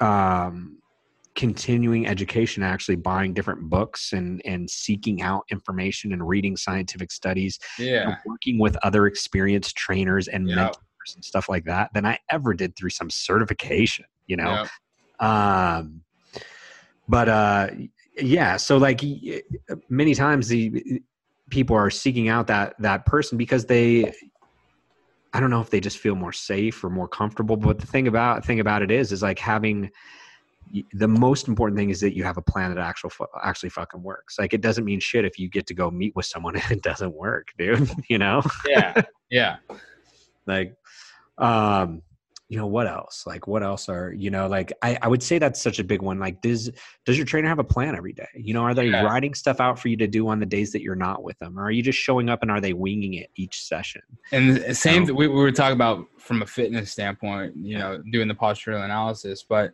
um, 0.00 0.78
continuing 1.34 2.06
education, 2.06 2.62
actually 2.62 2.96
buying 2.96 3.34
different 3.34 3.68
books 3.68 4.12
and 4.12 4.40
and 4.44 4.70
seeking 4.70 5.22
out 5.22 5.42
information 5.50 6.12
and 6.12 6.26
reading 6.26 6.56
scientific 6.56 7.10
studies 7.10 7.58
Yeah. 7.78 8.16
working 8.24 8.58
with 8.58 8.76
other 8.82 9.06
experienced 9.06 9.76
trainers 9.76 10.28
and 10.28 10.48
Yeah. 10.48 10.54
mentors 10.54 11.14
and 11.14 11.24
stuff 11.24 11.48
like 11.48 11.64
that 11.64 11.90
than 11.92 12.06
I 12.06 12.18
ever 12.30 12.54
did 12.54 12.76
through 12.76 12.90
some 12.90 13.10
certification, 13.10 14.06
you 14.26 14.36
know? 14.36 14.64
Yep. 15.20 15.28
Um, 15.28 16.02
but 17.08 17.28
uh, 17.28 17.70
yeah, 18.16 18.56
so 18.56 18.76
like 18.76 19.00
many 19.88 20.14
times 20.14 20.48
the 20.48 21.02
people 21.50 21.76
are 21.76 21.90
seeking 21.90 22.28
out 22.28 22.46
that 22.46 22.74
that 22.78 23.06
person 23.06 23.36
because 23.36 23.66
they 23.66 24.12
I 25.34 25.40
don't 25.40 25.50
know 25.50 25.60
if 25.60 25.68
they 25.68 25.80
just 25.80 25.98
feel 25.98 26.14
more 26.14 26.32
safe 26.32 26.82
or 26.84 26.90
more 26.90 27.08
comfortable. 27.08 27.56
But 27.56 27.80
the 27.80 27.86
thing 27.86 28.06
about 28.06 28.44
thing 28.44 28.60
about 28.60 28.82
it 28.82 28.92
is, 28.92 29.10
is 29.10 29.20
like 29.20 29.40
having 29.40 29.90
the 30.92 31.08
most 31.08 31.48
important 31.48 31.78
thing 31.78 31.90
is 31.90 32.00
that 32.00 32.14
you 32.16 32.24
have 32.24 32.36
a 32.36 32.42
plan 32.42 32.74
that 32.74 32.80
actual 32.80 33.10
actually 33.42 33.70
fucking 33.70 34.02
works. 34.02 34.38
Like 34.38 34.54
it 34.54 34.60
doesn't 34.60 34.84
mean 34.84 35.00
shit 35.00 35.24
if 35.24 35.38
you 35.38 35.48
get 35.48 35.66
to 35.68 35.74
go 35.74 35.90
meet 35.90 36.14
with 36.16 36.26
someone 36.26 36.56
and 36.60 36.70
it 36.70 36.82
doesn't 36.82 37.14
work, 37.14 37.48
dude. 37.58 37.90
You 38.08 38.18
know, 38.18 38.42
Yeah. 38.66 39.00
Yeah. 39.30 39.56
like, 40.46 40.76
um, 41.38 42.02
you 42.48 42.58
know 42.58 42.66
what 42.66 42.86
else? 42.86 43.24
Like 43.26 43.46
what 43.46 43.62
else 43.62 43.88
are 43.88 44.12
you 44.12 44.30
know? 44.30 44.46
Like 44.46 44.70
I, 44.82 44.98
I 45.00 45.08
would 45.08 45.22
say 45.22 45.38
that's 45.38 45.60
such 45.60 45.78
a 45.78 45.84
big 45.84 46.02
one. 46.02 46.18
Like 46.20 46.42
does 46.42 46.70
does 47.06 47.16
your 47.16 47.24
trainer 47.24 47.48
have 47.48 47.58
a 47.58 47.64
plan 47.64 47.96
every 47.96 48.12
day? 48.12 48.28
You 48.34 48.52
know, 48.52 48.60
are 48.62 48.74
they 48.74 48.88
Yeah. 48.88 49.02
writing 49.02 49.32
stuff 49.34 49.60
out 49.60 49.78
for 49.78 49.88
you 49.88 49.96
to 49.96 50.06
do 50.06 50.28
on 50.28 50.40
the 50.40 50.46
days 50.46 50.70
that 50.72 50.82
you're 50.82 50.94
not 50.94 51.22
with 51.24 51.38
them, 51.38 51.58
or 51.58 51.64
are 51.64 51.70
you 51.70 51.82
just 51.82 51.98
showing 51.98 52.28
up 52.28 52.42
and 52.42 52.50
are 52.50 52.60
they 52.60 52.74
winging 52.74 53.14
it 53.14 53.30
each 53.36 53.64
session? 53.64 54.02
And 54.30 54.58
the 54.58 54.74
same, 54.74 55.06
No. 55.06 55.14
we, 55.14 55.26
we 55.26 55.34
were 55.34 55.52
talking 55.52 55.74
about 55.74 56.06
from 56.18 56.42
a 56.42 56.46
fitness 56.46 56.92
standpoint, 56.92 57.54
you 57.56 57.78
know, 57.78 58.02
doing 58.12 58.28
the 58.28 58.34
postural 58.34 58.84
analysis, 58.84 59.42
but 59.48 59.72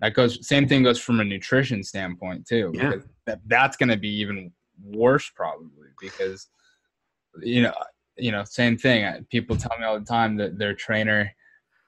that 0.00 0.14
goes, 0.14 0.46
same 0.46 0.68
thing 0.68 0.82
goes 0.82 0.98
from 0.98 1.20
a 1.20 1.24
nutrition 1.24 1.82
standpoint 1.82 2.46
too. 2.46 2.72
Yeah. 2.74 2.94
That, 3.26 3.40
that's 3.46 3.76
going 3.76 3.88
to 3.88 3.96
be 3.96 4.10
even 4.20 4.52
worse 4.82 5.30
probably 5.34 5.88
because, 6.00 6.48
you 7.42 7.62
know, 7.62 7.74
you 8.16 8.32
know, 8.32 8.44
same 8.44 8.76
thing. 8.76 9.26
People 9.30 9.56
tell 9.56 9.76
me 9.78 9.84
all 9.84 9.98
the 9.98 10.04
time 10.04 10.36
that 10.36 10.58
their 10.58 10.74
trainer 10.74 11.30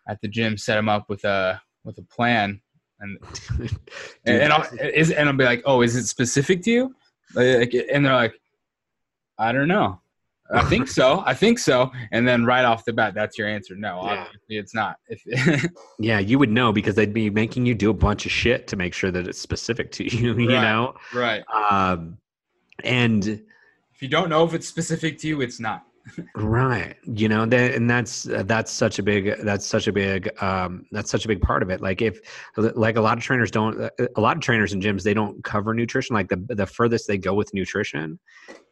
at 0.08 0.20
the 0.20 0.28
gym 0.28 0.56
set 0.56 0.76
them 0.76 0.88
up 0.88 1.08
with 1.08 1.24
a, 1.24 1.60
with 1.84 1.98
a 1.98 2.02
plan 2.02 2.60
and, 3.00 3.18
Dude, 3.58 3.78
and, 4.26 4.42
and 4.42 4.52
I'll, 4.52 4.66
is, 4.78 5.10
and 5.10 5.28
I'll 5.28 5.36
be 5.36 5.44
like, 5.44 5.62
oh, 5.64 5.82
is 5.82 5.96
it 5.96 6.04
specific 6.06 6.62
to 6.64 6.70
you? 6.70 6.94
Like, 7.34 7.74
and 7.74 8.04
they're 8.04 8.14
like, 8.14 8.34
I 9.38 9.52
don't 9.52 9.68
know. 9.68 10.00
I 10.52 10.62
think 10.64 10.88
so. 10.88 11.22
I 11.26 11.34
think 11.34 11.58
so. 11.58 11.90
And 12.12 12.26
then 12.26 12.44
right 12.44 12.64
off 12.64 12.84
the 12.84 12.92
bat, 12.92 13.14
that's 13.14 13.38
your 13.38 13.48
answer. 13.48 13.74
No, 13.76 14.00
Yeah. 14.04 14.24
obviously 14.26 14.56
it's 14.58 14.74
not. 14.74 14.96
Yeah, 15.98 16.18
you 16.18 16.38
would 16.38 16.50
know 16.50 16.72
because 16.72 16.94
they'd 16.94 17.12
be 17.12 17.30
making 17.30 17.66
you 17.66 17.74
do 17.74 17.90
a 17.90 17.94
bunch 17.94 18.26
of 18.26 18.32
shit 18.32 18.66
to 18.68 18.76
make 18.76 18.94
sure 18.94 19.10
that 19.10 19.28
it's 19.28 19.40
specific 19.40 19.92
to 19.92 20.04
you, 20.16 20.34
you 20.34 20.48
Right. 20.48 20.62
know? 20.62 20.94
right. 21.14 21.42
Um, 21.70 22.18
and 22.84 23.26
If 23.26 24.00
you 24.02 24.08
don't 24.08 24.28
know 24.30 24.44
if 24.44 24.54
it's 24.54 24.66
specific 24.66 25.18
to 25.18 25.28
you, 25.28 25.40
it's 25.40 25.60
not. 25.60 25.84
right, 26.34 26.96
you 27.04 27.28
know, 27.28 27.44
that, 27.44 27.74
and 27.74 27.88
that's 27.88 28.26
uh, 28.26 28.42
that's 28.44 28.72
such 28.72 28.98
a 28.98 29.02
big 29.02 29.36
that's 29.44 29.66
such 29.66 29.86
a 29.86 29.92
big 29.92 30.30
um, 30.42 30.86
that's 30.90 31.10
such 31.10 31.26
a 31.26 31.28
big 31.28 31.42
part 31.42 31.62
of 31.62 31.68
it. 31.68 31.82
Like 31.82 32.00
if 32.00 32.18
like 32.56 32.96
a 32.96 33.00
lot 33.02 33.18
of 33.18 33.22
trainers 33.22 33.50
don't, 33.50 33.78
uh, 33.78 33.90
a 34.16 34.20
lot 34.20 34.34
of 34.36 34.42
trainers 34.42 34.72
in 34.72 34.80
gyms 34.80 35.02
they 35.02 35.12
don't 35.12 35.44
cover 35.44 35.74
nutrition. 35.74 36.14
Like 36.14 36.28
the 36.28 36.42
the 36.48 36.66
furthest 36.66 37.06
they 37.06 37.18
go 37.18 37.34
with 37.34 37.52
nutrition 37.52 38.18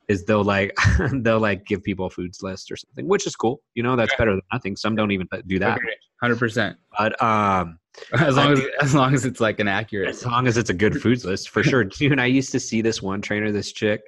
is 0.09 0.25
they'll 0.25 0.43
like 0.45 0.77
they'll 1.23 1.39
like 1.41 1.65
give 1.67 1.83
people 1.83 2.07
a 2.07 2.11
foods 2.11 2.43
list 2.43 2.71
or 2.73 2.77
something, 2.77 3.07
which 3.07 3.27
is 3.27 3.37
cool. 3.37 3.61
You 3.75 3.83
know, 3.83 3.95
that's 3.97 4.13
Yeah. 4.13 4.19
better 4.19 4.31
than 4.33 4.41
nothing. 4.53 4.77
Some 4.77 4.97
don't 4.97 5.11
even 5.13 5.27
do 5.47 5.59
that, 5.59 5.79
Hundred 6.23 6.39
percent. 6.39 6.77
but 6.99 7.21
um. 7.23 7.79
As 8.13 8.37
long 8.37 8.53
as 8.53 8.61
as 8.81 8.95
long 8.95 9.13
as 9.13 9.25
it's 9.25 9.41
like 9.41 9.59
an 9.59 9.67
accurate. 9.67 10.09
as 10.11 10.25
long 10.25 10.47
as 10.47 10.57
it's 10.57 10.71
a 10.71 10.75
good 10.75 11.03
foods 11.03 11.25
list 11.25 11.49
for 11.51 11.65
sure 11.65 11.83
dude 11.99 12.21
i 12.21 12.27
used 12.27 12.53
to 12.53 12.61
see 12.61 12.81
this 12.81 13.03
one 13.03 13.21
trainer 13.21 13.51
this 13.51 13.73
chick 13.73 14.03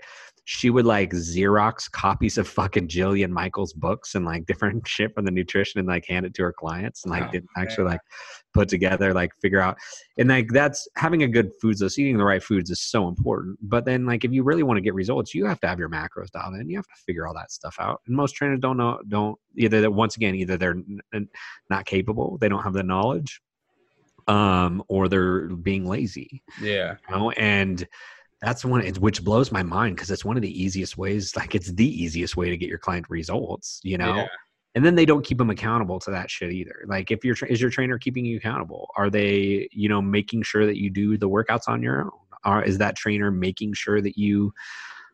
she 0.45 0.71
would 0.71 0.87
like 0.87 1.11
xerox 1.11 1.91
copies 1.91 2.39
of 2.39 2.47
fucking 2.47 2.87
jillian 2.87 3.31
michaels 3.31 3.73
books 3.73 4.15
and 4.15 4.25
like 4.25 4.47
different 4.47 4.87
shit 4.87 5.13
from 5.13 5.25
the 5.25 5.31
nutrition 5.33 5.81
and 5.81 5.89
like 5.89 6.07
hand 6.07 6.25
it 6.25 6.35
to 6.35 6.43
her 6.45 6.53
clients 6.53 7.03
and 7.03 7.11
like 7.11 7.25
Oh, 7.25 7.33
didn't 7.33 7.51
actually 7.57 7.87
like 7.87 8.01
put 8.53 8.69
together 8.69 9.13
like 9.15 9.31
figure 9.41 9.61
out 9.61 9.77
and 10.19 10.29
like 10.29 10.49
that's 10.49 10.89
having 10.97 11.23
a 11.23 11.29
good 11.29 11.51
foods 11.61 11.81
list 11.83 11.99
eating 11.99 12.19
the 12.19 12.25
right 12.25 12.43
foods 12.43 12.71
is 12.71 12.81
so 12.81 13.07
important 13.09 13.57
but 13.63 13.85
then 13.85 14.05
like 14.07 14.25
if 14.25 14.33
you 14.33 14.43
really 14.43 14.63
want 14.63 14.77
to 14.77 14.81
get 14.81 14.95
results 14.95 15.35
you 15.35 15.45
have 15.47 15.61
to 15.61 15.69
have 15.69 15.79
your 15.79 15.89
macros 15.89 16.31
dialed 16.33 16.55
in 16.55 16.69
you 16.69 16.77
have 16.77 16.87
to 16.87 17.03
figure 17.07 17.27
all 17.27 17.35
that 17.35 17.51
stuff 17.53 17.77
out 17.79 18.01
and 18.07 18.17
most 18.17 18.33
trainers 18.33 18.59
don't 18.61 18.77
know 18.77 18.99
don't 19.09 19.39
either 19.57 19.81
that 19.81 19.93
once 19.93 20.17
again 20.17 20.35
either 20.35 20.57
they're 20.57 20.77
n- 21.13 21.29
not 21.69 21.85
capable 21.87 22.39
they 22.39 22.49
don't 22.49 22.63
have 22.63 22.73
the 22.73 22.83
knowledge 22.83 23.41
um 24.29 24.83
or 24.89 25.09
they're 25.09 25.49
being 25.49 25.87
lazy 25.87 26.43
Yeah. 26.61 26.97
you 27.09 27.17
know 27.17 27.31
and 27.33 27.87
that's 28.43 28.65
one 28.65 28.85
which 28.97 29.23
blows 29.23 29.53
my 29.53 29.63
mind 29.63 29.97
because 29.97 30.11
it's 30.11 30.25
one 30.25 30.37
of 30.37 30.43
the 30.43 30.63
easiest 30.63 30.97
ways 30.97 31.37
like 31.37 31.55
it's 31.55 31.73
the 31.73 32.03
easiest 32.03 32.37
way 32.37 32.49
to 32.51 32.57
get 32.57 32.69
your 32.69 32.79
client 32.79 33.07
results 33.09 33.81
you 33.85 33.97
know 33.99 34.17
Yeah. 34.17 34.27
And 34.75 34.85
then 34.85 34.95
they 34.95 35.05
don't 35.05 35.25
keep 35.25 35.39
them 35.39 35.51
accountable 35.51 35.99
to 36.01 36.11
that 36.11 36.31
shit 36.31 36.53
either. 36.53 36.85
Like 36.87 37.11
if 37.11 37.25
your 37.25 37.35
is 37.49 37.61
your 37.61 37.71
trainer 37.71 37.99
keeping 37.99 38.25
you 38.25 38.37
accountable? 38.37 38.91
Are 38.97 39.11
they 39.11 39.69
you 39.73 39.89
know 39.89 40.01
making 40.01 40.43
sure 40.43 40.67
that 40.67 40.79
you 40.79 40.91
do 40.91 41.17
the 41.17 41.29
workouts 41.29 41.69
on 41.69 41.83
your 41.83 42.03
own? 42.03 42.11
Or 42.45 42.63
is 42.63 42.79
that 42.79 42.97
trainer 42.97 43.31
making 43.31 43.75
sure 43.75 44.01
that 44.01 44.17
you 44.17 44.53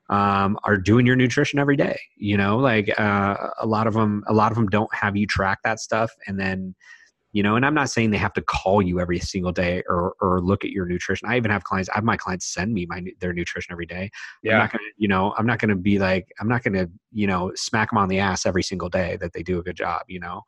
um, 0.09 0.57
are 0.63 0.77
doing 0.77 1.07
your 1.07 1.17
nutrition 1.17 1.59
every 1.59 1.77
day? 1.77 1.99
You 2.17 2.37
know 2.37 2.59
like 2.59 2.93
uh, 2.99 3.37
a 3.61 3.67
lot 3.67 3.87
of 3.87 3.95
them 3.95 4.25
a 4.27 4.35
lot 4.35 4.53
of 4.53 4.57
them 4.57 4.69
don't 4.69 4.95
have 4.95 5.17
you 5.17 5.27
track 5.27 5.61
that 5.65 5.81
stuff 5.81 6.13
and 6.27 6.39
then 6.39 6.75
you 7.37 7.43
know 7.43 7.55
and 7.55 7.67
i'm 7.67 7.75
not 7.75 7.91
saying 7.91 8.11
they 8.11 8.17
have 8.17 8.33
to 8.33 8.41
call 8.41 8.81
you 8.81 8.99
every 8.99 9.19
single 9.19 9.53
day 9.53 9.83
or 9.91 10.15
or 10.23 10.41
look 10.41 10.65
at 10.65 10.71
your 10.71 10.87
nutrition 10.87 11.29
i 11.29 11.37
even 11.37 11.51
have 11.51 11.65
clients 11.65 11.91
i 11.91 11.95
have 11.97 12.05
my 12.05 12.17
clients 12.17 12.47
send 12.47 12.73
me 12.73 12.87
my 12.87 13.05
their 13.21 13.35
nutrition 13.35 13.71
every 13.73 13.85
day 13.85 14.05
i'm 14.05 14.11
Yeah. 14.43 14.57
not 14.57 14.73
gonna 14.73 14.85
you 14.97 15.07
know 15.07 15.35
i'm 15.37 15.45
not 15.47 15.59
gonna 15.59 15.77
be 15.77 15.99
like 15.99 16.33
i'm 16.41 16.49
not 16.49 16.63
gonna 16.63 16.89
you 17.13 17.27
know 17.27 17.53
smack 17.55 17.91
them 17.91 17.99
on 17.99 18.09
the 18.09 18.19
ass 18.21 18.47
every 18.47 18.63
single 18.63 18.89
day 18.89 19.19
that 19.21 19.35
they 19.35 19.43
do 19.43 19.59
a 19.59 19.63
good 19.63 19.77
job 19.77 20.03
you 20.09 20.19
know 20.19 20.41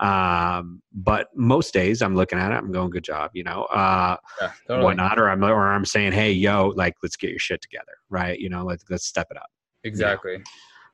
um 0.00 0.82
but 0.92 1.28
most 1.34 1.72
days 1.72 2.02
i'm 2.02 2.14
looking 2.14 2.38
at 2.38 2.52
it 2.52 2.56
i'm 2.56 2.70
going 2.70 2.90
good 2.90 3.04
job 3.04 3.30
you 3.32 3.42
know 3.42 3.62
uh 3.64 4.16
Yeah. 4.42 4.52
Totally. 4.68 4.84
whatnot 4.84 5.18
or 5.18 5.30
i'm 5.30 5.42
or 5.42 5.72
i'm 5.72 5.86
saying 5.86 6.12
hey 6.12 6.30
yo 6.30 6.74
like 6.76 6.94
let's 7.02 7.16
get 7.16 7.30
your 7.30 7.38
shit 7.38 7.62
together 7.62 7.96
right 8.10 8.38
you 8.38 8.50
know 8.50 8.64
let's 8.64 8.84
let's 8.90 9.06
step 9.06 9.28
it 9.30 9.38
up 9.38 9.50
Exactly. 9.82 10.42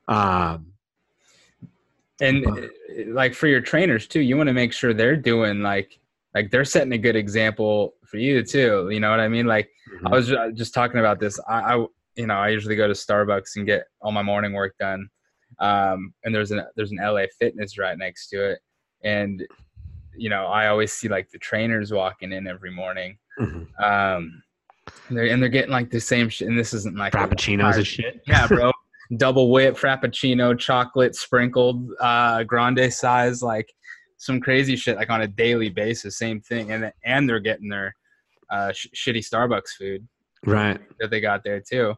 um 0.07 0.67
and 2.21 2.45
uh, 2.47 2.67
like 3.07 3.33
for 3.33 3.47
your 3.47 3.59
trainers 3.59 4.07
too 4.07 4.21
you 4.21 4.37
want 4.37 4.47
to 4.47 4.53
make 4.53 4.71
sure 4.71 4.93
they're 4.93 5.17
doing 5.17 5.61
like 5.61 5.99
like 6.33 6.49
they're 6.51 6.63
setting 6.63 6.93
a 6.93 6.97
good 6.97 7.15
example 7.15 7.95
for 8.05 8.17
you 8.17 8.43
too 8.43 8.87
you 8.89 8.99
know 8.99 9.09
what 9.09 9.19
i 9.19 9.27
mean 9.27 9.45
like 9.45 9.69
mm-hmm. 9.93 10.07
i 10.07 10.11
was 10.11 10.31
just 10.55 10.73
talking 10.73 10.99
about 10.99 11.19
this 11.19 11.39
I, 11.49 11.75
I, 11.75 11.85
you 12.15 12.27
know 12.27 12.35
i 12.35 12.49
usually 12.49 12.75
go 12.75 12.87
to 12.87 12.93
starbucks 12.93 13.55
and 13.57 13.65
get 13.65 13.83
all 14.01 14.11
my 14.11 14.23
morning 14.23 14.53
work 14.53 14.75
done 14.79 15.09
um 15.59 16.13
and 16.23 16.33
there's 16.33 16.51
an 16.51 16.63
there's 16.75 16.91
an 16.91 16.99
la 17.01 17.25
fitness 17.39 17.77
right 17.77 17.97
next 17.97 18.29
to 18.29 18.51
it 18.51 18.59
and 19.03 19.45
you 20.15 20.29
know 20.29 20.45
i 20.45 20.67
always 20.67 20.93
see 20.93 21.07
like 21.07 21.29
the 21.31 21.39
trainers 21.39 21.91
walking 21.91 22.31
in 22.31 22.47
every 22.47 22.71
morning 22.71 23.17
mm-hmm. 23.39 23.83
um 23.83 24.41
and 25.07 25.17
they're, 25.17 25.25
and 25.27 25.41
they're 25.41 25.49
getting 25.49 25.71
like 25.71 25.89
the 25.89 25.99
same 25.99 26.29
shit 26.29 26.47
and 26.47 26.57
this 26.57 26.73
isn't 26.73 26.97
like 26.97 27.13
frappuccinos 27.13 27.75
and 27.75 27.87
shit 27.87 28.21
yeah 28.27 28.47
bro 28.47 28.71
double 29.17 29.51
whip 29.51 29.75
frappuccino 29.75 30.57
chocolate 30.57 31.15
sprinkled 31.15 31.89
uh 31.99 32.43
grande 32.43 32.91
size 32.93 33.43
like 33.43 33.73
some 34.17 34.39
crazy 34.39 34.75
shit 34.75 34.95
like 34.97 35.09
on 35.09 35.21
a 35.21 35.27
daily 35.27 35.69
basis 35.69 36.17
same 36.17 36.39
thing. 36.41 36.71
And 36.71 36.91
and 37.03 37.27
they're 37.27 37.39
getting 37.39 37.69
their 37.69 37.95
uh 38.49 38.71
sh- 38.71 38.87
shitty 38.95 39.27
starbucks 39.27 39.71
food 39.77 40.07
right. 40.45 40.79
that 40.99 41.09
they 41.09 41.19
got 41.19 41.43
there 41.43 41.59
too. 41.59 41.95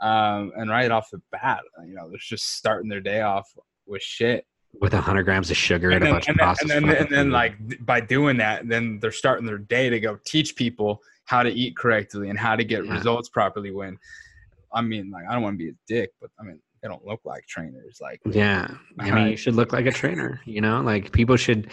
Um 0.00 0.52
and 0.56 0.70
right 0.70 0.90
off 0.90 1.10
the 1.10 1.20
bat 1.30 1.60
you 1.86 1.94
know 1.94 2.08
they're 2.08 2.18
just 2.20 2.56
starting 2.56 2.88
their 2.88 3.00
day 3.00 3.20
off 3.20 3.48
with 3.86 4.02
shit. 4.02 4.44
With 4.80 4.92
a 4.92 5.00
hundred 5.00 5.22
grams 5.22 5.50
of 5.50 5.56
sugar 5.56 5.90
and, 5.90 6.02
and, 6.02 6.04
then, 6.04 6.10
a 6.10 6.14
bunch 6.14 6.28
and 6.28 6.34
of 6.34 6.44
processed 6.44 6.72
and 6.72 6.88
then, 6.88 6.96
and 6.96 7.10
then 7.10 7.30
like 7.30 7.54
by 7.86 8.00
doing 8.00 8.36
that 8.38 8.68
then 8.68 8.98
they're 9.00 9.12
starting 9.12 9.46
their 9.46 9.58
day 9.58 9.88
to 9.88 10.00
go 10.00 10.18
teach 10.26 10.56
people 10.56 11.00
how 11.26 11.42
to 11.42 11.50
eat 11.50 11.76
correctly 11.76 12.28
and 12.28 12.38
how 12.38 12.56
to 12.56 12.64
get 12.64 12.84
yeah. 12.84 12.92
results 12.92 13.28
properly 13.28 13.70
when 13.70 13.98
i 14.72 14.80
mean 14.80 15.10
like 15.10 15.24
i 15.28 15.32
don't 15.32 15.42
want 15.42 15.54
to 15.54 15.58
be 15.58 15.70
a 15.70 15.74
dick 15.86 16.10
but 16.20 16.30
i 16.40 16.42
mean 16.42 16.60
they 16.86 16.88
don't 16.88 17.04
look 17.04 17.20
like 17.24 17.46
trainers. 17.46 17.98
Like 18.00 18.20
yeah, 18.30 18.68
I 19.00 19.10
mean, 19.10 19.28
you 19.28 19.36
should 19.36 19.54
look 19.54 19.72
like 19.72 19.86
a 19.86 19.92
trainer. 19.92 20.40
You 20.44 20.60
know, 20.60 20.80
like 20.80 21.12
people 21.12 21.36
should, 21.36 21.70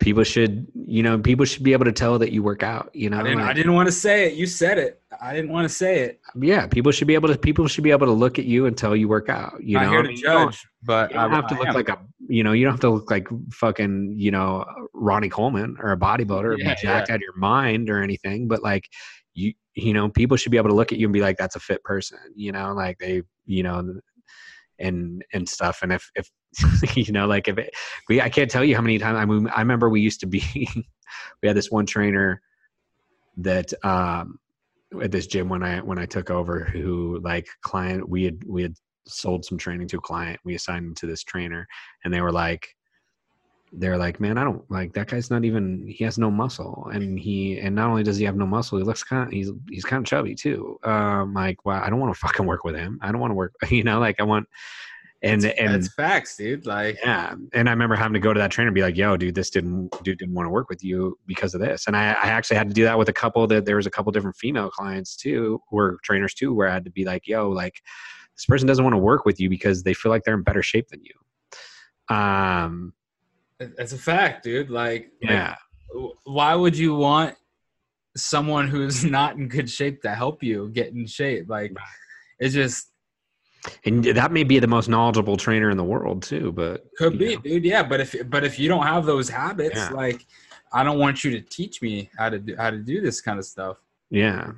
people 0.00 0.24
should, 0.24 0.66
you 0.74 1.02
know, 1.02 1.18
people 1.18 1.44
should 1.44 1.62
be 1.62 1.72
able 1.72 1.84
to 1.84 1.92
tell 1.92 2.18
that 2.18 2.32
you 2.32 2.42
work 2.42 2.62
out. 2.62 2.90
You 2.94 3.10
know, 3.10 3.20
I 3.20 3.22
didn't, 3.22 3.38
like, 3.40 3.48
I 3.48 3.52
didn't 3.52 3.74
want 3.74 3.88
to 3.88 3.92
say 3.92 4.26
it. 4.26 4.34
You 4.34 4.46
said 4.46 4.78
it. 4.78 5.00
I 5.20 5.34
didn't 5.34 5.50
want 5.50 5.68
to 5.68 5.74
say 5.74 6.00
it. 6.00 6.20
Yeah, 6.40 6.66
people 6.66 6.92
should 6.92 7.08
be 7.08 7.14
able 7.14 7.28
to. 7.28 7.38
People 7.38 7.66
should 7.68 7.84
be 7.84 7.90
able 7.90 8.06
to 8.06 8.12
look 8.12 8.38
at 8.38 8.44
you 8.44 8.66
and 8.66 8.76
tell 8.76 8.96
you 8.96 9.08
work 9.08 9.28
out. 9.28 9.62
You 9.62 9.78
Not 9.78 9.84
know, 9.84 9.90
here 9.90 10.02
to 10.02 10.08
I 10.08 10.12
mean, 10.12 10.16
judge, 10.16 10.66
but 10.82 11.10
you 11.10 11.16
don't 11.16 11.32
I, 11.32 11.36
have 11.36 11.46
to 11.48 11.54
I 11.54 11.58
look 11.58 11.68
am. 11.68 11.74
like 11.74 11.88
a. 11.88 11.98
You 12.26 12.42
know, 12.42 12.52
you 12.52 12.64
don't 12.64 12.72
have 12.72 12.80
to 12.80 12.90
look 12.90 13.10
like 13.10 13.28
fucking. 13.52 14.14
You 14.16 14.30
know, 14.30 14.64
Ronnie 14.94 15.28
Coleman 15.28 15.76
or 15.80 15.92
a 15.92 15.96
bodybuilder 15.96 16.44
or 16.44 16.56
be 16.56 16.64
jacked 16.64 16.84
yeah. 16.84 16.96
out 16.96 17.10
of 17.16 17.20
your 17.20 17.36
mind 17.36 17.90
or 17.90 18.02
anything. 18.02 18.48
But 18.48 18.62
like, 18.62 18.88
you 19.34 19.52
you 19.74 19.92
know 19.92 20.08
people 20.08 20.36
should 20.36 20.52
be 20.52 20.56
able 20.56 20.68
to 20.68 20.74
look 20.74 20.92
at 20.92 20.98
you 20.98 21.06
and 21.06 21.12
be 21.12 21.20
like 21.20 21.36
that's 21.36 21.56
a 21.56 21.60
fit 21.60 21.82
person 21.84 22.18
you 22.34 22.52
know 22.52 22.72
like 22.72 22.98
they 22.98 23.22
you 23.46 23.62
know 23.62 24.00
and 24.78 25.24
and 25.32 25.48
stuff. 25.48 25.80
And 25.82 25.92
if 25.92 26.10
if 26.14 26.28
you 26.96 27.12
know 27.12 27.26
like 27.26 27.48
if 27.48 27.58
it, 27.58 27.74
we 28.08 28.20
i 28.20 28.28
can't 28.28 28.50
tell 28.50 28.64
you 28.64 28.76
how 28.76 28.82
many 28.82 28.98
times 28.98 29.18
i 29.18 29.24
mean 29.24 29.48
i 29.48 29.60
remember 29.60 29.88
we 29.88 30.00
used 30.00 30.20
to 30.20 30.26
be 30.26 30.42
we 31.42 31.48
had 31.48 31.56
this 31.56 31.70
one 31.70 31.84
trainer 31.84 32.40
that 33.36 33.72
um 33.84 34.38
at 35.02 35.10
this 35.10 35.26
gym 35.26 35.48
when 35.48 35.64
i 35.64 35.80
when 35.80 35.98
i 35.98 36.06
took 36.06 36.30
over 36.30 36.64
who 36.64 37.20
like 37.24 37.48
client 37.62 38.08
we 38.08 38.22
had 38.22 38.44
we 38.46 38.62
had 38.62 38.74
sold 39.06 39.44
some 39.44 39.58
training 39.58 39.88
to 39.88 39.98
a 39.98 40.00
client. 40.00 40.40
We 40.44 40.54
assigned 40.54 40.86
him 40.86 40.94
to 40.96 41.06
this 41.06 41.22
trainer 41.22 41.66
and 42.04 42.12
they 42.12 42.20
were 42.20 42.32
like 42.32 42.73
they're 43.78 43.98
like, 43.98 44.20
man, 44.20 44.38
I 44.38 44.44
don't 44.44 44.68
like 44.70 44.92
that 44.94 45.08
guy's 45.08 45.30
not 45.30 45.44
even 45.44 45.86
he 45.86 46.04
has 46.04 46.18
no 46.18 46.30
muscle, 46.30 46.88
and 46.92 47.18
he 47.18 47.58
and 47.58 47.74
not 47.74 47.90
only 47.90 48.02
does 48.02 48.16
he 48.16 48.24
have 48.24 48.36
no 48.36 48.46
muscle, 48.46 48.78
he 48.78 48.84
looks 48.84 49.02
kind 49.02 49.26
of 49.26 49.32
he's 49.32 49.50
he's 49.68 49.84
kind 49.84 50.00
of 50.00 50.06
chubby 50.06 50.34
too. 50.34 50.78
Um, 50.84 51.34
like, 51.34 51.64
well, 51.64 51.82
I 51.82 51.90
don't 51.90 52.00
want 52.00 52.14
to 52.14 52.18
fucking 52.18 52.46
work 52.46 52.64
with 52.64 52.76
him. 52.76 52.98
I 53.02 53.10
don't 53.10 53.20
want 53.20 53.30
to 53.32 53.34
work, 53.34 53.54
you 53.70 53.84
know, 53.84 53.98
like 53.98 54.20
I 54.20 54.24
want. 54.24 54.48
And 55.22 55.40
that's, 55.40 55.58
and 55.58 55.72
that's 55.72 55.88
facts, 55.94 56.36
dude. 56.36 56.66
Like, 56.66 56.98
yeah. 57.02 57.34
And 57.54 57.66
I 57.66 57.72
remember 57.72 57.94
having 57.94 58.12
to 58.12 58.20
go 58.20 58.34
to 58.34 58.40
that 58.40 58.50
trainer 58.50 58.68
and 58.68 58.74
be 58.74 58.82
like, 58.82 58.94
"Yo, 58.94 59.16
dude, 59.16 59.34
this 59.34 59.48
didn't 59.48 59.90
dude 60.02 60.18
didn't 60.18 60.34
want 60.34 60.44
to 60.44 60.50
work 60.50 60.68
with 60.68 60.84
you 60.84 61.18
because 61.26 61.54
of 61.54 61.62
this." 61.62 61.86
And 61.86 61.96
I, 61.96 62.08
I 62.12 62.26
actually 62.26 62.58
had 62.58 62.68
to 62.68 62.74
do 62.74 62.84
that 62.84 62.98
with 62.98 63.08
a 63.08 63.12
couple 63.12 63.46
that 63.46 63.64
there 63.64 63.76
was 63.76 63.86
a 63.86 63.90
couple 63.90 64.12
different 64.12 64.36
female 64.36 64.68
clients 64.68 65.16
too, 65.16 65.62
were 65.70 65.98
trainers 66.02 66.34
too, 66.34 66.52
where 66.52 66.68
I 66.68 66.74
had 66.74 66.84
to 66.84 66.90
be 66.90 67.06
like, 67.06 67.26
"Yo, 67.26 67.48
like 67.48 67.80
this 68.36 68.44
person 68.44 68.68
doesn't 68.68 68.84
want 68.84 68.92
to 68.92 68.98
work 68.98 69.24
with 69.24 69.40
you 69.40 69.48
because 69.48 69.82
they 69.82 69.94
feel 69.94 70.10
like 70.10 70.24
they're 70.24 70.34
in 70.34 70.42
better 70.42 70.62
shape 70.62 70.88
than 70.88 71.00
you." 71.02 72.14
Um, 72.14 72.92
it's 73.60 73.92
a 73.92 73.98
fact, 73.98 74.44
dude. 74.44 74.70
Like, 74.70 75.10
yeah. 75.20 75.56
Like, 75.94 76.12
why 76.24 76.54
would 76.54 76.76
you 76.76 76.94
want 76.94 77.36
someone 78.16 78.68
who's 78.68 79.04
not 79.18 79.36
in 79.36 79.48
good 79.48 79.70
shape 79.70 80.02
to 80.02 80.14
help 80.14 80.42
you 80.42 80.70
get 80.70 80.92
in 80.92 81.06
shape? 81.06 81.48
Like, 81.48 81.72
it's 82.38 82.54
just. 82.54 82.90
And 83.86 84.04
that 84.04 84.30
may 84.30 84.44
be 84.44 84.58
the 84.58 84.66
most 84.66 84.90
knowledgeable 84.90 85.38
trainer 85.38 85.70
in 85.70 85.78
the 85.78 85.84
world 85.84 86.22
too, 86.22 86.52
but 86.52 86.84
could 86.98 87.18
be, 87.18 87.36
know. 87.36 87.40
dude. 87.40 87.64
Yeah, 87.64 87.82
but 87.82 88.00
if 88.00 88.14
but 88.28 88.44
if 88.44 88.58
you 88.58 88.68
don't 88.68 88.86
have 88.86 89.06
those 89.06 89.28
habits, 89.30 89.76
yeah. 89.76 89.88
like, 89.90 90.26
I 90.70 90.84
don't 90.84 90.98
want 90.98 91.24
you 91.24 91.30
to 91.30 91.40
teach 91.40 91.80
me 91.80 92.10
how 92.18 92.28
to 92.28 92.38
do 92.38 92.56
how 92.56 92.70
to 92.70 92.76
do 92.76 93.00
this 93.00 93.22
kind 93.22 93.38
of 93.38 93.46
stuff. 93.46 93.78
Yeah. 94.10 94.52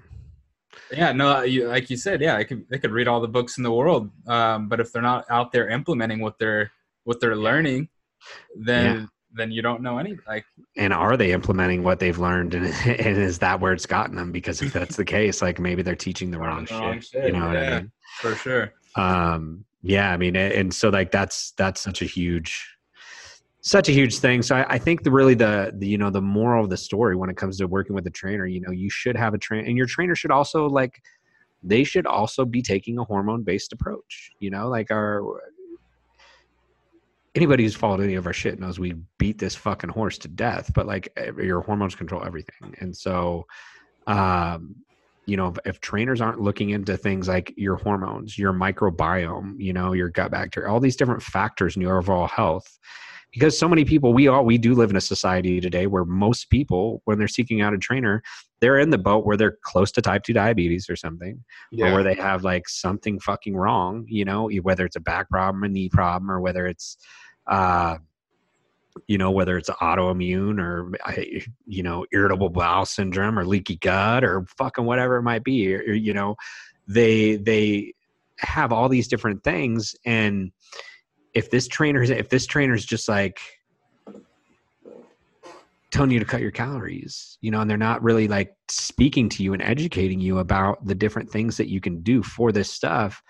Yeah, 0.92 1.12
no, 1.12 1.42
you, 1.42 1.68
like 1.68 1.88
you 1.88 1.96
said, 1.96 2.20
yeah, 2.20 2.36
I 2.36 2.44
could 2.44 2.68
they 2.68 2.78
could 2.78 2.90
read 2.90 3.08
all 3.08 3.20
the 3.20 3.28
books 3.28 3.58
in 3.58 3.62
the 3.62 3.72
world, 3.72 4.10
um, 4.26 4.68
but 4.68 4.80
if 4.80 4.92
they're 4.92 5.02
not 5.02 5.24
out 5.30 5.52
there 5.52 5.68
implementing 5.68 6.20
what 6.20 6.38
they're 6.38 6.70
what 7.04 7.20
they're 7.20 7.36
learning, 7.36 7.88
then 8.54 9.00
yeah. 9.00 9.06
then 9.34 9.50
you 9.50 9.62
don't 9.62 9.82
know 9.82 9.98
any 9.98 10.16
like 10.26 10.44
and 10.76 10.92
are 10.92 11.16
they 11.16 11.32
implementing 11.32 11.82
what 11.82 11.98
they've 11.98 12.18
learned? 12.18 12.54
And, 12.54 12.66
and 12.86 13.18
is 13.18 13.38
that 13.40 13.60
where 13.60 13.72
it's 13.72 13.86
gotten 13.86 14.16
them? 14.16 14.32
Because 14.32 14.62
if 14.62 14.72
that's 14.72 14.96
the 14.96 15.04
case 15.04 15.42
like 15.42 15.58
maybe 15.58 15.82
they're 15.82 15.94
teaching 15.94 16.30
the 16.30 16.38
wrong, 16.38 16.62
the 16.62 16.66
shit, 16.66 16.80
wrong 16.80 17.00
shit, 17.00 17.26
you 17.26 17.32
know 17.32 17.52
yeah, 17.52 17.62
what 17.64 17.72
i 17.72 17.80
mean? 17.80 17.92
for 18.20 18.34
sure. 18.34 18.72
Um 18.94 19.64
yeah 19.82 20.10
i 20.10 20.16
mean 20.16 20.34
and 20.34 20.74
so 20.74 20.88
like 20.88 21.12
that's 21.12 21.52
that's 21.52 21.80
such 21.80 22.02
a 22.02 22.06
huge 22.06 22.76
such 23.66 23.88
a 23.88 23.92
huge 23.92 24.18
thing. 24.18 24.42
So 24.42 24.54
I, 24.54 24.74
I, 24.74 24.78
think 24.78 25.02
the 25.02 25.10
really 25.10 25.34
the, 25.34 25.72
the 25.74 25.88
you 25.88 25.98
know 25.98 26.08
the 26.08 26.22
moral 26.22 26.62
of 26.62 26.70
the 26.70 26.76
story 26.76 27.16
when 27.16 27.28
it 27.28 27.36
comes 27.36 27.58
to 27.58 27.66
working 27.66 27.96
with 27.96 28.06
a 28.06 28.10
trainer 28.10 28.46
you 28.46 28.60
know 28.60 28.70
you 28.70 28.88
should 28.88 29.16
have 29.16 29.34
a 29.34 29.38
train 29.38 29.66
and 29.66 29.76
your 29.76 29.86
trainer 29.86 30.14
should 30.14 30.30
also 30.30 30.68
like 30.68 31.02
they 31.64 31.82
should 31.82 32.06
also 32.06 32.44
be 32.44 32.62
taking 32.62 32.96
a 32.98 33.02
hormone 33.02 33.42
based 33.42 33.72
approach 33.72 34.30
you 34.38 34.50
know 34.50 34.68
like 34.68 34.92
our 34.92 35.20
anybody 37.36 37.62
who's 37.62 37.76
followed 37.76 38.00
any 38.00 38.14
of 38.14 38.26
our 38.26 38.32
shit 38.32 38.58
knows 38.58 38.78
we 38.78 38.94
beat 39.18 39.38
this 39.38 39.54
fucking 39.54 39.90
horse 39.90 40.18
to 40.18 40.28
death 40.28 40.72
but 40.74 40.86
like 40.86 41.16
your 41.36 41.60
hormones 41.60 41.94
control 41.94 42.24
everything. 42.24 42.74
And 42.80 42.96
so 42.96 43.46
um 44.06 44.74
you 45.26 45.36
know 45.36 45.48
if, 45.48 45.58
if, 45.64 45.80
trainers 45.80 46.20
aren't 46.20 46.40
looking 46.40 46.70
into 46.70 46.96
things 46.96 47.26
like 47.26 47.52
your 47.56 47.74
hormones 47.76 48.38
your 48.38 48.52
microbiome 48.52 49.54
you 49.58 49.72
know 49.72 49.92
your 49.92 50.08
gut 50.08 50.30
bacteria 50.30 50.70
all 50.70 50.78
these 50.78 50.94
different 50.94 51.22
factors 51.22 51.74
in 51.74 51.82
your 51.82 51.98
overall 51.98 52.28
health 52.28 52.78
because 53.32 53.58
so 53.58 53.68
many 53.68 53.84
people 53.84 54.12
we 54.12 54.28
all 54.28 54.44
we 54.44 54.58
do 54.58 54.74
live 54.74 54.90
in 54.90 54.96
a 54.96 55.00
society 55.00 55.60
today 55.60 55.86
where 55.86 56.04
most 56.04 56.50
people 56.50 57.02
when 57.04 57.18
they're 57.18 57.28
seeking 57.28 57.60
out 57.60 57.74
a 57.74 57.78
trainer 57.78 58.22
they're 58.60 58.78
in 58.78 58.90
the 58.90 58.98
boat 58.98 59.26
where 59.26 59.36
they're 59.36 59.58
close 59.62 59.92
to 59.92 60.00
type 60.00 60.22
2 60.22 60.32
diabetes 60.32 60.88
or 60.88 60.96
something 60.96 61.42
yeah. 61.70 61.88
or 61.88 61.94
where 61.94 62.02
they 62.02 62.14
have 62.14 62.44
like 62.44 62.68
something 62.68 63.18
fucking 63.20 63.56
wrong 63.56 64.04
you 64.08 64.24
know 64.24 64.50
whether 64.62 64.84
it's 64.84 64.96
a 64.96 65.00
back 65.00 65.28
problem 65.28 65.64
a 65.64 65.68
knee 65.68 65.88
problem 65.88 66.30
or 66.30 66.40
whether 66.40 66.66
it's 66.66 66.96
uh, 67.48 67.96
you 69.06 69.18
know 69.18 69.30
whether 69.30 69.56
it's 69.56 69.70
autoimmune 69.70 70.58
or 70.58 70.90
you 71.66 71.82
know 71.82 72.04
irritable 72.12 72.48
bowel 72.48 72.84
syndrome 72.84 73.38
or 73.38 73.44
leaky 73.44 73.76
gut 73.76 74.24
or 74.24 74.44
fucking 74.56 74.84
whatever 74.84 75.16
it 75.16 75.22
might 75.22 75.44
be 75.44 75.74
or, 75.74 75.92
you 75.92 76.14
know 76.14 76.34
they 76.88 77.36
they 77.36 77.92
have 78.38 78.72
all 78.72 78.88
these 78.88 79.08
different 79.08 79.42
things 79.44 79.94
and 80.04 80.50
if 81.36 81.50
this 81.50 81.68
trainer 81.68 82.02
is 82.02 82.08
if 82.08 82.30
this 82.30 82.46
trainer 82.46 82.72
is 82.72 82.84
just 82.84 83.10
like 83.10 83.38
telling 85.90 86.10
you 86.10 86.18
to 86.18 86.24
cut 86.24 86.40
your 86.40 86.50
calories 86.50 87.36
you 87.42 87.50
know 87.50 87.60
and 87.60 87.70
they're 87.70 87.76
not 87.76 88.02
really 88.02 88.26
like 88.26 88.56
speaking 88.68 89.28
to 89.28 89.42
you 89.42 89.52
and 89.52 89.62
educating 89.62 90.18
you 90.18 90.38
about 90.38 90.84
the 90.84 90.94
different 90.94 91.30
things 91.30 91.58
that 91.58 91.68
you 91.68 91.78
can 91.78 92.00
do 92.00 92.22
for 92.22 92.52
this 92.52 92.70
stuff 92.70 93.22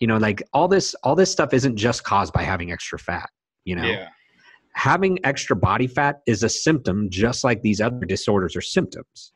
you 0.00 0.06
know 0.06 0.18
like 0.18 0.42
all 0.52 0.68
this 0.68 0.94
all 1.02 1.16
this 1.16 1.32
stuff 1.32 1.54
isn't 1.54 1.76
just 1.76 2.04
caused 2.04 2.32
by 2.34 2.42
having 2.42 2.70
extra 2.70 2.98
fat 2.98 3.30
you 3.64 3.74
know 3.74 3.84
yeah. 3.84 4.08
having 4.74 5.18
extra 5.24 5.56
body 5.56 5.86
fat 5.86 6.20
is 6.26 6.42
a 6.42 6.48
symptom 6.50 7.08
just 7.08 7.42
like 7.42 7.62
these 7.62 7.80
other 7.80 8.04
disorders 8.04 8.54
are 8.54 8.60
symptoms 8.60 9.32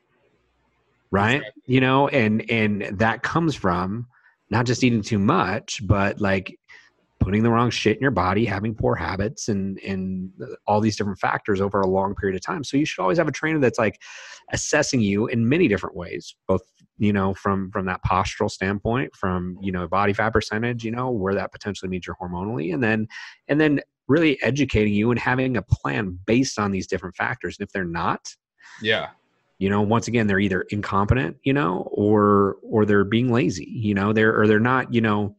right 1.09 1.37
exactly. 1.37 1.63
you 1.65 1.81
know 1.81 2.07
and 2.09 2.49
and 2.51 2.83
that 2.99 3.23
comes 3.23 3.55
from 3.55 4.05
not 4.51 4.67
just 4.67 4.83
eating 4.83 5.01
too 5.01 5.19
much 5.19 5.81
but 5.87 6.21
like 6.21 6.55
putting 7.21 7.43
the 7.43 7.49
wrong 7.49 7.69
shit 7.69 7.95
in 7.95 8.01
your 8.01 8.11
body 8.11 8.43
having 8.43 8.75
poor 8.75 8.95
habits 8.95 9.47
and 9.47 9.79
and 9.79 10.31
all 10.67 10.81
these 10.81 10.97
different 10.97 11.19
factors 11.19 11.61
over 11.61 11.79
a 11.81 11.87
long 11.87 12.13
period 12.15 12.35
of 12.35 12.41
time 12.41 12.63
so 12.63 12.75
you 12.75 12.85
should 12.85 13.01
always 13.01 13.17
have 13.17 13.27
a 13.27 13.31
trainer 13.31 13.59
that's 13.59 13.79
like 13.79 14.01
assessing 14.51 14.99
you 14.99 15.27
in 15.27 15.47
many 15.47 15.67
different 15.67 15.95
ways 15.95 16.35
both 16.47 16.61
you 16.97 17.13
know 17.13 17.33
from 17.33 17.71
from 17.71 17.85
that 17.85 18.01
postural 18.03 18.49
standpoint 18.49 19.15
from 19.15 19.57
you 19.61 19.71
know 19.71 19.87
body 19.87 20.13
fat 20.13 20.31
percentage 20.31 20.83
you 20.83 20.91
know 20.91 21.09
where 21.09 21.33
that 21.33 21.51
potentially 21.51 21.89
means 21.89 22.05
you're 22.05 22.17
hormonally 22.21 22.73
and 22.73 22.83
then 22.83 23.07
and 23.47 23.61
then 23.61 23.79
really 24.11 24.41
educating 24.43 24.93
you 24.93 25.09
and 25.09 25.19
having 25.19 25.57
a 25.57 25.61
plan 25.61 26.19
based 26.25 26.59
on 26.59 26.71
these 26.71 26.85
different 26.85 27.15
factors. 27.15 27.57
And 27.57 27.65
if 27.67 27.71
they're 27.71 27.83
not, 27.85 28.35
yeah, 28.81 29.09
you 29.57 29.69
know, 29.69 29.81
once 29.81 30.07
again, 30.07 30.27
they're 30.27 30.39
either 30.39 30.61
incompetent, 30.69 31.37
you 31.43 31.53
know, 31.53 31.89
or 31.91 32.57
or 32.63 32.85
they're 32.85 33.05
being 33.05 33.31
lazy, 33.31 33.65
you 33.65 33.93
know, 33.93 34.13
they're 34.13 34.39
or 34.39 34.47
they're 34.47 34.59
not, 34.59 34.93
you 34.93 35.01
know. 35.01 35.35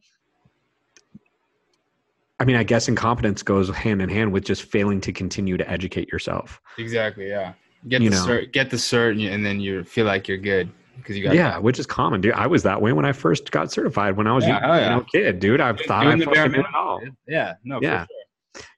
I 2.43 2.45
mean, 2.45 2.57
I 2.57 2.63
guess 2.63 2.89
incompetence 2.89 3.41
goes 3.41 3.69
hand 3.69 4.01
in 4.01 4.09
hand 4.09 4.33
with 4.33 4.43
just 4.43 4.63
failing 4.63 4.99
to 4.99 5.13
continue 5.13 5.55
to 5.55 5.71
educate 5.71 6.09
yourself. 6.09 6.59
Exactly. 6.77 7.29
Yeah. 7.29 7.53
Get 7.87 8.01
You 8.01 8.09
the 8.09 8.17
know. 8.17 8.25
cert, 8.25 8.51
get 8.51 8.69
the 8.69 8.75
cert, 8.75 9.33
and, 9.33 9.45
then 9.45 9.61
you 9.61 9.85
feel 9.85 10.05
like 10.05 10.27
you're 10.27 10.37
good 10.37 10.69
because 10.97 11.15
you 11.15 11.23
got 11.23 11.35
Yeah, 11.35 11.57
which 11.57 11.79
is 11.79 11.85
common, 11.85 12.19
dude. 12.19 12.33
I 12.33 12.45
was 12.45 12.61
that 12.63 12.81
way 12.81 12.91
when 12.91 13.05
I 13.05 13.13
first 13.13 13.49
got 13.51 13.71
certified 13.71 14.17
when 14.17 14.27
I 14.27 14.33
was 14.33 14.45
Yeah, 14.45 14.57
a 14.57 14.59
hell 14.59 14.75
yeah. 14.75 14.83
you 14.89 14.95
know, 14.97 15.05
kid, 15.09 15.39
dude. 15.39 15.61
I 15.61 15.71
thought 15.71 16.05
I 16.05 16.19
fucking 16.19 16.51
knew 16.51 16.59
it 16.59 16.65
all. 16.75 16.99
Yeah. 17.29 17.53
No. 17.63 17.79
Yeah. 17.81 18.01
For 18.01 18.07
sure. 18.09 18.17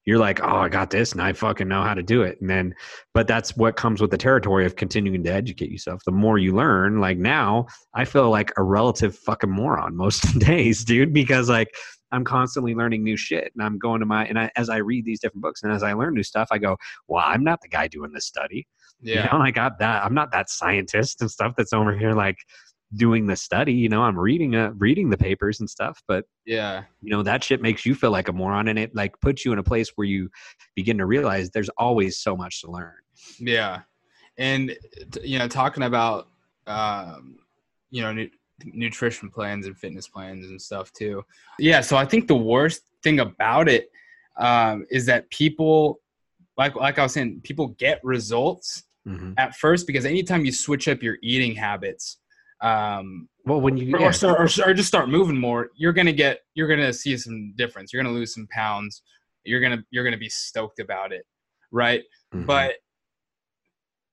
You're 0.06 0.19
like, 0.19 0.39
oh, 0.43 0.58
I 0.58 0.69
got 0.69 0.91
this, 0.91 1.13
and 1.13 1.21
I 1.21 1.34
fucking 1.34 1.67
know 1.67 1.82
how 1.82 1.95
to 1.95 2.04
do 2.04 2.21
it. 2.21 2.39
And 2.39 2.47
then, 2.47 2.75
but 3.15 3.28
that's 3.28 3.58
what 3.58 3.75
comes 3.75 3.99
with 3.99 4.12
the 4.12 4.17
territory 4.17 4.63
of 4.67 4.75
continuing 4.75 5.23
to 5.23 5.34
educate 5.34 5.71
yourself. 5.71 6.04
The 6.06 6.12
more 6.12 6.38
you 6.38 6.54
learn, 6.54 6.99
like 6.99 7.17
now, 7.17 7.65
I 7.95 8.06
feel 8.06 8.30
like 8.30 8.51
a 8.58 8.62
relative 8.63 9.17
fucking 9.17 9.49
moron 9.49 9.97
most 9.97 10.21
days, 10.39 10.86
dude, 10.86 11.12
because 11.12 11.49
like 11.49 11.75
I'm 12.12 12.24
constantly 12.24 12.76
learning 12.76 13.04
new 13.04 13.18
shit, 13.18 13.52
and 13.56 13.63
I'm 13.65 13.78
going 13.78 14.00
to 14.00 14.06
my 14.06 14.26
and 14.26 14.39
I, 14.39 14.52
as 14.56 14.70
I 14.70 14.78
read 14.78 15.06
these 15.06 15.20
different 15.20 15.41
books 15.41 15.63
and 15.63 15.72
as 15.72 15.84
I 15.84 15.94
learn 15.94 16.13
new 16.13 16.24
stuff, 16.24 16.48
I 16.52 16.58
go, 16.58 16.78
well, 17.08 17.24
I'm 17.26 17.44
not 17.44 17.62
the 17.62 17.68
guy 17.68 17.88
doing 17.88 18.12
this 18.13 18.26
study. 18.26 18.68
Yeah. 19.02 19.26
You 19.26 19.32
know, 19.32 19.39
like 19.39 19.58
I 19.58 19.70
got 19.70 19.80
that 19.80 20.04
I'm 20.04 20.13
not 20.13 20.32
that 20.32 20.50
scientist 20.50 21.22
and 21.22 21.30
stuff 21.30 21.54
that's 21.58 21.74
over 21.74 21.98
here 21.98 22.13
like 22.13 22.38
doing 22.96 23.26
the 23.26 23.36
study. 23.36 23.74
You 23.74 23.89
know, 23.89 24.04
I'm 24.04 24.18
reading 24.18 24.56
uh 24.56 24.72
reading 24.78 25.10
the 25.10 25.18
papers 25.18 25.60
and 25.60 25.70
stuff, 25.70 26.02
but 26.08 26.26
Yeah. 26.46 26.84
you 27.02 27.10
know 27.12 27.24
that 27.24 27.44
shit 27.44 27.62
makes 27.62 27.86
you 27.86 27.96
feel 27.96 28.12
like 28.12 28.30
a 28.30 28.34
moron, 28.34 28.68
and 28.68 28.80
it 28.80 28.96
like 28.96 29.20
puts 29.22 29.44
you 29.44 29.52
in 29.52 29.60
a 29.60 29.63
place 29.63 29.91
where 29.96 30.06
you 30.08 30.30
begin 30.76 30.98
to 31.00 31.06
realize 31.06 31.50
there's 31.50 31.70
always 31.70 32.18
so 32.18 32.38
much 32.38 32.62
to 32.62 32.72
learn. 32.72 32.94
Yeah, 33.39 33.82
and 34.38 34.78
you 35.24 35.39
know, 35.39 35.48
talking 35.48 35.84
about 35.84 36.28
um, 36.68 37.39
you 37.89 38.02
know 38.02 38.28
nutrition 38.63 39.30
plans 39.30 39.65
and 39.68 39.78
fitness 39.78 40.08
plans 40.08 40.46
and 40.50 40.62
stuff 40.62 40.91
too. 40.94 41.24
Yeah, 41.60 41.82
so 41.82 41.98
I 41.98 42.06
think 42.06 42.28
the 42.28 42.36
worst 42.36 42.82
thing 43.04 43.20
about 43.20 43.68
it 43.68 43.89
um, 44.38 44.86
is 44.89 45.06
that 45.08 45.30
people, 45.30 46.00
like 46.58 46.76
like 46.76 47.00
I 47.00 47.04
was 47.04 47.13
saying, 47.13 47.41
people 47.44 47.70
get 47.78 48.00
results 48.04 48.84
Mm-hmm. 49.08 49.34
at 49.38 49.56
first 49.56 49.86
because 49.86 50.04
anytime 50.04 50.46
you 50.46 50.52
switch 50.52 50.88
up 50.88 51.04
your 51.04 51.18
eating 51.22 51.54
habits. 51.54 52.18
Um, 52.62 53.30
Well, 53.46 53.62
when 53.62 53.78
you 53.78 53.96
or, 53.96 54.00
yeah, 54.00 54.10
start, 54.10 54.39
or, 54.39 54.68
or 54.68 54.74
just 54.74 54.88
start 54.88 55.10
moving 55.10 55.39
more, 55.39 55.70
you're 55.76 55.94
gonna 55.94 56.12
get 56.12 56.39
you're 56.56 56.68
gonna 56.68 56.91
see 56.91 57.15
some 57.15 57.54
difference. 57.56 57.94
You're 57.94 58.02
gonna 58.02 58.15
lose 58.15 58.34
some 58.34 58.48
pounds. 58.50 59.04
You're 59.44 59.62
gonna 59.62 59.84
you're 59.91 60.04
gonna 60.04 60.18
be 60.18 60.30
stoked 60.30 60.80
about 60.80 61.12
it, 61.13 61.24
right? 61.72 62.02
mhm. 62.34 62.48
but 62.48 62.78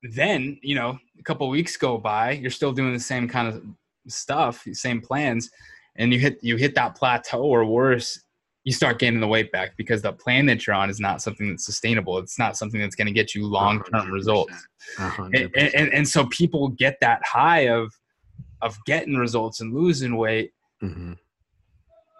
then 0.02 0.58
you 0.62 0.74
know 0.74 0.98
a 1.18 1.22
couple 1.22 1.48
weeks 1.48 1.76
go 1.78 1.96
by 1.96 2.32
you're 2.32 2.50
still 2.50 2.72
doing 2.72 2.92
the 2.92 3.00
same 3.00 3.26
kind 3.28 3.48
of 3.48 3.64
stuff 4.08 4.66
same 4.72 5.00
plans 5.00 5.50
and 5.96 6.12
you 6.12 6.18
hit 6.18 6.38
you 6.42 6.56
hit 6.56 6.74
that 6.74 6.96
plateau 6.96 7.42
or 7.42 7.64
worse 7.64 8.22
you 8.64 8.72
start 8.72 8.98
gaining 8.98 9.20
the 9.20 9.26
weight 9.26 9.50
back 9.50 9.76
because 9.76 10.02
the 10.02 10.12
plan 10.12 10.46
that 10.46 10.66
you're 10.66 10.76
on 10.76 10.88
is 10.88 11.00
not 11.00 11.20
something 11.20 11.48
that's 11.48 11.66
sustainable. 11.66 12.18
It's 12.18 12.38
not 12.38 12.56
something 12.56 12.80
that's 12.80 12.94
going 12.94 13.08
to 13.08 13.12
get 13.12 13.34
you 13.34 13.44
long-term 13.44 14.12
results. 14.12 14.54
And, 14.98 15.50
and, 15.56 15.92
and, 15.92 16.08
so 16.08 16.26
people 16.26 16.68
get 16.68 16.96
that 17.00 17.24
high 17.24 17.68
of 17.68 17.92
of 18.60 18.78
getting 18.86 19.16
results 19.16 19.60
and 19.60 19.74
losing 19.74 20.16
weight 20.16 20.52
Mhm. 20.80 21.16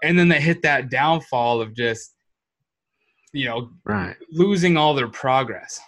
and 0.02 0.18
then 0.18 0.28
they 0.28 0.40
hit 0.40 0.62
that 0.62 0.88
downfall 0.90 1.60
of 1.60 1.74
just 1.74 2.14
you 3.32 3.46
know 3.46 3.70
right, 3.84 4.16
losing 4.32 4.76
all 4.76 4.94
their 4.94 5.08
progress. 5.08 5.80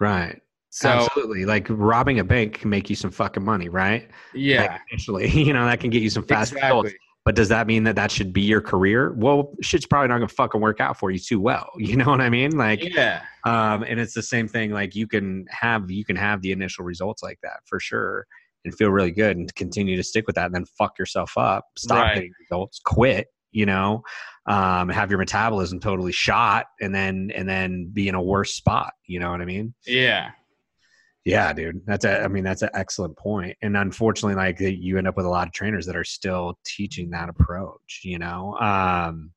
Right, 0.00 0.40
so 0.74 0.88
absolutely. 0.88 1.44
Like 1.44 1.66
robbing 1.70 2.18
a 2.18 2.24
bank 2.24 2.60
can 2.60 2.70
make 2.70 2.90
you 2.90 2.96
some 2.96 3.10
fucking 3.10 3.44
money, 3.44 3.68
right? 3.68 4.10
yeah 4.34 4.62
like, 4.62 4.80
initially, 4.90 5.28
you 5.44 5.52
know 5.52 5.64
that 5.66 5.80
can 5.80 5.90
get 5.90 6.02
you 6.02 6.10
some 6.10 6.24
fast 6.24 6.52
results. 6.54 6.92
But 7.24 7.34
does 7.36 7.48
that 7.48 7.66
mean 7.66 7.84
that 7.84 7.96
that 7.96 8.10
should 8.10 8.34
be 8.34 8.42
your 8.42 8.60
career? 8.60 9.14
Well, 9.16 9.54
shit's 9.62 9.86
probably 9.86 10.08
not 10.08 10.16
gonna 10.18 10.28
fucking 10.28 10.60
work 10.60 10.80
out 10.80 10.98
for 10.98 11.10
you 11.10 11.18
too 11.18 11.40
well. 11.40 11.70
You 11.78 11.96
know 11.96 12.06
what 12.06 12.20
I 12.20 12.28
mean? 12.28 12.56
Like, 12.58 12.82
yeah 12.82 13.22
um, 13.44 13.82
and 13.82 14.00
it's 14.00 14.14
the 14.14 14.22
same 14.22 14.48
thing. 14.48 14.70
Like 14.72 14.94
you 14.94 15.06
can 15.06 15.46
have 15.50 15.90
you 15.90 16.04
can 16.04 16.16
have 16.16 16.42
the 16.42 16.50
initial 16.52 16.84
results 16.84 17.22
like 17.22 17.38
that 17.42 17.60
for 17.66 17.78
sure, 17.78 18.26
and 18.64 18.74
feel 18.74 18.90
really 18.90 19.10
good, 19.10 19.36
and 19.36 19.54
continue 19.54 19.96
to 19.96 20.02
stick 20.02 20.26
with 20.26 20.36
that, 20.36 20.46
and 20.46 20.54
then 20.54 20.64
fuck 20.78 20.98
yourself 20.98 21.32
up, 21.36 21.66
stop 21.76 22.02
Right. 22.02 22.14
getting 22.14 22.32
results, 22.40 22.80
quit. 22.84 23.28
You 23.52 23.66
know, 23.66 24.02
um, 24.46 24.88
have 24.88 25.10
your 25.10 25.18
metabolism 25.18 25.78
totally 25.78 26.10
shot, 26.10 26.66
and 26.80 26.92
then 26.94 27.30
and 27.34 27.48
then 27.48 27.90
be 27.92 28.08
in 28.08 28.14
a 28.14 28.22
worse 28.22 28.54
spot. 28.54 28.92
You 29.06 29.20
know 29.20 29.30
what 29.30 29.40
I 29.40 29.44
mean? 29.44 29.74
Yeah. 29.86 30.30
Yeah, 31.24 31.52
dude. 31.54 31.80
That's 31.86 32.04
a. 32.04 32.22
I 32.22 32.28
mean, 32.28 32.44
that's 32.44 32.62
an 32.62 32.68
excellent 32.74 33.16
point. 33.16 33.56
And 33.62 33.76
unfortunately, 33.76 34.34
like 34.34 34.60
you 34.60 34.98
end 34.98 35.08
up 35.08 35.16
with 35.16 35.24
a 35.24 35.30
lot 35.30 35.46
of 35.46 35.54
trainers 35.54 35.86
that 35.86 35.96
are 35.96 36.04
still 36.04 36.58
teaching 36.64 37.10
that 37.10 37.30
approach. 37.30 38.00
You 38.02 38.18
know, 38.18 38.58
um, 38.58 39.30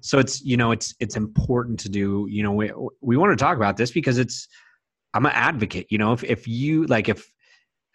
so 0.00 0.18
it's 0.18 0.42
you 0.42 0.56
know 0.56 0.70
it's 0.70 0.94
it's 0.98 1.16
important 1.16 1.78
to 1.80 1.90
do. 1.90 2.26
You 2.30 2.42
know, 2.42 2.52
we 2.52 2.72
we 3.02 3.18
want 3.18 3.38
to 3.38 3.42
talk 3.42 3.56
about 3.56 3.76
this 3.76 3.90
because 3.90 4.18
it's. 4.18 4.48
I'm 5.14 5.24
an 5.24 5.32
advocate. 5.34 5.86
You 5.90 5.98
know, 5.98 6.12
if 6.12 6.24
if 6.24 6.48
you 6.48 6.86
like 6.86 7.08
if 7.08 7.30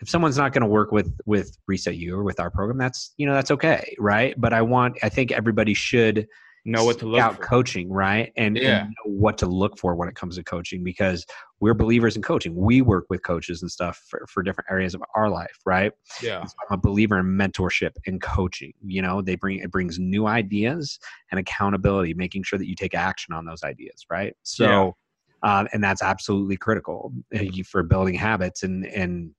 if 0.01 0.09
someone's 0.09 0.37
not 0.37 0.53
going 0.53 0.61
to 0.61 0.67
work 0.67 0.91
with 0.91 1.15
with 1.25 1.57
reset 1.67 1.95
you 1.95 2.15
or 2.15 2.23
with 2.23 2.39
our 2.39 2.51
program, 2.51 2.77
that's 2.77 3.13
you 3.17 3.25
know 3.25 3.33
that's 3.33 3.51
okay, 3.51 3.95
right? 3.99 4.35
But 4.37 4.53
I 4.53 4.61
want. 4.61 4.97
I 5.01 5.09
think 5.09 5.31
everybody 5.31 5.73
should 5.73 6.27
Know 6.63 6.85
what 6.85 6.99
to 6.99 7.07
look 7.07 7.21
out 7.21 7.37
for. 7.37 7.43
coaching, 7.43 7.89
right? 7.91 8.31
And, 8.35 8.55
Yeah. 8.55 8.81
and 8.81 8.89
know 8.89 9.11
what 9.11 9.37
to 9.39 9.47
look 9.47 9.79
for 9.79 9.95
when 9.95 10.07
it 10.07 10.15
comes 10.15 10.35
to 10.35 10.43
coaching 10.43 10.83
because 10.83 11.25
we're 11.59 11.73
believers 11.73 12.15
in 12.15 12.21
coaching. 12.21 12.55
We 12.55 12.81
work 12.81 13.05
with 13.09 13.23
coaches 13.23 13.61
and 13.61 13.71
stuff 13.71 14.03
for, 14.07 14.25
for 14.29 14.43
different 14.43 14.67
areas 14.69 14.93
of 14.93 15.01
our 15.15 15.29
life, 15.29 15.57
right? 15.65 15.91
Yeah. 16.21 16.45
So 16.45 16.53
I'm 16.69 16.77
a 16.77 16.81
believer 16.81 17.17
in 17.19 17.25
mentorship 17.25 17.91
and 18.05 18.21
coaching. 18.21 18.73
You 18.85 19.01
know, 19.01 19.21
they 19.21 19.35
bring 19.35 19.59
it 19.59 19.71
brings 19.71 19.97
new 19.97 20.27
ideas 20.27 20.99
and 21.31 21.39
accountability, 21.39 22.13
making 22.13 22.43
sure 22.43 22.59
that 22.59 22.67
you 22.67 22.75
take 22.75 22.93
action 22.93 23.33
on 23.33 23.45
those 23.45 23.63
ideas, 23.63 24.05
right? 24.09 24.35
So, 24.43 24.95
um, 25.43 25.67
and 25.73 25.83
that's 25.83 26.03
absolutely 26.03 26.57
critical 26.57 27.11
uh, 27.35 27.43
for 27.65 27.81
building 27.81 28.15
habits 28.15 28.61
and 28.61 28.85
and 28.85 29.31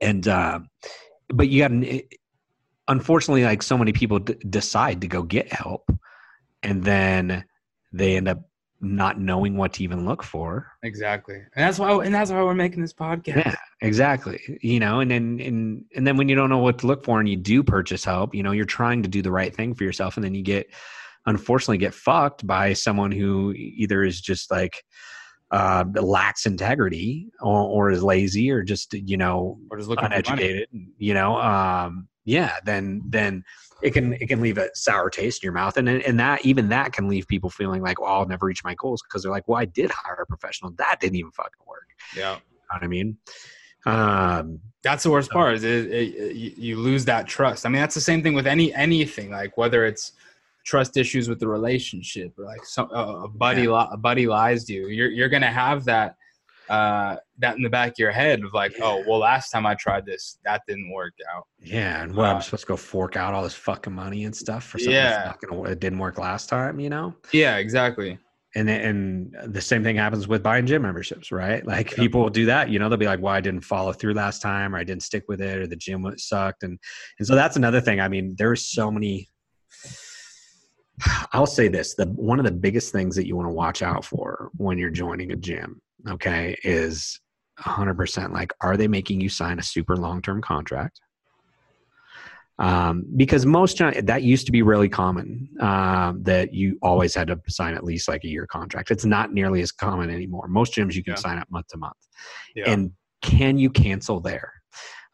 and 0.00 0.28
uh, 0.28 0.60
but 1.28 1.48
you 1.48 1.62
got 1.62 1.68
to 1.68 2.02
unfortunately 2.88 3.44
like 3.44 3.62
so 3.62 3.76
many 3.76 3.92
people 3.92 4.18
d- 4.18 4.34
decide 4.48 5.00
to 5.00 5.08
go 5.08 5.22
get 5.22 5.52
help 5.52 5.90
and 6.62 6.82
then 6.84 7.44
they 7.92 8.16
end 8.16 8.28
up 8.28 8.40
not 8.80 9.18
knowing 9.18 9.56
what 9.56 9.72
to 9.72 9.82
even 9.82 10.04
look 10.04 10.22
for 10.22 10.70
Exactly. 10.82 11.36
And 11.36 11.64
that's 11.66 11.78
why 11.78 11.90
and 12.04 12.14
that's 12.14 12.30
why 12.30 12.42
we're 12.42 12.54
making 12.54 12.82
this 12.82 12.92
podcast. 12.92 13.36
yeah 13.36 13.54
exactly 13.80 14.40
you 14.62 14.80
know 14.80 15.00
and 15.00 15.10
then 15.10 15.40
and 15.40 15.84
and 15.94 16.06
then 16.06 16.16
when 16.16 16.28
you 16.28 16.34
don't 16.34 16.50
know 16.50 16.58
what 16.58 16.78
to 16.80 16.86
look 16.86 17.04
for 17.04 17.18
and 17.20 17.28
you 17.28 17.36
do 17.36 17.62
purchase 17.62 18.04
help 18.04 18.34
you 18.34 18.42
know 18.42 18.52
you're 18.52 18.64
trying 18.66 19.02
to 19.02 19.08
do 19.08 19.22
the 19.22 19.30
right 19.30 19.54
thing 19.56 19.74
for 19.74 19.84
yourself 19.84 20.16
and 20.16 20.24
then 20.24 20.34
you 20.34 20.42
get 20.42 20.66
unfortunately 21.26 21.78
get 21.78 21.94
fucked 21.94 22.46
by 22.46 22.72
someone 22.74 23.10
who 23.12 23.52
either 23.56 24.04
is 24.04 24.20
just 24.20 24.50
like 24.50 24.82
uh 25.52 25.84
lacks 25.94 26.44
integrity 26.46 27.28
or, 27.40 27.60
or 27.62 27.90
is 27.90 28.02
lazy 28.02 28.50
or 28.50 28.62
just 28.62 28.92
you 28.94 29.16
know 29.16 29.58
We're 29.70 29.78
just 29.78 29.88
looking 29.88 30.04
for 30.04 30.10
money. 30.10 30.18
uneducated 30.26 30.68
you 30.98 31.14
know 31.14 31.36
um 31.40 32.08
yeah 32.24 32.56
then 32.64 33.02
then 33.08 33.42
it 33.82 33.90
can 33.92 34.14
it 34.14 34.26
can 34.28 34.40
leave 34.40 34.56
a 34.58 34.68
sour 34.74 35.10
taste 35.10 35.42
in 35.42 35.46
your 35.46 35.52
mouth 35.52 35.76
and 35.76 35.88
and 35.88 36.18
that 36.18 36.44
even 36.46 36.68
that 36.68 36.92
can 36.92 37.08
leave 37.08 37.26
people 37.28 37.50
feeling 37.50 37.82
like 37.82 38.00
well 38.00 38.10
i'll 38.12 38.26
never 38.26 38.46
reach 38.46 38.64
my 38.64 38.74
goals 38.74 39.02
because 39.02 39.22
they're 39.22 39.30
like 39.32 39.46
well 39.48 39.60
i 39.60 39.64
did 39.66 39.90
hire 39.90 40.22
a 40.22 40.26
professional 40.26 40.70
that 40.78 40.98
didn't 41.00 41.16
even 41.16 41.30
fucking 41.32 41.52
work 41.66 41.86
Yeah. 42.16 42.36
you 42.36 42.56
know 42.58 42.74
what 42.74 42.82
i 42.82 42.86
mean 42.86 43.18
um 43.84 44.60
That's 44.82 45.02
the 45.02 45.10
worst 45.10 45.30
part 45.30 45.54
is 45.54 45.64
it, 45.64 45.86
it, 45.92 46.36
you, 46.58 46.76
lose 46.76 47.04
that 47.06 47.26
trust. 47.26 47.66
I 47.66 47.68
mean, 47.68 47.80
that's 47.80 47.94
the 47.94 48.00
same 48.00 48.22
thing 48.22 48.34
with 48.34 48.46
any 48.46 48.74
anything 48.74 49.30
like 49.30 49.56
whether 49.56 49.84
it's 49.84 50.12
trust 50.64 50.96
issues 50.96 51.28
with 51.28 51.38
the 51.38 51.46
relationship 51.48 52.36
or 52.38 52.44
like 52.44 52.64
some 52.64 52.88
uh, 52.92 53.24
a 53.24 53.28
buddy 53.28 53.62
Yeah. 53.62 53.70
li- 53.82 53.88
a 53.92 53.96
buddy 53.96 54.26
lies 54.26 54.64
to 54.64 54.72
you. 54.72 54.88
You're 54.88 55.10
you're 55.10 55.28
gonna 55.28 55.52
have 55.52 55.84
that 55.84 56.16
uh 56.68 57.16
that 57.38 57.56
in 57.56 57.62
the 57.62 57.70
back 57.70 57.88
of 57.90 57.94
your 57.98 58.10
head 58.12 58.42
of 58.44 58.52
like, 58.52 58.72
oh 58.82 59.04
well, 59.06 59.18
last 59.20 59.50
time 59.50 59.66
I 59.66 59.74
tried 59.74 60.06
this, 60.06 60.38
that 60.44 60.62
didn't 60.66 60.90
work 60.92 61.14
out. 61.34 61.44
yeah 61.58 62.02
and 62.02 62.14
what 62.14 62.26
i'm 62.26 62.36
Uh, 62.36 62.40
supposed 62.40 62.62
to 62.64 62.68
go 62.68 62.76
fork 62.76 63.16
out 63.16 63.32
all 63.34 63.42
this 63.42 63.54
fucking 63.54 63.92
money 63.92 64.24
and 64.24 64.34
stuff 64.36 64.64
for 64.64 64.78
something 64.78 64.92
Yeah. 64.94 65.10
that's 65.10 65.24
not 65.24 65.40
gonna 65.40 65.62
it 65.70 65.80
didn't 65.80 65.98
work 65.98 66.18
last 66.18 66.48
time 66.48 66.78
you 66.80 66.90
know 66.90 67.14
Yeah, 67.32 67.56
exactly. 67.56 68.18
and 68.54 68.68
and 68.70 69.36
the 69.56 69.60
same 69.60 69.82
thing 69.82 69.96
happens 69.96 70.26
with 70.28 70.42
buying 70.42 70.66
gym 70.66 70.82
memberships, 70.82 71.30
right? 71.32 71.64
Like 71.66 71.90
Yeah. 71.90 71.96
people 71.96 72.22
will 72.22 72.30
do 72.30 72.46
that, 72.46 72.70
you 72.70 72.78
know, 72.78 72.88
they'll 72.88 72.96
be 72.98 73.06
like, 73.06 73.20
"Well, 73.20 73.34
I 73.34 73.40
didn't 73.40 73.64
follow 73.64 73.92
through 73.92 74.14
last 74.14 74.40
time, 74.40 74.74
or 74.74 74.78
I 74.78 74.84
didn't 74.84 75.02
stick 75.02 75.24
with 75.28 75.40
it, 75.42 75.58
or 75.58 75.66
the 75.66 75.76
gym 75.76 76.00
sucked," 76.16 76.62
and 76.62 76.78
and 77.18 77.26
so 77.28 77.34
that's 77.34 77.56
another 77.56 77.80
thing. 77.82 78.00
I 78.00 78.08
mean, 78.08 78.34
there's 78.38 78.64
so 78.66 78.90
many. 78.90 79.28
I'll 81.32 81.46
say 81.46 81.68
this: 81.68 81.94
the 81.94 82.06
one 82.06 82.38
of 82.38 82.44
the 82.44 82.52
biggest 82.52 82.92
things 82.92 83.16
that 83.16 83.26
you 83.26 83.36
want 83.36 83.48
to 83.48 83.52
watch 83.52 83.82
out 83.82 84.04
for 84.04 84.50
when 84.56 84.78
you're 84.78 84.90
joining 84.90 85.32
a 85.32 85.36
gym, 85.36 85.80
okay, 86.08 86.56
is 86.64 87.20
100% 87.60 88.32
like, 88.32 88.52
are 88.60 88.76
they 88.76 88.88
making 88.88 89.20
you 89.20 89.28
sign 89.28 89.58
a 89.58 89.62
super 89.62 89.96
long 89.96 90.22
term 90.22 90.40
contract? 90.42 91.00
um, 92.58 93.04
because 93.16 93.44
most 93.44 93.78
that 93.78 94.22
used 94.22 94.46
to 94.46 94.52
be 94.52 94.62
really 94.62 94.88
common 94.88 95.48
um, 95.60 96.22
that 96.22 96.54
you 96.54 96.78
always 96.80 97.14
had 97.14 97.28
to 97.28 97.38
sign 97.48 97.74
at 97.74 97.84
least 97.84 98.08
like 98.08 98.24
a 98.24 98.28
year 98.28 98.46
contract. 98.46 98.90
It's 98.90 99.04
not 99.04 99.32
nearly 99.32 99.60
as 99.60 99.72
common 99.72 100.08
anymore. 100.08 100.48
Most 100.48 100.74
gyms 100.74 100.94
you 100.94 101.04
can 101.04 101.12
Yeah. 101.12 101.18
sign 101.18 101.38
up 101.38 101.50
month 101.50 101.66
to 101.68 101.76
month. 101.76 101.96
Yeah. 102.54 102.72
And 102.72 102.92
can 103.20 103.58
you 103.58 103.68
cancel 103.68 104.20
there? 104.20 104.52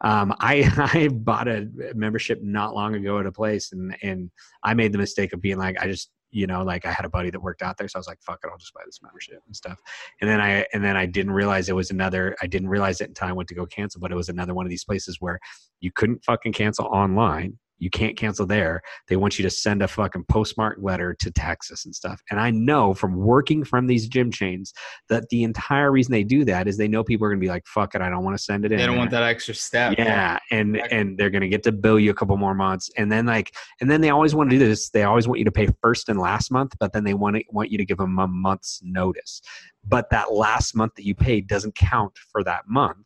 Um, 0.02 0.34
I 0.40 0.70
I 0.94 1.08
bought 1.08 1.48
a 1.48 1.68
membership 1.94 2.40
not 2.42 2.74
long 2.74 2.94
ago 2.94 3.18
at 3.18 3.26
a 3.26 3.32
place, 3.32 3.72
and 3.72 3.96
and 4.02 4.30
I 4.62 4.74
made 4.74 4.92
the 4.92 4.98
mistake 4.98 5.32
of 5.32 5.40
being 5.40 5.58
like, 5.58 5.76
I 5.80 5.86
just 5.86 6.10
you 6.32 6.46
know, 6.46 6.62
like 6.62 6.86
I 6.86 6.92
had 6.92 7.04
a 7.04 7.10
buddy 7.10 7.28
that 7.30 7.42
worked 7.42 7.62
out 7.62 7.76
there, 7.76 7.86
so 7.88 7.98
I 7.98 8.00
was 8.00 8.06
like, 8.06 8.22
fuck 8.22 8.40
it, 8.42 8.48
I'll 8.50 8.56
just 8.56 8.72
buy 8.72 8.80
this 8.86 9.00
membership 9.02 9.40
and 9.46 9.54
stuff. 9.54 9.78
And 10.20 10.28
then 10.28 10.40
I 10.40 10.66
and 10.72 10.82
then 10.82 10.96
I 10.96 11.06
didn't 11.06 11.32
realize 11.32 11.68
it 11.68 11.76
was 11.76 11.90
another. 11.90 12.34
I 12.42 12.46
didn't 12.46 12.68
realize 12.68 13.00
it 13.00 13.08
until 13.08 13.28
I 13.28 13.32
went 13.32 13.48
to 13.50 13.54
go 13.54 13.66
cancel, 13.66 14.00
but 14.00 14.10
it 14.10 14.16
was 14.16 14.28
another 14.28 14.54
one 14.54 14.66
of 14.66 14.70
these 14.70 14.84
places 14.84 15.18
where 15.20 15.38
you 15.80 15.92
couldn't 15.94 16.24
fucking 16.24 16.52
cancel 16.52 16.86
online 16.86 17.58
you 17.82 17.90
can't 17.90 18.16
cancel 18.16 18.46
there. 18.46 18.80
They 19.08 19.16
want 19.16 19.40
you 19.40 19.42
to 19.42 19.50
send 19.50 19.82
a 19.82 19.88
fucking 19.88 20.26
postmark 20.28 20.78
letter 20.80 21.16
to 21.18 21.32
Texas 21.32 21.84
and 21.84 21.92
stuff. 21.92 22.22
And 22.30 22.38
I 22.38 22.52
know 22.52 22.94
from 22.94 23.16
working 23.16 23.64
from 23.64 23.88
these 23.88 24.06
gym 24.06 24.30
chains 24.30 24.72
that 25.08 25.28
the 25.30 25.42
entire 25.42 25.90
reason 25.90 26.12
they 26.12 26.22
do 26.22 26.44
that 26.44 26.68
is 26.68 26.76
they 26.76 26.86
know 26.86 27.02
people 27.02 27.26
are 27.26 27.30
gonna 27.30 27.40
be 27.40 27.48
like, 27.48 27.66
fuck 27.66 27.96
it, 27.96 28.00
I 28.00 28.08
don't 28.08 28.22
want 28.22 28.38
to 28.38 28.42
send 28.42 28.64
it 28.64 28.70
in. 28.70 28.78
They 28.78 28.86
don't 28.86 28.96
want 28.96 29.10
that 29.10 29.24
extra 29.24 29.52
step. 29.52 29.96
Yeah, 29.98 30.38
and 30.52 30.76
and 30.92 31.18
they're 31.18 31.30
gonna 31.30 31.48
get 31.48 31.64
to 31.64 31.72
bill 31.72 31.98
you 31.98 32.12
a 32.12 32.14
couple 32.14 32.36
more 32.36 32.54
months, 32.54 32.88
and 32.96 33.10
then 33.10 33.26
like, 33.26 33.52
and 33.80 33.90
then 33.90 34.00
they 34.00 34.10
always 34.10 34.32
want 34.32 34.48
to 34.50 34.56
do 34.56 34.64
this. 34.64 34.90
They 34.90 35.02
always 35.02 35.26
want 35.26 35.40
you 35.40 35.44
to 35.44 35.52
pay 35.52 35.66
first 35.82 36.08
and 36.08 36.20
last 36.20 36.52
month, 36.52 36.74
but 36.78 36.92
then 36.92 37.02
they 37.02 37.14
want 37.14 37.34
to, 37.34 37.44
want 37.50 37.72
you 37.72 37.78
to 37.78 37.84
give 37.84 37.98
them 37.98 38.16
a 38.20 38.28
month's 38.28 38.80
notice. 38.84 39.42
But 39.84 40.08
that 40.10 40.32
last 40.32 40.76
month 40.76 40.94
that 40.94 41.04
you 41.04 41.16
paid 41.16 41.48
doesn't 41.48 41.74
count 41.74 42.16
for 42.30 42.44
that 42.44 42.68
month. 42.68 42.98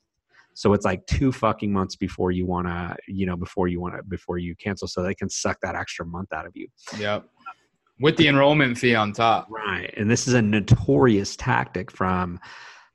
So 0.56 0.72
it's 0.72 0.86
like 0.86 1.06
two 1.06 1.32
fucking 1.32 1.70
months 1.70 1.96
before 1.96 2.30
you 2.30 2.46
want 2.46 2.66
to, 2.66 2.96
you 3.08 3.26
know, 3.26 3.36
before 3.36 3.68
you 3.68 3.78
want 3.78 3.94
to, 3.94 4.02
before 4.02 4.38
you 4.38 4.56
cancel, 4.56 4.88
so 4.88 5.02
they 5.02 5.14
can 5.14 5.28
suck 5.28 5.58
that 5.60 5.74
extra 5.74 6.06
month 6.06 6.32
out 6.32 6.46
of 6.46 6.52
you. 6.56 6.66
Yep. 6.98 7.28
With 8.00 8.16
the 8.16 8.26
enrollment 8.26 8.78
fee 8.78 8.94
on 8.94 9.12
top. 9.12 9.48
Right. 9.50 9.92
And 9.98 10.10
this 10.10 10.26
is 10.26 10.32
a 10.32 10.40
notorious 10.40 11.36
tactic 11.36 11.90
from 11.90 12.40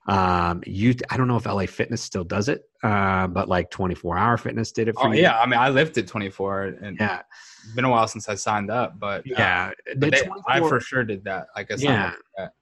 um 0.07 0.63
you 0.65 0.95
i 1.11 1.15
don't 1.15 1.27
know 1.27 1.35
if 1.35 1.45
la 1.45 1.63
fitness 1.67 2.01
still 2.01 2.23
does 2.23 2.49
it 2.49 2.63
uh 2.81 3.27
but 3.27 3.47
like 3.47 3.69
24 3.69 4.17
hour 4.17 4.35
fitness 4.35 4.71
did 4.71 4.87
it 4.87 4.95
for 4.95 5.09
oh, 5.09 5.11
you. 5.11 5.21
yeah 5.21 5.39
i 5.39 5.45
mean 5.45 5.59
i 5.59 5.69
lifted 5.69 6.07
24 6.07 6.63
and 6.81 6.97
yeah 6.99 7.21
it's 7.63 7.75
been 7.75 7.85
a 7.85 7.89
while 7.89 8.07
since 8.07 8.27
i 8.27 8.33
signed 8.33 8.71
up 8.71 8.99
but 8.99 9.19
uh, 9.19 9.23
yeah 9.37 9.71
but 9.99 9.99
The 9.99 10.09
they, 10.09 10.29
i 10.47 10.59
for 10.59 10.79
sure 10.79 11.03
did 11.03 11.23
that 11.25 11.49
like 11.55 11.71
i 11.71 11.75
Yeah. 11.75 12.13
that. 12.35 12.53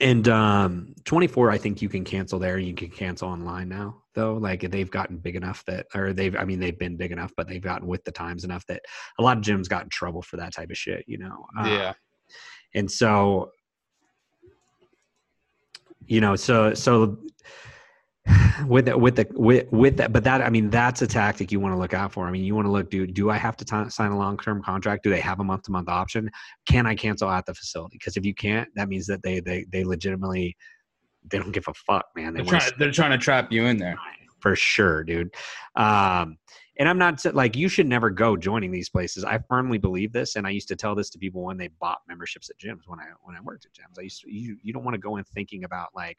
And 0.00 0.28
um 0.28 0.94
24 1.04 1.50
i 1.50 1.58
think 1.58 1.82
you 1.82 1.88
can 1.88 2.04
cancel 2.04 2.38
there 2.38 2.58
you 2.58 2.74
can 2.74 2.88
cancel 2.88 3.28
online 3.28 3.68
now 3.68 4.02
though 4.14 4.34
like 4.34 4.60
they've 4.70 4.90
gotten 4.90 5.16
big 5.16 5.36
enough 5.36 5.64
that 5.66 5.86
or 5.94 6.12
they've 6.12 6.36
i 6.36 6.44
mean 6.44 6.58
they've 6.58 6.78
been 6.78 6.96
big 6.96 7.12
enough 7.12 7.32
but 7.36 7.46
they've 7.48 7.62
gotten 7.62 7.86
with 7.86 8.02
the 8.04 8.12
times 8.12 8.44
enough 8.44 8.64
that 8.66 8.82
a 9.18 9.22
lot 9.22 9.36
of 9.36 9.42
gyms 9.42 9.68
got 9.68 9.82
in 9.82 9.88
trouble 9.88 10.22
for 10.22 10.36
that 10.36 10.52
type 10.52 10.70
of 10.70 10.76
shit 10.76 11.04
you 11.06 11.18
know 11.18 11.46
Uh, 11.58 11.66
yeah. 11.66 11.92
and 12.74 12.90
so 12.90 13.50
you 16.06 16.20
know 16.20 16.36
so 16.36 16.74
so 16.74 17.18
with 18.68 18.84
the, 18.84 18.96
with 18.96 19.16
the 19.16 19.26
with 19.32 19.70
with 19.72 19.96
that 19.96 20.12
but 20.12 20.22
that 20.22 20.40
i 20.42 20.48
mean 20.48 20.70
that's 20.70 21.02
a 21.02 21.06
tactic 21.08 21.50
you 21.50 21.58
want 21.58 21.74
to 21.74 21.78
look 21.78 21.92
out 21.92 22.12
for. 22.12 22.26
I 22.26 22.30
mean 22.30 22.44
you 22.44 22.54
want 22.54 22.66
to 22.66 22.70
look 22.70 22.88
do 22.88 23.04
do 23.04 23.30
i 23.30 23.36
have 23.36 23.56
to 23.56 23.64
ti- 23.64 23.90
sign 23.90 24.12
a 24.12 24.18
long-term 24.18 24.62
contract? 24.62 25.02
Do 25.02 25.10
they 25.10 25.20
have 25.20 25.40
a 25.40 25.44
month-to-month 25.44 25.88
option? 25.88 26.30
Can 26.68 26.86
i 26.86 26.94
cancel 26.94 27.28
at 27.30 27.46
the 27.46 27.54
facility? 27.54 27.98
Because 27.98 28.16
if 28.16 28.24
you 28.24 28.34
can't 28.34 28.68
that 28.76 28.88
means 28.88 29.06
that 29.06 29.22
they 29.22 29.40
they 29.40 29.66
they 29.72 29.82
legitimately 29.82 30.56
they 31.30 31.38
don't 31.38 31.52
give 31.52 31.64
a 31.68 31.74
fuck 31.74 32.06
man. 32.16 32.34
They 32.34 32.38
they're 32.38 32.52
want 32.52 32.62
trying, 32.62 32.72
they're 32.78 32.90
trying 32.90 33.10
to 33.12 33.18
trap 33.18 33.52
you 33.52 33.66
in 33.66 33.76
there. 33.76 33.96
For 34.40 34.56
sure, 34.56 35.04
dude. 35.04 35.32
Um, 35.76 36.36
and 36.78 36.88
I'm 36.88 36.98
not 36.98 37.24
like 37.34 37.54
you 37.54 37.68
should 37.68 37.86
never 37.86 38.10
go 38.10 38.36
joining 38.36 38.72
these 38.72 38.88
places. 38.88 39.24
I 39.24 39.38
firmly 39.48 39.78
believe 39.78 40.12
this, 40.12 40.36
and 40.36 40.46
I 40.46 40.50
used 40.50 40.68
to 40.68 40.76
tell 40.76 40.94
this 40.96 41.10
to 41.10 41.18
people 41.18 41.44
when 41.44 41.56
they 41.56 41.68
bought 41.80 41.98
memberships 42.08 42.50
at 42.50 42.58
gyms. 42.58 42.80
When 42.86 42.98
I 42.98 43.04
when 43.22 43.36
I 43.36 43.40
worked 43.40 43.66
at 43.66 43.72
gyms, 43.72 43.98
I 43.98 44.02
used 44.02 44.22
to 44.22 44.32
you 44.32 44.56
you 44.62 44.72
don't 44.72 44.84
want 44.84 44.94
to 44.94 45.00
go 45.00 45.16
in 45.16 45.24
thinking 45.24 45.64
about 45.64 45.90
like 45.94 46.18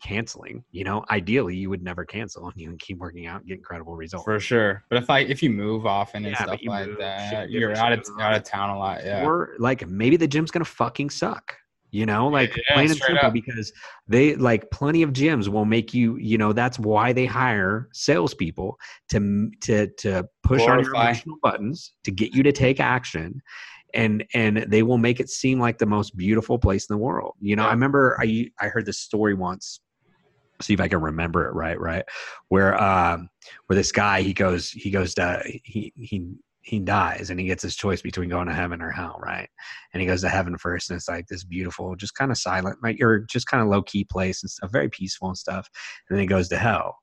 canceling. 0.00 0.64
You 0.70 0.84
know, 0.84 1.04
ideally 1.10 1.56
you 1.56 1.70
would 1.70 1.82
never 1.82 2.04
cancel 2.04 2.46
and 2.48 2.54
you 2.56 2.68
can 2.68 2.78
keep 2.78 2.98
working 2.98 3.26
out 3.26 3.40
and 3.40 3.48
get 3.48 3.58
incredible 3.58 3.96
results. 3.96 4.24
for 4.24 4.38
sure 4.40 4.84
but 4.90 4.98
if 5.02 5.10
i 5.10 5.20
if 5.20 5.42
you 5.42 5.50
move 5.50 5.86
often 5.86 6.24
and 6.24 6.34
Yeah, 6.34 6.44
stuff 6.44 6.60
like 6.66 6.86
move, 6.88 6.98
that 6.98 7.50
you're 7.50 7.74
out 7.74 7.92
of 7.92 8.04
out 8.20 8.34
of 8.34 8.44
town 8.44 8.70
a 8.70 8.78
lot 8.78 9.04
yeah 9.04 9.22
Or 9.24 9.54
like 9.58 9.86
maybe 9.88 10.16
the 10.16 10.28
gym's 10.28 10.50
gonna 10.50 10.64
fucking 10.64 11.10
suck. 11.10 11.56
You 11.90 12.04
know, 12.04 12.28
like 12.28 12.54
Yeah, 12.54 12.74
plain 12.74 12.90
and 12.90 13.00
simple, 13.00 13.28
up. 13.28 13.32
because 13.32 13.72
they 14.08 14.34
like 14.36 14.70
plenty 14.70 15.02
of 15.02 15.14
gyms 15.14 15.48
will 15.48 15.64
make 15.64 15.94
you. 15.94 16.16
You 16.18 16.36
know, 16.36 16.52
that's 16.52 16.78
why 16.78 17.14
they 17.14 17.24
hire 17.24 17.88
salespeople 17.94 18.76
to 19.08 19.50
to 19.62 19.86
to 19.96 20.28
push 20.42 20.60
on 20.60 20.80
your 20.80 20.90
Glorify. 20.90 21.10
emotional 21.12 21.36
buttons 21.42 21.94
to 22.04 22.10
get 22.10 22.34
you 22.34 22.42
to 22.42 22.52
take 22.52 22.78
action, 22.78 23.40
and 23.94 24.22
and 24.34 24.58
they 24.68 24.82
will 24.82 24.98
make 24.98 25.18
it 25.18 25.30
seem 25.30 25.58
like 25.58 25.78
the 25.78 25.86
most 25.86 26.14
beautiful 26.14 26.58
place 26.58 26.86
in 26.90 26.94
the 26.94 26.98
world. 27.02 27.36
You 27.40 27.56
know, 27.56 27.62
Yeah. 27.62 27.68
I 27.68 27.72
remember 27.72 28.18
I 28.20 28.50
I 28.60 28.66
heard 28.68 28.84
this 28.84 29.00
story 29.00 29.32
once. 29.32 29.80
See 30.60 30.74
if 30.74 30.80
I 30.80 30.88
can 30.88 31.00
remember 31.00 31.46
it 31.46 31.54
right, 31.54 31.78
right? 31.78 32.04
Where 32.48 32.80
um 32.80 33.28
where 33.66 33.76
this 33.76 33.92
guy 33.92 34.22
he 34.22 34.32
goes 34.32 34.70
he 34.70 34.90
goes 34.90 35.14
to 35.14 35.42
he 35.44 35.92
he 35.96 36.34
he 36.62 36.78
dies 36.78 37.30
and 37.30 37.40
he 37.40 37.46
gets 37.46 37.62
his 37.62 37.76
choice 37.76 38.02
between 38.02 38.28
going 38.28 38.46
to 38.46 38.54
heaven 38.54 38.82
or 38.82 38.90
hell, 38.90 39.18
right? 39.24 39.48
And 39.92 40.00
he 40.00 40.06
goes 40.06 40.20
to 40.20 40.28
heaven 40.28 40.56
first, 40.58 40.90
and 40.90 40.96
it's 40.98 41.08
like 41.08 41.26
this 41.26 41.44
beautiful, 41.44 41.96
just 41.96 42.14
kind 42.14 42.30
of 42.30 42.36
silent, 42.38 42.78
like 42.82 43.00
or 43.00 43.20
just 43.20 43.46
kind 43.46 43.62
of 43.62 43.68
low 43.68 43.82
key 43.82 44.04
place 44.04 44.42
and 44.42 44.50
stuff, 44.50 44.70
very 44.70 44.90
peaceful 44.90 45.28
and 45.28 45.38
stuff. 45.38 45.68
And 46.08 46.16
then 46.16 46.20
he 46.20 46.26
goes 46.26 46.48
to 46.48 46.58
hell, 46.58 46.96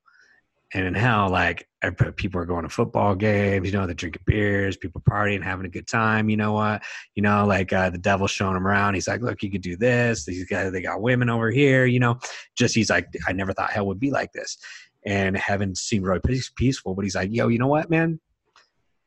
and 0.75 0.85
in 0.85 0.93
hell, 0.93 1.29
like 1.29 1.69
people 2.17 2.41
are 2.41 2.45
going 2.45 2.63
to 2.63 2.69
football 2.69 3.15
games, 3.15 3.65
you 3.65 3.77
know, 3.77 3.85
they're 3.85 3.95
drinking 3.95 4.23
beers, 4.25 4.75
people 4.75 5.01
partying, 5.09 5.41
having 5.41 5.65
a 5.65 5.69
good 5.69 5.87
time. 5.87 6.29
You 6.29 6.35
know 6.35 6.51
what? 6.51 6.83
You 7.15 7.23
know, 7.23 7.45
like 7.45 7.71
uh, 7.71 7.91
the 7.91 7.97
devil's 7.97 8.31
showing 8.31 8.57
him 8.57 8.67
around. 8.67 8.93
He's 8.93 9.07
like, 9.07 9.21
look, 9.21 9.41
you 9.41 9.49
could 9.49 9.61
do 9.61 9.77
this. 9.77 10.25
These 10.25 10.43
guys, 10.43 10.73
they 10.73 10.81
got 10.81 11.01
women 11.01 11.29
over 11.29 11.49
here. 11.49 11.85
You 11.85 12.01
know, 12.01 12.19
just 12.57 12.75
he's 12.75 12.89
like, 12.89 13.07
I 13.25 13.31
never 13.31 13.53
thought 13.53 13.71
hell 13.71 13.87
would 13.87 14.01
be 14.01 14.11
like 14.11 14.33
this. 14.33 14.57
And 15.05 15.37
heaven 15.37 15.75
seemed 15.75 16.05
really 16.05 16.19
peaceful, 16.57 16.93
but 16.93 17.05
he's 17.05 17.15
like, 17.15 17.29
yo, 17.31 17.47
you 17.47 17.57
know 17.57 17.67
what, 17.67 17.89
man? 17.89 18.19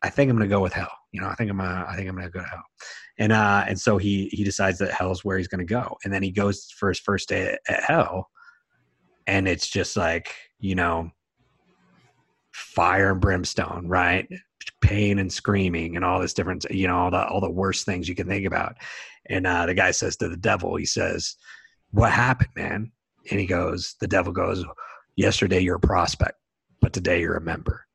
I 0.02 0.08
think 0.08 0.30
I'm 0.30 0.38
gonna 0.38 0.48
go 0.48 0.60
with 0.60 0.72
hell. 0.72 0.92
You 1.12 1.20
know, 1.20 1.28
I 1.28 1.34
think 1.34 1.50
I'm 1.50 1.58
gonna, 1.58 1.84
I 1.86 1.96
think 1.96 2.08
I'm 2.08 2.14
gonna 2.14 2.30
go 2.30 2.40
to 2.40 2.46
hell. 2.46 2.64
And 3.18 3.30
uh, 3.30 3.64
and 3.68 3.78
so 3.78 3.98
he 3.98 4.30
he 4.32 4.42
decides 4.42 4.78
that 4.78 4.92
hell's 4.92 5.22
where 5.22 5.36
he's 5.36 5.48
gonna 5.48 5.64
go. 5.64 5.98
And 6.02 6.14
then 6.14 6.22
he 6.22 6.30
goes 6.30 6.70
for 6.70 6.88
his 6.88 6.98
first 7.00 7.28
day 7.28 7.48
at, 7.48 7.60
at 7.68 7.84
hell, 7.84 8.30
and 9.26 9.46
it's 9.46 9.68
just 9.68 9.96
like 9.98 10.32
you 10.60 10.74
know, 10.74 11.10
fire 12.58 13.12
and 13.12 13.20
brimstone, 13.20 13.86
right? 13.88 14.28
Pain 14.80 15.18
and 15.18 15.32
screaming 15.32 15.96
and 15.96 16.04
all 16.04 16.20
this 16.20 16.34
different, 16.34 16.66
you 16.70 16.86
know, 16.86 16.96
all 16.96 17.10
the 17.10 17.26
all 17.26 17.40
the 17.40 17.50
worst 17.50 17.86
things 17.86 18.08
you 18.08 18.14
can 18.14 18.28
think 18.28 18.46
about. 18.46 18.76
And 19.26 19.46
uh, 19.46 19.66
the 19.66 19.74
guy 19.74 19.90
says 19.90 20.16
to 20.16 20.28
the 20.28 20.36
devil, 20.36 20.76
he 20.76 20.86
says, 20.86 21.36
"What 21.90 22.12
happened, 22.12 22.50
man?" 22.56 22.92
And 23.30 23.40
he 23.40 23.46
goes, 23.46 23.96
the 24.00 24.08
devil 24.08 24.32
goes, 24.32 24.64
"Yesterday 25.16 25.60
you're 25.60 25.76
a 25.76 25.80
prospect, 25.80 26.38
but 26.80 26.92
today 26.92 27.20
you're 27.20 27.36
a 27.36 27.40
member." 27.40 27.86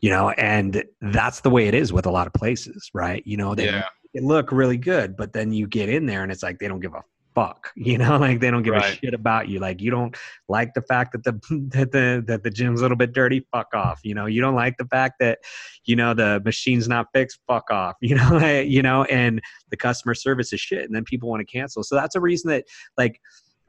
You 0.00 0.10
know, 0.10 0.30
and 0.30 0.84
that's 1.00 1.40
the 1.40 1.50
way 1.50 1.66
it 1.66 1.74
is 1.74 1.92
with 1.92 2.06
a 2.06 2.10
lot 2.10 2.26
of 2.26 2.34
places, 2.34 2.90
right? 2.92 3.22
You 3.26 3.36
know, 3.36 3.54
they 3.54 3.66
yeah 3.66 3.84
they 4.14 4.20
look 4.20 4.52
really 4.52 4.76
good, 4.76 5.16
but 5.16 5.32
then 5.32 5.52
you 5.52 5.66
get 5.66 5.88
in 5.88 6.06
there 6.06 6.22
and 6.22 6.30
it's 6.30 6.42
like 6.42 6.58
they 6.58 6.68
don't 6.68 6.80
give 6.80 6.94
a 6.94 7.02
fuck. 7.34 7.72
You 7.84 7.98
know, 7.98 8.16
like 8.16 8.40
they 8.40 8.50
don't 8.50 8.62
give 8.62 8.74
a 8.74 8.82
shit 8.82 9.12
about 9.12 9.48
you. 9.48 9.58
Like 9.58 9.80
you 9.80 9.90
don't 9.90 10.16
like 10.48 10.72
the 10.74 10.80
fact 10.80 11.12
that 11.12 11.22
the 11.22 11.32
that 11.72 11.92
the 11.92 12.24
that 12.26 12.42
the 12.42 12.50
gym's 12.50 12.80
a 12.80 12.82
little 12.82 12.96
bit 12.96 13.12
dirty, 13.12 13.46
fuck 13.52 13.74
off. 13.74 14.00
You 14.02 14.14
know, 14.14 14.26
you 14.26 14.40
don't 14.40 14.54
like 14.54 14.78
the 14.78 14.86
fact 14.86 15.16
that 15.20 15.40
you 15.84 15.96
know 15.96 16.14
the 16.14 16.40
machine's 16.44 16.88
not 16.88 17.08
fixed, 17.12 17.40
fuck 17.46 17.70
off. 17.70 17.96
You 18.04 18.16
know, 18.16 18.36
like, 18.36 18.68
you 18.68 18.82
know, 18.82 19.04
and 19.04 19.40
the 19.70 19.76
customer 19.76 20.14
service 20.14 20.52
is 20.52 20.60
shit, 20.60 20.84
and 20.84 20.94
then 20.94 21.04
people 21.04 21.28
want 21.28 21.40
to 21.40 21.50
cancel. 21.50 21.82
So 21.82 21.94
that's 21.94 22.14
a 22.14 22.20
reason 22.20 22.50
that 22.50 22.64
like 22.96 23.20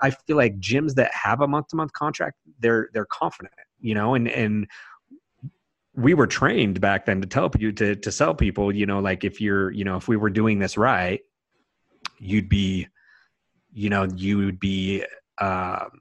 I 0.02 0.12
feel 0.12 0.38
like 0.38 0.60
gyms 0.60 0.94
that 0.96 1.14
have 1.14 1.42
a 1.42 1.48
month 1.48 1.70
to 1.70 1.76
month 1.76 1.94
contract, 1.94 2.38
they're 2.60 2.90
they're 2.94 3.06
confident. 3.06 3.54
You 3.80 3.96
know, 3.96 4.14
and 4.14 4.28
and 4.28 4.68
we 5.96 6.14
were 6.14 6.28
trained 6.28 6.80
back 6.82 7.06
then 7.06 7.22
to 7.22 7.28
tell 7.28 7.52
you 7.58 7.72
to 7.72 7.96
to 7.96 8.12
sell 8.12 8.36
people 8.36 8.74
you 8.76 8.86
know 8.86 9.00
like 9.00 9.24
if 9.24 9.40
you're 9.40 9.72
you 9.72 9.86
know 9.86 9.96
if 9.96 10.10
we 10.10 10.18
were 10.18 10.30
doing 10.30 10.60
this 10.60 10.78
right 10.78 11.22
you'd 12.20 12.50
be 12.50 12.86
you 13.76 13.90
know 13.90 14.08
you 14.16 14.38
would 14.38 14.60
be 14.60 15.04
um 15.40 16.00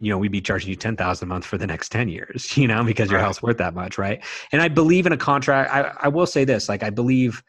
you 0.00 0.10
know 0.10 0.18
we'd 0.18 0.32
be 0.32 0.40
charging 0.40 0.68
you 0.68 0.76
10,000 0.76 1.24
a 1.24 1.28
month 1.28 1.46
for 1.46 1.56
the 1.56 1.66
next 1.66 1.90
10 1.90 2.08
years 2.08 2.56
you 2.58 2.66
know 2.68 2.84
because 2.84 3.10
your 3.10 3.20
Right. 3.20 3.24
house 3.24 3.40
worth 3.40 3.58
that 3.58 3.74
much 3.74 3.96
right? 3.96 4.22
And 4.52 4.60
i 4.60 4.68
believe 4.68 5.06
in 5.06 5.12
a 5.12 5.16
contract 5.16 5.72
i 5.72 6.06
i 6.06 6.08
will 6.08 6.26
say 6.26 6.44
this 6.44 6.68
like 6.68 6.82
i 6.82 6.90
believe 6.90 7.42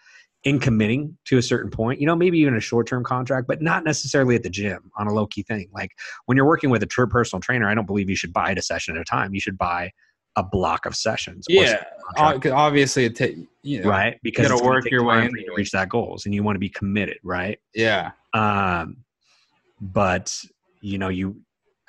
in 0.43 0.59
committing 0.59 1.17
to 1.26 1.39
a 1.39 1.41
certain 1.41 1.71
point 1.71 1.99
you 1.99 2.05
know 2.05 2.15
maybe 2.15 2.38
even 2.38 2.55
a 2.55 2.59
short-term 2.59 3.03
contract 3.03 3.47
but 3.47 3.63
not 3.63 3.84
necessarily 3.84 4.36
at 4.36 4.43
the 4.43 4.49
gym 4.49 4.91
on 4.95 5.07
a 5.07 5.13
low-key 5.13 5.41
thing. 5.41 5.67
Like 5.73 5.89
when 6.28 6.38
you're 6.38 6.45
working 6.45 6.69
with 6.69 6.84
a 6.84 6.86
true 6.86 7.07
personal 7.07 7.41
trainer 7.41 7.67
i 7.67 7.73
don't 7.73 7.88
believe 7.88 8.09
you 8.09 8.15
should 8.15 8.32
buy 8.32 8.51
it 8.51 8.57
a 8.59 8.61
session 8.61 8.95
at 8.95 9.01
a 9.01 9.05
time. 9.05 9.34
You 9.34 9.39
should 9.41 9.57
buy 9.57 9.91
a 10.36 10.43
block 10.43 10.86
of 10.86 10.95
sessions 10.95 11.47
yeah 11.49 11.84
obviously 12.17 13.05
it 13.05 13.15
ta- 13.15 13.26
you 13.63 13.82
know, 13.82 13.89
right? 13.89 14.19
because 14.21 14.43
gotta 14.49 14.53
it's 14.55 14.63
work 14.63 14.91
your 14.91 15.03
way 15.03 15.23
you 15.23 15.45
to 15.45 15.53
reach 15.55 15.71
that 15.71 15.89
goals 15.89 16.26
and 16.26 16.36
you 16.36 16.43
want 16.43 16.55
to 16.55 16.59
be 16.59 16.69
committed 16.69 17.17
right? 17.23 17.57
Yeah. 17.73 18.11
Um 18.34 18.97
but 19.82 20.38
you 20.82 20.97
know 20.97 21.09
you 21.09 21.36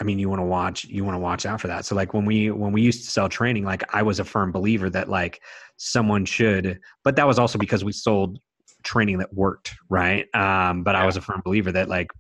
i 0.01 0.05
mean 0.05 0.19
you 0.19 0.29
want 0.29 0.41
to 0.41 0.45
watch 0.47 0.85
you 0.85 1.05
want 1.05 1.15
to 1.15 1.21
watch 1.21 1.47
out 1.47 1.61
for 1.61 1.69
that. 1.69 1.85
So 1.85 1.95
like 1.95 2.15
when 2.15 2.25
we 2.25 2.51
when 2.51 2.73
we 2.73 2.83
used 2.83 3.05
to 3.05 3.11
sell 3.11 3.29
training 3.29 3.65
like 3.65 3.83
i 3.95 4.03
was 4.03 4.21
a 4.21 4.25
firm 4.25 4.53
believer 4.53 4.91
that 4.91 5.09
like 5.09 5.41
someone 5.77 6.25
should 6.25 6.81
but 7.05 7.17
that 7.17 7.27
was 7.27 7.39
also 7.39 7.59
because 7.59 7.85
we 7.85 7.93
sold 7.93 8.39
training 8.83 9.19
that 9.19 9.33
worked 9.35 9.75
right? 9.89 10.27
Um 10.35 10.83
but 10.83 10.95
i 10.95 11.07
was 11.07 11.17
a 11.17 11.21
firm 11.21 11.43
believer 11.45 11.73
that 11.73 11.89
like 11.89 12.11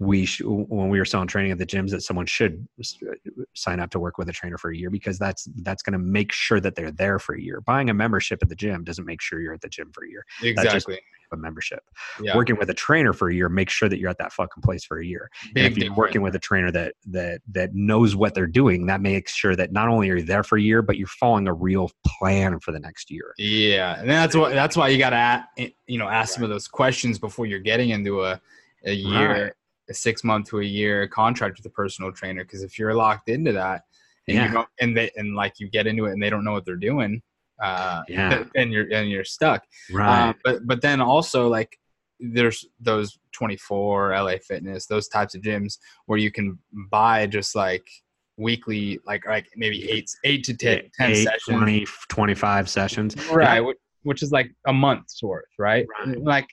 we 0.00 0.24
sh- 0.24 0.40
when 0.42 0.88
we 0.88 0.98
were 0.98 1.04
selling 1.04 1.28
training 1.28 1.52
at 1.52 1.58
the 1.58 1.66
gyms 1.66 1.90
that 1.90 2.02
someone 2.02 2.24
should 2.24 2.66
uh, 2.80 3.12
sign 3.54 3.78
up 3.78 3.90
to 3.90 4.00
work 4.00 4.16
with 4.16 4.30
a 4.30 4.32
trainer 4.32 4.56
for 4.56 4.70
a 4.70 4.76
year 4.76 4.88
because 4.88 5.18
that's 5.18 5.46
that's 5.62 5.82
going 5.82 5.92
to 5.92 5.98
make 5.98 6.32
sure 6.32 6.58
that 6.58 6.74
they're 6.74 6.90
there 6.90 7.18
for 7.18 7.34
a 7.34 7.40
year. 7.40 7.60
Buying 7.60 7.90
a 7.90 7.94
membership 7.94 8.38
at 8.42 8.48
the 8.48 8.54
gym 8.54 8.82
doesn't 8.82 9.04
make 9.04 9.20
sure 9.20 9.40
you're 9.40 9.52
at 9.52 9.60
the 9.60 9.68
gym 9.68 9.92
for 9.92 10.04
a 10.04 10.08
year. 10.08 10.24
Exactly. 10.42 10.98
a 11.32 11.36
membership. 11.36 11.84
Yeah. 12.20 12.34
Working 12.34 12.56
with 12.56 12.70
a 12.70 12.74
trainer 12.74 13.12
for 13.12 13.28
a 13.28 13.34
year, 13.34 13.48
make 13.50 13.68
sure 13.68 13.90
that 13.90 13.98
you're 13.98 14.08
at 14.10 14.18
that 14.18 14.32
fucking 14.32 14.62
place 14.62 14.84
for 14.84 14.98
a 14.98 15.06
year. 15.06 15.30
And 15.54 15.66
if 15.66 15.76
you're 15.76 15.94
working 15.94 16.22
with 16.22 16.34
a 16.34 16.40
trainer 16.40 16.72
that 16.72 16.94
that 17.08 17.42
that 17.52 17.74
knows 17.74 18.16
what 18.16 18.34
they're 18.34 18.46
doing, 18.46 18.86
that 18.86 19.02
makes 19.02 19.34
sure 19.34 19.54
that 19.54 19.70
not 19.70 19.88
only 19.88 20.08
are 20.08 20.16
you 20.16 20.24
there 20.24 20.42
for 20.42 20.56
a 20.56 20.62
year, 20.62 20.80
but 20.80 20.96
you're 20.96 21.06
following 21.08 21.46
a 21.46 21.52
real 21.52 21.90
plan 22.06 22.58
for 22.58 22.72
the 22.72 22.80
next 22.80 23.10
year. 23.10 23.34
Yeah, 23.36 24.00
and 24.00 24.08
that's 24.08 24.34
what 24.34 24.54
that's 24.54 24.78
why 24.78 24.88
you 24.88 24.98
got 24.98 25.10
to 25.10 25.70
you 25.86 25.98
know 25.98 26.08
ask 26.08 26.34
some 26.34 26.42
of 26.42 26.48
those 26.48 26.66
questions 26.66 27.18
before 27.18 27.44
you're 27.44 27.60
getting 27.60 27.90
into 27.90 28.24
a 28.24 28.40
a 28.84 28.92
year, 28.92 29.44
Right. 29.44 29.52
A 29.90 29.94
six 29.94 30.22
month 30.24 30.48
to 30.50 30.60
a 30.60 30.64
year 30.64 31.06
contract 31.08 31.58
with 31.58 31.66
a 31.66 31.70
personal 31.70 32.12
trainer. 32.12 32.44
Because 32.44 32.62
if 32.62 32.78
you're 32.78 32.94
locked 32.94 33.28
into 33.28 33.52
that, 33.52 33.82
and 34.28 34.36
Yeah. 34.36 34.46
you 34.46 34.52
don't, 34.52 34.68
and 34.80 34.96
they 34.96 35.10
and 35.16 35.34
like 35.34 35.54
you 35.58 35.68
get 35.68 35.86
into 35.86 36.06
it 36.06 36.12
and 36.12 36.22
they 36.22 36.30
don't 36.30 36.44
know 36.44 36.52
what 36.52 36.64
they're 36.64 36.76
doing, 36.76 37.20
uh, 37.62 38.02
Yeah. 38.08 38.44
and 38.54 38.72
you're 38.72 38.86
and 38.92 39.10
you're 39.10 39.24
stuck. 39.24 39.64
Right. 39.92 40.28
Uh, 40.30 40.32
but 40.44 40.66
but 40.66 40.80
then 40.80 41.00
also 41.00 41.48
like 41.48 41.76
there's 42.20 42.66
those 42.78 43.18
24 43.32 44.12
LA 44.14 44.36
Fitness, 44.46 44.86
those 44.86 45.08
types 45.08 45.34
of 45.34 45.40
gyms 45.42 45.78
where 46.06 46.18
you 46.18 46.30
can 46.30 46.58
buy 46.90 47.26
just 47.26 47.56
like 47.56 47.88
weekly, 48.36 48.98
like 49.06 49.26
like 49.26 49.46
maybe 49.56 49.90
eight 49.90 50.08
eight 50.24 50.44
to 50.44 50.54
10, 50.54 50.82
10 50.98 51.10
Eight, 51.10 51.24
sessions 51.24 51.58
20, 51.58 51.86
25 52.08 52.68
sessions. 52.68 53.16
right 53.30 53.60
which, 53.60 53.76
which 54.02 54.22
is 54.22 54.32
like 54.32 54.50
a 54.66 54.72
month's 54.72 55.22
worth 55.22 55.44
right, 55.58 55.86
Right. 56.06 56.18
like 56.22 56.46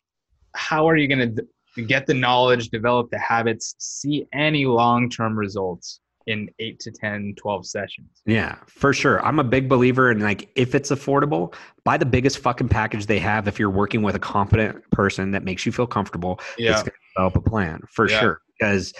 how 0.56 0.88
are 0.90 0.96
you 0.96 1.08
going 1.08 1.36
to 1.36 1.44
get 1.84 2.08
the 2.08 2.14
knowledge 2.14 2.70
develop 2.70 3.10
the 3.12 3.20
habits 3.20 3.76
see 3.78 4.26
any 4.34 4.66
long-term 4.66 5.38
results 5.38 6.00
in 6.28 6.50
8 6.60 6.80
to 6.80 6.92
10 6.92 7.36
12 7.38 7.66
sessions 7.66 8.10
Yeah, 8.26 8.56
for 8.68 8.92
sure. 8.94 9.26
I'm 9.26 9.40
a 9.40 9.44
big 9.46 9.70
believer 9.70 10.12
in 10.12 10.20
like 10.20 10.50
if 10.56 10.76
it's 10.76 10.90
affordable, 10.92 11.54
buy 11.86 11.98
the 11.98 12.06
biggest 12.06 12.40
fucking 12.40 12.68
package 12.68 13.06
they 13.06 13.20
have 13.20 13.48
if 13.48 13.58
you're 13.58 13.70
working 13.70 14.02
with 14.02 14.16
a 14.16 14.20
competent 14.20 14.84
person 14.92 15.32
that 15.32 15.44
makes 15.46 15.66
you 15.66 15.72
feel 15.72 15.88
comfortable. 15.88 16.40
yeah 16.58 16.72
It's 16.72 16.82
going 16.82 16.92
to 16.92 17.14
develop 17.16 17.38
a 17.38 17.50
plan 17.50 17.82
for 17.90 18.10
Yeah. 18.10 18.20
sure. 18.20 18.42
Because 18.60 18.94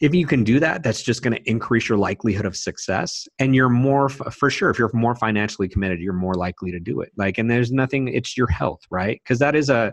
if 0.00 0.14
you 0.14 0.26
can 0.26 0.42
do 0.44 0.58
that, 0.60 0.82
that's 0.82 1.02
just 1.02 1.22
going 1.22 1.34
to 1.36 1.42
increase 1.50 1.88
your 1.88 1.98
likelihood 1.98 2.46
of 2.46 2.56
success. 2.56 3.28
And 3.38 3.54
you're 3.54 3.68
more, 3.68 4.08
for 4.08 4.48
sure, 4.50 4.70
if 4.70 4.78
you're 4.78 4.90
more 4.94 5.14
financially 5.14 5.68
committed, 5.68 6.00
you're 6.00 6.12
more 6.12 6.34
likely 6.34 6.70
to 6.72 6.80
do 6.80 7.00
it. 7.00 7.12
Like, 7.16 7.38
and 7.38 7.50
there's 7.50 7.70
nothing, 7.70 8.08
it's 8.08 8.36
your 8.36 8.46
health, 8.48 8.80
right? 8.90 9.20
Because 9.22 9.38
that 9.40 9.54
is 9.54 9.70
a, 9.70 9.92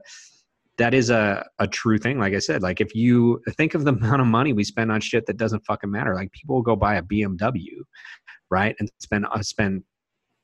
that 0.78 0.94
is 0.94 1.10
a, 1.10 1.46
a 1.60 1.68
true 1.68 1.98
thing. 1.98 2.20
Like 2.20 2.34
I 2.34 2.40
said, 2.40 2.62
like 2.62 2.82
if 2.82 2.94
you 2.96 3.42
think 3.52 3.74
of 3.74 3.86
the 3.86 3.92
amount 3.94 4.22
of 4.22 4.28
money 4.28 4.54
we 4.54 4.64
spend 4.64 4.92
on 4.92 5.02
shit 5.02 5.26
that 5.28 5.38
doesn't 5.38 5.66
fucking 5.66 5.92
matter, 5.92 6.16
like 6.16 6.32
people 6.32 6.56
will 6.56 6.64
go 6.64 6.76
buy 6.76 6.96
a 6.96 7.02
BMW, 7.02 7.82
right? 8.50 8.76
And 8.80 8.90
spend, 9.00 9.26
uh, 9.32 9.42
spend 9.42 9.84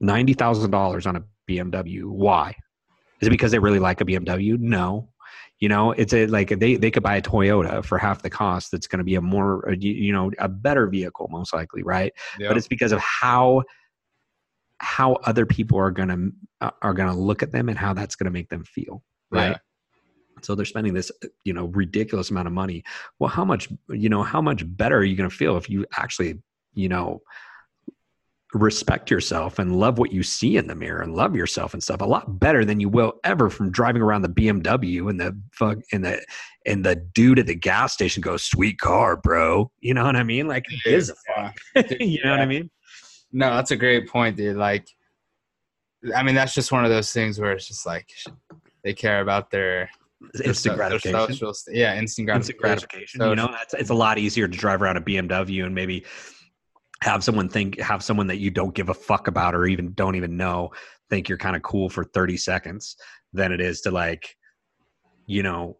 $90,000 0.04 1.08
on 1.08 1.16
a 1.16 1.24
BMW. 1.50 2.04
Why? 2.06 2.56
Is 3.22 3.28
it 3.28 3.32
because 3.32 3.52
they 3.52 3.60
really 3.60 3.80
like 3.80 4.02
a 4.02 4.06
BMW? 4.06 4.58
No. 4.58 5.10
You 5.60 5.70
know, 5.70 5.92
it's 5.92 6.12
a 6.12 6.26
like 6.26 6.50
they 6.50 6.76
they 6.76 6.90
could 6.90 7.04
buy 7.04 7.18
a 7.18 7.22
Toyota 7.22 7.86
for 7.86 8.00
half 8.00 8.24
the 8.24 8.32
cost. 8.32 8.72
That's 8.72 8.88
going 8.88 8.98
to 8.98 9.04
be 9.04 9.14
a 9.14 9.22
more 9.22 9.70
uh, 9.70 9.76
you, 9.78 9.92
you 9.92 10.12
know 10.12 10.32
a 10.40 10.50
better 10.50 10.88
vehicle 10.88 11.28
most 11.30 11.54
likely, 11.54 11.84
right? 11.84 12.12
yeah 12.40 12.48
But 12.48 12.58
it's 12.58 12.68
because 12.68 12.92
of 12.92 13.00
how 13.00 13.62
how 14.80 15.14
other 15.24 15.46
people 15.46 15.78
are 15.78 15.92
going 15.92 16.10
to 16.60 16.74
are 16.82 16.96
going 16.96 17.10
to 17.10 17.16
look 17.16 17.44
at 17.44 17.52
them 17.52 17.70
and 17.70 17.78
how 17.78 17.94
that's 17.94 18.16
going 18.16 18.26
to 18.26 18.32
make 18.32 18.50
them 18.50 18.64
feel, 18.64 19.04
right? 19.30 19.52
Yeah. 19.52 19.58
So 20.46 20.56
they're 20.56 20.66
spending 20.66 20.94
this 20.94 21.12
you 21.44 21.54
know 21.54 21.66
ridiculous 21.66 22.30
amount 22.32 22.48
of 22.48 22.54
money. 22.54 22.84
Well, 23.20 23.30
how 23.30 23.46
much 23.46 23.70
you 23.90 24.10
know 24.10 24.24
how 24.24 24.42
much 24.42 24.64
better 24.78 24.98
are 24.98 25.04
you 25.04 25.16
going 25.16 25.30
to 25.30 25.36
feel 25.36 25.58
if 25.58 25.70
you 25.70 25.86
actually 25.98 26.40
you 26.74 26.90
know 26.90 27.22
respect 28.54 29.10
yourself 29.10 29.60
and 29.60 29.80
love 29.80 29.98
what 29.98 30.12
you 30.12 30.22
see 30.24 30.58
in 30.58 30.68
the 30.68 30.76
mirror 30.76 31.02
and 31.02 31.16
love 31.16 31.36
yourself 31.36 31.74
and 31.74 31.82
stuff? 31.82 32.02
A 32.02 32.06
lot 32.06 32.40
better 32.40 32.66
than 32.66 32.80
you 32.80 32.90
will 32.90 33.14
ever 33.24 33.50
from 33.50 33.72
driving 33.72 34.02
around 34.02 34.24
the 34.24 34.30
BMW 34.30 35.10
and 35.10 35.20
the 35.20 35.38
fuck 35.52 35.78
and 35.92 36.06
the 36.06 36.24
and 36.66 36.86
the 36.86 36.96
dude 36.96 37.40
at 37.40 37.48
the 37.48 37.56
gas 37.56 37.94
station 37.94 38.22
goes 38.22 38.44
sweet 38.44 38.80
car 38.80 39.16
bro. 39.16 39.72
You 39.80 39.94
know 39.94 40.04
what 40.04 40.16
I 40.16 40.24
mean? 40.24 40.48
Like 40.48 40.66
who 40.70 40.78
gives 40.90 41.10
a 41.10 41.16
fuck? 41.28 41.58
You 42.00 42.24
know 42.24 42.32
what 42.32 42.42
I 42.42 42.46
mean? 42.46 42.70
No 43.32 43.56
that's 43.56 43.72
a 43.72 43.78
great 43.78 44.10
point 44.10 44.38
dude. 44.38 44.58
Like 44.58 44.88
i 46.16 46.24
mean 46.24 46.36
that's 46.36 46.54
just 46.54 46.72
one 46.72 46.84
of 46.84 46.90
those 46.90 47.14
things 47.14 47.40
where 47.40 47.52
it's 47.52 47.68
just 47.68 47.86
like 47.86 48.10
they 48.84 48.94
care 48.94 49.22
about 49.22 49.52
their 49.52 49.90
instant 50.44 50.76
gratification 50.76 51.34
social 51.34 51.54
yeah 51.72 51.98
instant 51.98 52.26
gratification, 52.28 52.38
instant 52.38 52.60
gratification. 52.60 53.22
You 53.22 53.36
know, 53.36 53.56
it's 53.74 53.90
a 53.90 53.94
lot 53.94 54.18
easier 54.18 54.48
to 54.48 54.58
drive 54.58 54.82
around 54.82 54.98
a 54.98 55.02
BMW 55.02 55.66
and 55.66 55.76
maybe 55.76 56.06
have 57.02 57.24
someone 57.24 57.50
think, 57.50 57.80
have 57.80 58.04
someone 58.04 58.28
that 58.28 58.38
you 58.38 58.52
don't 58.52 58.76
give 58.76 58.90
a 58.90 58.94
fuck 58.94 59.28
about 59.28 59.56
or 59.56 59.66
even 59.66 59.94
don't 59.94 60.16
even 60.16 60.38
know 60.38 60.72
think 61.10 61.28
you're 61.28 61.38
kind 61.38 61.56
of 61.56 61.62
cool 61.64 61.90
for 61.90 62.04
30 62.04 62.38
seconds 62.38 62.96
than 63.34 63.52
it 63.52 63.60
is 63.60 63.82
to 63.82 63.92
like, 63.92 64.36
you 65.26 65.44
know, 65.44 65.78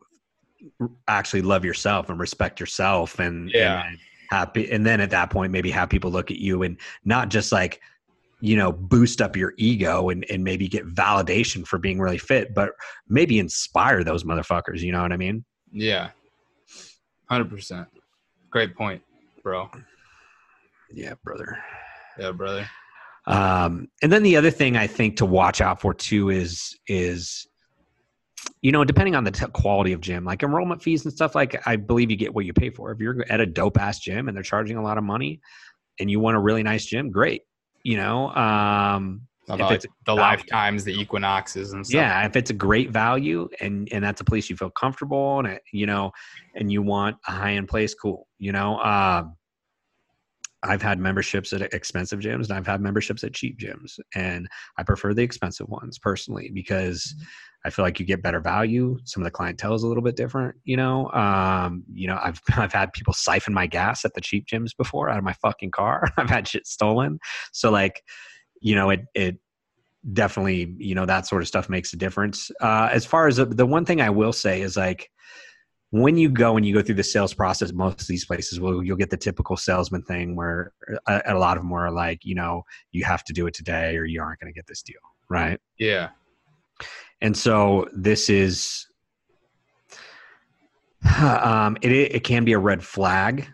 actually 1.08 1.42
love 1.42 1.64
yourself 1.64 2.10
and 2.10 2.20
respect 2.20 2.60
yourself 2.60 3.20
and, 3.20 3.52
Yeah. 3.54 3.86
and 3.86 3.98
happy. 4.30 4.72
And 4.72 4.86
then 4.86 5.00
at 5.00 5.12
that 5.12 5.30
point, 5.30 5.52
maybe 5.52 5.70
have 5.72 5.90
people 5.90 6.12
look 6.12 6.32
at 6.32 6.38
you 6.38 6.64
and 6.64 6.80
not 7.06 7.30
just 7.30 7.52
like, 7.52 7.82
you 8.42 8.56
know, 8.58 8.72
boost 8.72 9.22
up 9.22 9.36
your 9.36 9.54
ego 9.58 10.10
and, 10.10 10.26
and 10.30 10.44
maybe 10.44 10.68
get 10.68 10.86
validation 10.88 11.66
for 11.66 11.78
being 11.78 12.00
really 12.00 12.18
fit, 12.18 12.54
but 12.54 12.72
maybe 13.08 13.40
inspire 13.40 14.04
those 14.04 14.24
motherfuckers. 14.24 14.80
You 14.82 14.92
know 14.92 15.02
what 15.02 15.14
I 15.14 15.18
mean? 15.18 15.46
yeah 15.72 16.10
100% 17.32 17.88
great 18.50 18.76
point 18.76 19.02
bro 19.42 19.70
Yeah, 20.94 21.14
brother. 21.24 21.58
yeah 22.20 22.32
brother 22.32 22.68
Um, 23.28 23.88
and 24.02 24.12
then 24.12 24.24
the 24.24 24.36
other 24.36 24.52
thing 24.52 24.76
I 24.76 24.88
think 24.88 25.16
to 25.18 25.26
watch 25.26 25.62
out 25.62 25.80
for 25.80 25.94
too 25.94 26.30
is 26.30 26.78
is 26.88 27.48
you 28.62 28.72
know 28.72 28.84
depending 28.84 29.16
on 29.16 29.24
the 29.24 29.32
t- 29.32 29.46
quality 29.54 29.94
of 29.94 30.02
gym, 30.02 30.26
like 30.26 30.44
enrollment 30.44 30.82
fees 30.82 31.06
and 31.06 31.14
stuff. 31.14 31.36
Like 31.36 31.66
I 31.68 31.76
believe 31.78 32.12
you 32.12 32.18
get 32.18 32.34
what 32.34 32.46
you 32.46 32.54
pay 32.54 32.70
for. 32.70 32.92
If 32.92 33.00
you're 33.00 33.24
at 33.30 33.40
a 33.40 33.46
dope 33.46 33.80
ass 33.80 34.00
gym 34.00 34.28
and 34.28 34.36
they're 34.36 34.44
charging 34.44 34.76
a 34.78 34.84
lot 34.84 34.98
of 34.98 35.04
money, 35.04 35.40
and 36.00 36.10
you 36.12 36.20
want 36.20 36.36
a 36.36 36.40
really 36.40 36.64
nice 36.64 36.86
gym, 36.86 37.12
great. 37.12 37.44
You 37.84 37.98
know, 37.98 38.30
um, 38.36 39.28
If 39.50 39.60
it's 39.60 39.86
like, 39.86 39.94
the 40.06 40.16
lifetimes 40.16 40.84
the 40.84 40.94
equinoxes 40.94 41.74
and 41.74 41.86
stuff 41.86 42.00
yeah, 42.00 42.26
if 42.26 42.36
it's 42.36 42.52
a 42.52 42.54
great 42.54 42.92
value 42.92 43.50
and 43.60 43.90
and 43.92 44.04
that's 44.04 44.22
a 44.22 44.24
place 44.24 44.50
you 44.50 44.56
feel 44.56 44.70
comfortable 44.70 45.40
and 45.40 45.48
it, 45.48 45.62
you 45.74 45.86
know, 45.86 46.12
and 46.56 46.72
you 46.72 46.82
want 46.82 47.18
a 47.28 47.32
high 47.32 47.54
end 47.54 47.68
place, 47.68 47.94
cool. 47.94 48.28
You 48.38 48.52
know, 48.52 48.80
um, 48.80 49.36
I've 50.64 50.82
had 50.82 51.00
memberships 51.00 51.54
at 51.54 51.62
expensive 51.74 52.20
gyms 52.20 52.50
and 52.50 52.54
I've 52.54 52.68
had 52.68 52.82
memberships 52.82 53.24
at 53.24 53.34
cheap 53.34 53.60
gyms, 53.60 54.00
and 54.16 54.48
I 54.78 54.84
prefer 54.84 55.14
the 55.14 55.24
expensive 55.24 55.68
ones 55.70 55.98
personally 55.98 56.52
because 56.54 57.16
I 57.64 57.70
feel 57.70 57.86
like 57.86 58.00
you 58.00 58.06
get 58.06 58.24
better 58.24 58.40
value. 58.40 58.98
Some 59.06 59.22
of 59.22 59.26
the 59.26 59.32
clientele 59.32 59.76
is 59.76 59.84
a 59.84 59.88
little 59.88 60.04
bit 60.04 60.16
different. 60.16 60.56
You 60.64 60.78
know, 60.78 61.12
um, 61.12 61.84
you 61.94 62.08
know, 62.08 62.20
I've 62.22 62.42
I've 62.58 62.74
had 62.74 62.94
people 62.94 63.14
siphon 63.14 63.54
my 63.54 63.68
gas 63.68 64.06
at 64.06 64.14
the 64.14 64.22
cheap 64.22 64.46
gyms 64.48 64.76
before 64.76 65.10
out 65.10 65.18
of 65.18 65.24
my 65.24 65.34
fucking 65.34 65.72
car. 65.72 66.08
I've 66.18 66.30
had 66.30 66.48
shit 66.48 66.68
stolen. 66.68 67.20
So 67.52 67.72
like, 67.72 68.04
you 68.62 68.76
know, 68.76 68.90
it 68.90 69.02
it 69.14 69.38
definitely 70.14 70.74
you 70.80 70.96
know 70.96 71.06
that 71.06 71.28
sort 71.28 71.44
of 71.44 71.48
stuff 71.48 71.70
makes 71.70 71.94
a 71.94 71.98
difference. 71.98 72.52
Uh, 72.62 72.90
as 72.92 73.06
far 73.06 73.28
as 73.28 73.38
the, 73.38 73.46
the 73.46 73.66
one 73.66 73.86
thing 73.86 74.02
I 74.02 74.10
will 74.10 74.34
say 74.34 74.62
is 74.62 74.76
like 74.78 75.10
when 75.92 76.18
you 76.18 76.30
go 76.30 76.56
and 76.56 76.66
you 76.66 76.74
go 76.74 76.82
through 76.82 76.96
the 76.96 77.04
sales 77.04 77.34
process, 77.34 77.74
most 77.74 78.02
of 78.02 78.08
these 78.08 78.26
places 78.26 78.60
will 78.60 78.82
you'll 78.82 78.98
get 78.98 79.10
the 79.10 79.18
typical 79.18 79.58
salesman 79.58 80.02
thing 80.04 80.36
where 80.36 80.72
a, 81.06 81.22
a 81.28 81.36
lot 81.36 81.58
of 81.58 81.64
them 81.64 81.74
are 81.74 81.92
like, 81.92 82.26
you 82.26 82.34
know, 82.34 82.64
you 82.92 83.04
have 83.04 83.24
to 83.26 83.34
do 83.34 83.46
it 83.46 83.54
today 83.54 83.98
or 83.98 84.06
you 84.06 84.22
aren't 84.22 84.40
going 84.40 84.52
to 84.52 84.58
get 84.58 84.66
this 84.68 84.82
deal, 84.82 85.02
right? 85.30 85.60
yeah 85.78 86.10
And 87.22 87.36
so 87.36 87.88
this 87.94 88.30
is, 88.30 88.88
um, 91.20 91.78
it 91.82 91.92
it 91.92 92.24
can 92.24 92.46
be 92.46 92.54
a 92.54 92.60
red 92.60 92.84
flag, 92.84 93.48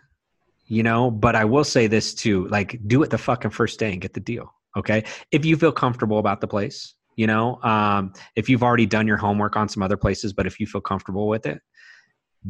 you 0.67 0.83
know. 0.83 1.09
But 1.09 1.35
I 1.35 1.43
will 1.45 1.63
say 1.63 1.87
this 1.87 2.13
too: 2.13 2.47
like, 2.49 2.79
do 2.87 3.01
it 3.01 3.09
the 3.09 3.17
fucking 3.17 3.51
first 3.51 3.79
day 3.79 3.91
and 3.91 4.01
get 4.01 4.13
the 4.13 4.19
deal. 4.19 4.53
Okay, 4.75 5.05
if 5.31 5.43
you 5.43 5.57
feel 5.57 5.71
comfortable 5.71 6.19
about 6.19 6.41
the 6.41 6.47
place, 6.47 6.93
you 7.15 7.25
know, 7.25 7.59
um, 7.63 8.13
if 8.35 8.47
you've 8.47 8.63
already 8.63 8.85
done 8.85 9.07
your 9.07 9.17
homework 9.17 9.55
on 9.55 9.67
some 9.67 9.81
other 9.81 9.97
places, 9.97 10.33
but 10.33 10.45
if 10.45 10.59
you 10.59 10.67
feel 10.67 10.81
comfortable 10.81 11.27
with 11.27 11.47
it, 11.47 11.59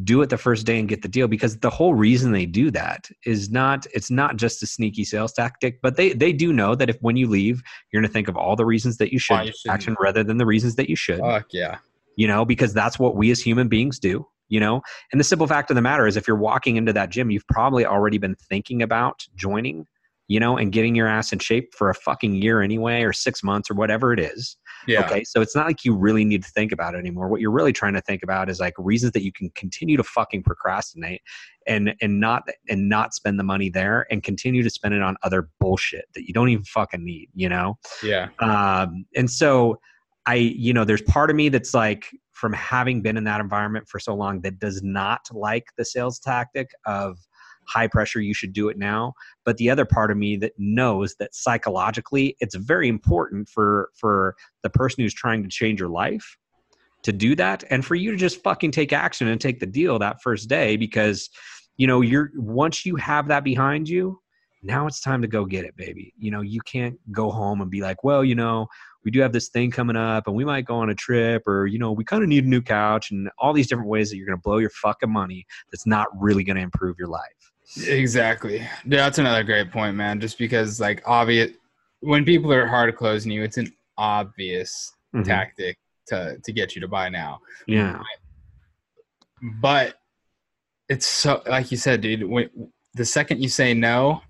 do 0.04 0.22
it 0.22 0.30
the 0.30 0.38
first 0.38 0.66
day 0.66 0.78
and 0.78 0.88
get 0.88 1.02
the 1.02 1.08
deal 1.08 1.28
because 1.28 1.58
the 1.58 1.70
whole 1.70 1.94
reason 1.94 2.32
they 2.32 2.46
do 2.46 2.70
that 2.70 3.08
is 3.26 3.50
not 3.50 3.86
it's 3.94 4.10
not 4.10 4.36
just 4.36 4.62
a 4.62 4.66
sneaky 4.66 5.04
sales 5.04 5.32
tactic 5.32 5.80
but 5.82 5.96
they 5.96 6.12
they 6.12 6.32
do 6.32 6.52
know 6.52 6.74
that 6.74 6.88
if 6.88 6.96
when 7.00 7.16
you 7.16 7.26
leave 7.26 7.62
you're 7.90 8.00
going 8.00 8.08
to 8.08 8.12
think 8.12 8.28
of 8.28 8.36
all 8.36 8.54
the 8.54 8.64
reasons 8.64 8.98
that 8.98 9.12
you 9.12 9.18
should 9.18 9.46
you 9.46 9.52
action 9.68 9.96
rather 9.98 10.22
than 10.22 10.36
the 10.36 10.46
reasons 10.46 10.76
that 10.76 10.88
you 10.88 10.94
should 10.94 11.18
fuck 11.18 11.46
yeah 11.52 11.78
you 12.18 12.26
know, 12.26 12.44
because 12.44 12.74
that's 12.74 12.98
what 12.98 13.14
we 13.14 13.30
as 13.30 13.40
human 13.40 13.68
beings 13.68 14.00
do, 14.00 14.26
you 14.48 14.58
know. 14.58 14.82
And 15.12 15.20
the 15.20 15.24
simple 15.24 15.46
fact 15.46 15.70
of 15.70 15.76
the 15.76 15.82
matter 15.82 16.04
is, 16.04 16.16
if 16.16 16.26
you're 16.26 16.36
walking 16.36 16.74
into 16.74 16.92
that 16.92 17.10
gym, 17.10 17.30
you've 17.30 17.46
probably 17.46 17.86
already 17.86 18.18
been 18.18 18.34
thinking 18.34 18.82
about 18.82 19.24
joining, 19.36 19.86
you 20.28 20.38
know, 20.38 20.56
and 20.56 20.72
getting 20.72 20.94
your 20.94 21.08
ass 21.08 21.32
in 21.32 21.38
shape 21.38 21.74
for 21.74 21.90
a 21.90 21.94
fucking 21.94 22.34
year 22.34 22.60
anyway, 22.62 23.02
or 23.02 23.12
six 23.12 23.42
months, 23.42 23.70
or 23.70 23.74
whatever 23.74 24.12
it 24.12 24.20
is. 24.20 24.56
Yeah. 24.86 25.04
Okay. 25.04 25.24
So 25.24 25.40
it's 25.40 25.56
not 25.56 25.66
like 25.66 25.84
you 25.84 25.94
really 25.94 26.24
need 26.24 26.44
to 26.44 26.50
think 26.50 26.70
about 26.70 26.94
it 26.94 26.98
anymore. 26.98 27.28
What 27.28 27.40
you're 27.40 27.50
really 27.50 27.72
trying 27.72 27.94
to 27.94 28.00
think 28.02 28.22
about 28.22 28.48
is 28.48 28.60
like 28.60 28.74
reasons 28.78 29.12
that 29.12 29.22
you 29.22 29.32
can 29.32 29.50
continue 29.56 29.96
to 29.96 30.04
fucking 30.04 30.42
procrastinate 30.42 31.22
and 31.66 31.94
and 32.00 32.20
not 32.20 32.42
and 32.68 32.88
not 32.88 33.14
spend 33.14 33.38
the 33.38 33.44
money 33.44 33.70
there 33.70 34.06
and 34.10 34.22
continue 34.22 34.62
to 34.62 34.70
spend 34.70 34.94
it 34.94 35.02
on 35.02 35.16
other 35.22 35.48
bullshit 35.60 36.04
that 36.14 36.28
you 36.28 36.34
don't 36.34 36.50
even 36.50 36.64
fucking 36.64 37.04
need, 37.04 37.28
you 37.34 37.48
know? 37.48 37.78
Yeah. 38.02 38.28
Um, 38.38 39.06
and 39.16 39.30
so 39.30 39.80
I, 40.26 40.34
you 40.34 40.74
know, 40.74 40.84
there's 40.84 41.02
part 41.02 41.30
of 41.30 41.36
me 41.36 41.48
that's 41.48 41.72
like 41.72 42.10
from 42.32 42.52
having 42.52 43.00
been 43.00 43.16
in 43.16 43.24
that 43.24 43.40
environment 43.40 43.88
for 43.88 43.98
so 43.98 44.14
long 44.14 44.42
that 44.42 44.58
does 44.58 44.82
not 44.82 45.20
like 45.32 45.64
the 45.76 45.84
sales 45.84 46.18
tactic 46.18 46.70
of 46.84 47.18
high 47.68 47.86
pressure 47.86 48.20
you 48.20 48.34
should 48.34 48.52
do 48.52 48.68
it 48.68 48.78
now. 48.78 49.12
But 49.44 49.56
the 49.58 49.70
other 49.70 49.84
part 49.84 50.10
of 50.10 50.16
me 50.16 50.36
that 50.38 50.52
knows 50.58 51.14
that 51.18 51.34
psychologically 51.34 52.36
it's 52.40 52.54
very 52.54 52.88
important 52.88 53.48
for 53.48 53.90
for 53.94 54.36
the 54.62 54.70
person 54.70 55.02
who's 55.02 55.14
trying 55.14 55.42
to 55.42 55.48
change 55.48 55.80
your 55.80 55.88
life 55.88 56.36
to 57.02 57.12
do 57.12 57.34
that 57.36 57.64
and 57.70 57.84
for 57.84 57.94
you 57.94 58.10
to 58.10 58.16
just 58.16 58.42
fucking 58.42 58.72
take 58.72 58.92
action 58.92 59.28
and 59.28 59.40
take 59.40 59.60
the 59.60 59.66
deal 59.66 59.98
that 59.98 60.20
first 60.22 60.48
day 60.48 60.76
because 60.76 61.30
you 61.76 61.86
know 61.86 62.00
you're 62.00 62.30
once 62.36 62.84
you 62.84 62.96
have 62.96 63.28
that 63.28 63.44
behind 63.44 63.88
you 63.88 64.20
now 64.62 64.86
it's 64.86 65.00
time 65.00 65.22
to 65.22 65.28
go 65.28 65.44
get 65.44 65.64
it 65.64 65.76
baby. 65.76 66.12
You 66.18 66.30
know 66.30 66.40
you 66.40 66.60
can't 66.62 66.98
go 67.12 67.30
home 67.30 67.60
and 67.60 67.70
be 67.70 67.80
like 67.80 68.02
well 68.02 68.24
you 68.24 68.34
know 68.34 68.66
we 69.04 69.10
do 69.10 69.20
have 69.20 69.32
this 69.32 69.48
thing 69.48 69.70
coming 69.70 69.96
up 69.96 70.26
and 70.26 70.36
we 70.36 70.44
might 70.44 70.64
go 70.64 70.76
on 70.76 70.90
a 70.90 70.94
trip 70.94 71.46
or 71.46 71.66
you 71.66 71.78
know 71.78 71.92
we 71.92 72.04
kind 72.04 72.22
of 72.22 72.28
need 72.28 72.44
a 72.44 72.48
new 72.48 72.60
couch 72.60 73.10
and 73.10 73.30
all 73.38 73.52
these 73.52 73.68
different 73.68 73.88
ways 73.88 74.10
that 74.10 74.16
you're 74.16 74.26
going 74.26 74.36
to 74.36 74.42
blow 74.42 74.58
your 74.58 74.70
fucking 74.70 75.10
money 75.10 75.46
that's 75.70 75.86
not 75.86 76.08
really 76.18 76.44
going 76.44 76.56
to 76.56 76.62
improve 76.62 76.98
your 76.98 77.08
life 77.08 77.37
Exactly. 77.76 78.58
Yeah, 78.58 78.68
that's 78.84 79.18
another 79.18 79.42
great 79.44 79.70
point, 79.70 79.96
man. 79.96 80.20
Just 80.20 80.38
because, 80.38 80.80
like, 80.80 81.02
obvious 81.06 81.50
when 82.00 82.24
people 82.24 82.52
are 82.52 82.66
hard 82.66 82.94
closing 82.96 83.30
you, 83.32 83.42
it's 83.42 83.58
an 83.58 83.72
obvious 83.96 84.92
Mhm. 85.14 85.24
tactic 85.24 85.76
to 86.06 86.38
to 86.44 86.52
get 86.52 86.74
you 86.74 86.80
to 86.80 86.88
buy 86.88 87.08
now. 87.08 87.40
yeah 87.66 88.00
But 89.60 90.00
it's 90.88 91.06
so, 91.06 91.42
like 91.46 91.70
you 91.70 91.76
said, 91.76 92.00
dude. 92.00 92.24
When 92.24 92.48
the 92.94 93.04
second 93.04 93.42
you 93.42 93.48
say 93.48 93.74
no, 93.74 94.22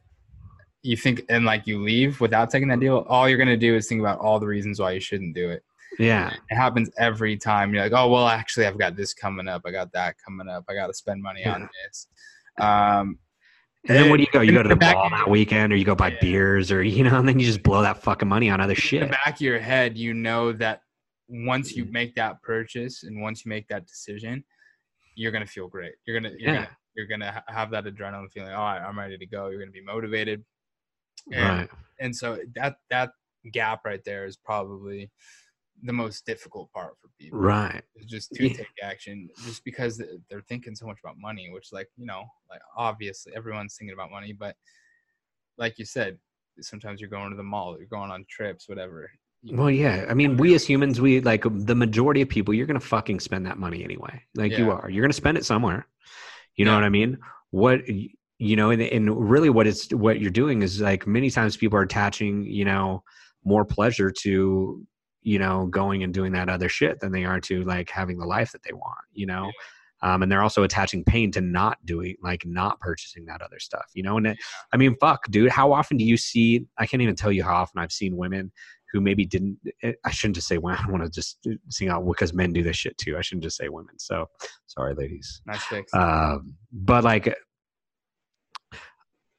you 0.82 0.96
think 0.96 1.22
and 1.28 1.44
like 1.44 1.66
you 1.66 1.80
leave 1.82 2.20
without 2.20 2.50
taking 2.50 2.68
that 2.68 2.80
deal. 2.80 3.06
All 3.08 3.28
you're 3.28 3.38
gonna 3.38 3.56
do 3.56 3.74
is 3.76 3.86
think 3.88 4.00
about 4.00 4.18
all 4.18 4.38
the 4.40 4.46
reasons 4.46 4.80
why 4.80 4.92
you 4.92 5.00
shouldn't 5.00 5.34
do 5.34 5.50
it. 5.50 5.62
yeah 5.98 6.32
It 6.50 6.54
happens 6.56 6.90
every 6.98 7.36
time. 7.36 7.72
You're 7.72 7.84
like, 7.84 7.92
oh 7.92 8.08
well, 8.08 8.28
actually, 8.28 8.66
I've 8.66 8.78
got 8.78 8.96
this 8.96 9.14
coming 9.14 9.48
up. 9.48 9.62
I 9.64 9.70
got 9.70 9.92
that 9.92 10.16
coming 10.24 10.48
up. 10.48 10.64
I 10.68 10.74
got 10.74 10.88
to 10.88 10.94
spend 10.94 11.22
money 11.22 11.44
on 11.46 11.68
this. 11.84 12.08
Um, 12.58 13.18
and 13.88 13.96
then 13.96 14.08
what 14.10 14.16
do 14.16 14.22
you 14.22 14.28
go 14.32 14.40
you 14.40 14.52
go 14.52 14.62
to 14.62 14.68
the 14.68 14.76
back 14.76 14.94
mall 14.96 15.08
that 15.10 15.28
weekend 15.30 15.72
or 15.72 15.76
you 15.76 15.84
go 15.84 15.94
buy 15.94 16.08
Yeah. 16.10 16.18
beers 16.20 16.72
or 16.72 16.82
you 16.96 17.04
know 17.04 17.18
and 17.18 17.28
then 17.28 17.38
you 17.38 17.46
just 17.46 17.62
blow 17.62 17.82
that 17.82 18.02
fucking 18.02 18.28
money 18.28 18.50
on 18.50 18.60
other 18.60 18.72
in 18.72 18.76
the 18.76 18.80
shit 18.80 19.10
back 19.10 19.34
of 19.36 19.40
your 19.40 19.58
head, 19.60 19.96
you 19.96 20.14
know 20.14 20.52
that 20.52 20.82
once 21.28 21.72
Mm-hmm. 21.72 21.78
you 21.86 21.92
make 21.92 22.14
that 22.16 22.42
purchase 22.42 23.02
and 23.04 23.20
once 23.20 23.44
you 23.44 23.50
make 23.50 23.68
that 23.68 23.86
decision, 23.86 24.42
you're 25.14 25.30
gonna 25.32 25.46
feel 25.46 25.68
great. 25.68 25.92
You're 26.06 26.18
gonna 26.20 26.34
you're 26.38 26.52
Yeah. 26.54 26.64
gonna 26.64 26.76
you're 26.94 27.06
gonna 27.06 27.42
have 27.48 27.70
that 27.70 27.84
adrenaline 27.84 28.30
feeling. 28.32 28.52
All 28.52 28.64
right, 28.64 28.80
I'm 28.80 28.98
ready 28.98 29.16
to 29.18 29.26
go. 29.26 29.48
You're 29.48 29.60
gonna 29.60 29.70
be 29.70 29.82
motivated, 29.82 30.42
and 31.32 31.60
right 31.60 31.70
and 32.00 32.14
so 32.16 32.38
that 32.54 32.76
that 32.90 33.10
gap 33.52 33.84
right 33.84 34.02
there 34.04 34.24
is 34.26 34.36
probably 34.36 35.10
the 35.82 35.92
most 35.92 36.26
difficult 36.26 36.70
part 36.72 36.94
for 37.00 37.08
people. 37.18 37.38
right 37.40 37.82
is 37.96 38.06
just 38.06 38.32
to 38.32 38.44
Yeah. 38.48 38.54
take 38.56 38.66
action 38.82 39.28
just 39.44 39.64
because 39.64 40.02
they're 40.28 40.42
thinking 40.48 40.74
so 40.74 40.86
much 40.86 40.98
about 41.02 41.16
money 41.18 41.50
which 41.50 41.68
like 41.72 41.88
you 41.96 42.06
know 42.06 42.24
like 42.50 42.60
obviously 42.76 43.32
everyone's 43.34 43.76
thinking 43.76 43.94
about 43.94 44.10
money 44.10 44.32
but 44.32 44.54
like 45.56 45.78
you 45.78 45.84
said 45.84 46.18
sometimes 46.60 47.00
you're 47.00 47.10
going 47.10 47.30
to 47.30 47.36
the 47.36 47.42
mall 47.42 47.76
you're 47.78 47.86
going 47.86 48.10
on 48.10 48.24
trips 48.28 48.68
whatever 48.68 49.10
well 49.52 49.70
yeah 49.70 50.04
i 50.08 50.14
mean 50.14 50.36
we 50.36 50.54
as 50.54 50.64
humans 50.66 51.00
we 51.00 51.20
like 51.20 51.46
um, 51.46 51.60
the 51.60 51.74
majority 51.74 52.20
of 52.22 52.28
people 52.28 52.52
you're 52.52 52.66
gonna 52.66 52.80
fucking 52.80 53.20
spend 53.20 53.46
that 53.46 53.58
money 53.58 53.82
anyway 53.84 54.20
like 54.34 54.56
you 54.58 54.70
are 54.70 54.90
you're 54.90 55.02
gonna 55.02 55.12
spend 55.12 55.38
it 55.38 55.44
somewhere 55.44 55.86
you 56.56 56.64
know 56.64 56.72
Yeah. 56.72 56.76
what 56.78 56.84
i 56.84 56.88
mean 56.88 57.18
what 57.50 57.80
you 58.38 58.56
know 58.56 58.70
and, 58.70 58.82
and 58.82 59.30
really 59.30 59.50
what 59.50 59.66
it's 59.66 59.92
what 59.92 60.20
you're 60.20 60.30
doing 60.30 60.62
is 60.62 60.80
like 60.80 61.06
many 61.06 61.30
times 61.30 61.56
people 61.56 61.78
are 61.78 61.82
attaching 61.82 62.44
you 62.44 62.64
know 62.64 63.02
more 63.44 63.64
pleasure 63.64 64.10
to 64.10 64.84
you 65.22 65.38
know 65.38 65.66
going 65.66 66.02
and 66.02 66.14
doing 66.14 66.32
that 66.32 66.48
other 66.48 66.68
shit 66.68 67.00
than 67.00 67.12
they 67.12 67.24
are 67.24 67.40
to 67.40 67.62
like 67.64 67.90
having 67.90 68.18
the 68.18 68.26
life 68.26 68.52
that 68.52 68.62
they 68.62 68.72
want 68.72 68.98
you 69.12 69.26
know? 69.26 69.50
Um, 70.00 70.22
and 70.22 70.30
they're 70.30 70.44
also 70.44 70.62
attaching 70.62 71.02
pain 71.02 71.32
to 71.32 71.40
not 71.40 71.84
doing 71.84 72.14
like 72.22 72.46
not 72.46 72.78
purchasing 72.78 73.24
that 73.26 73.42
other 73.42 73.58
stuff 73.58 73.86
you 73.94 74.02
know? 74.02 74.16
And 74.16 74.28
it, 74.28 74.38
i 74.72 74.76
mean 74.76 74.96
fuck 75.00 75.26
dude 75.30 75.50
how 75.50 75.72
often 75.72 75.96
do 75.96 76.04
you 76.04 76.16
see 76.16 76.66
i 76.78 76.86
can't 76.86 77.02
even 77.02 77.16
tell 77.16 77.32
you 77.32 77.42
how 77.42 77.54
often 77.54 77.80
i've 77.80 77.92
seen 77.92 78.16
women 78.16 78.52
who 78.92 79.00
maybe 79.00 79.26
didn't 79.26 79.58
eh, 79.82 79.92
i 80.04 80.10
shouldn't 80.10 80.36
just 80.36 80.48
say 80.48 80.58
women 80.58 80.78
i 80.86 80.90
want 80.90 81.02
to 81.02 81.10
just 81.10 81.46
sing 81.68 81.88
out 81.88 82.06
because 82.06 82.32
men 82.32 82.52
do 82.52 82.62
this 82.62 82.76
shit 82.76 82.96
too 82.98 83.16
i 83.18 83.20
shouldn't 83.20 83.42
just 83.42 83.56
say 83.56 83.68
women 83.68 83.98
so 83.98 84.26
sorry 84.66 84.94
ladies. 84.94 85.42
Nice 85.46 85.62
fix. 85.64 85.92
Um, 85.94 86.54
but 86.72 87.04
like 87.04 87.34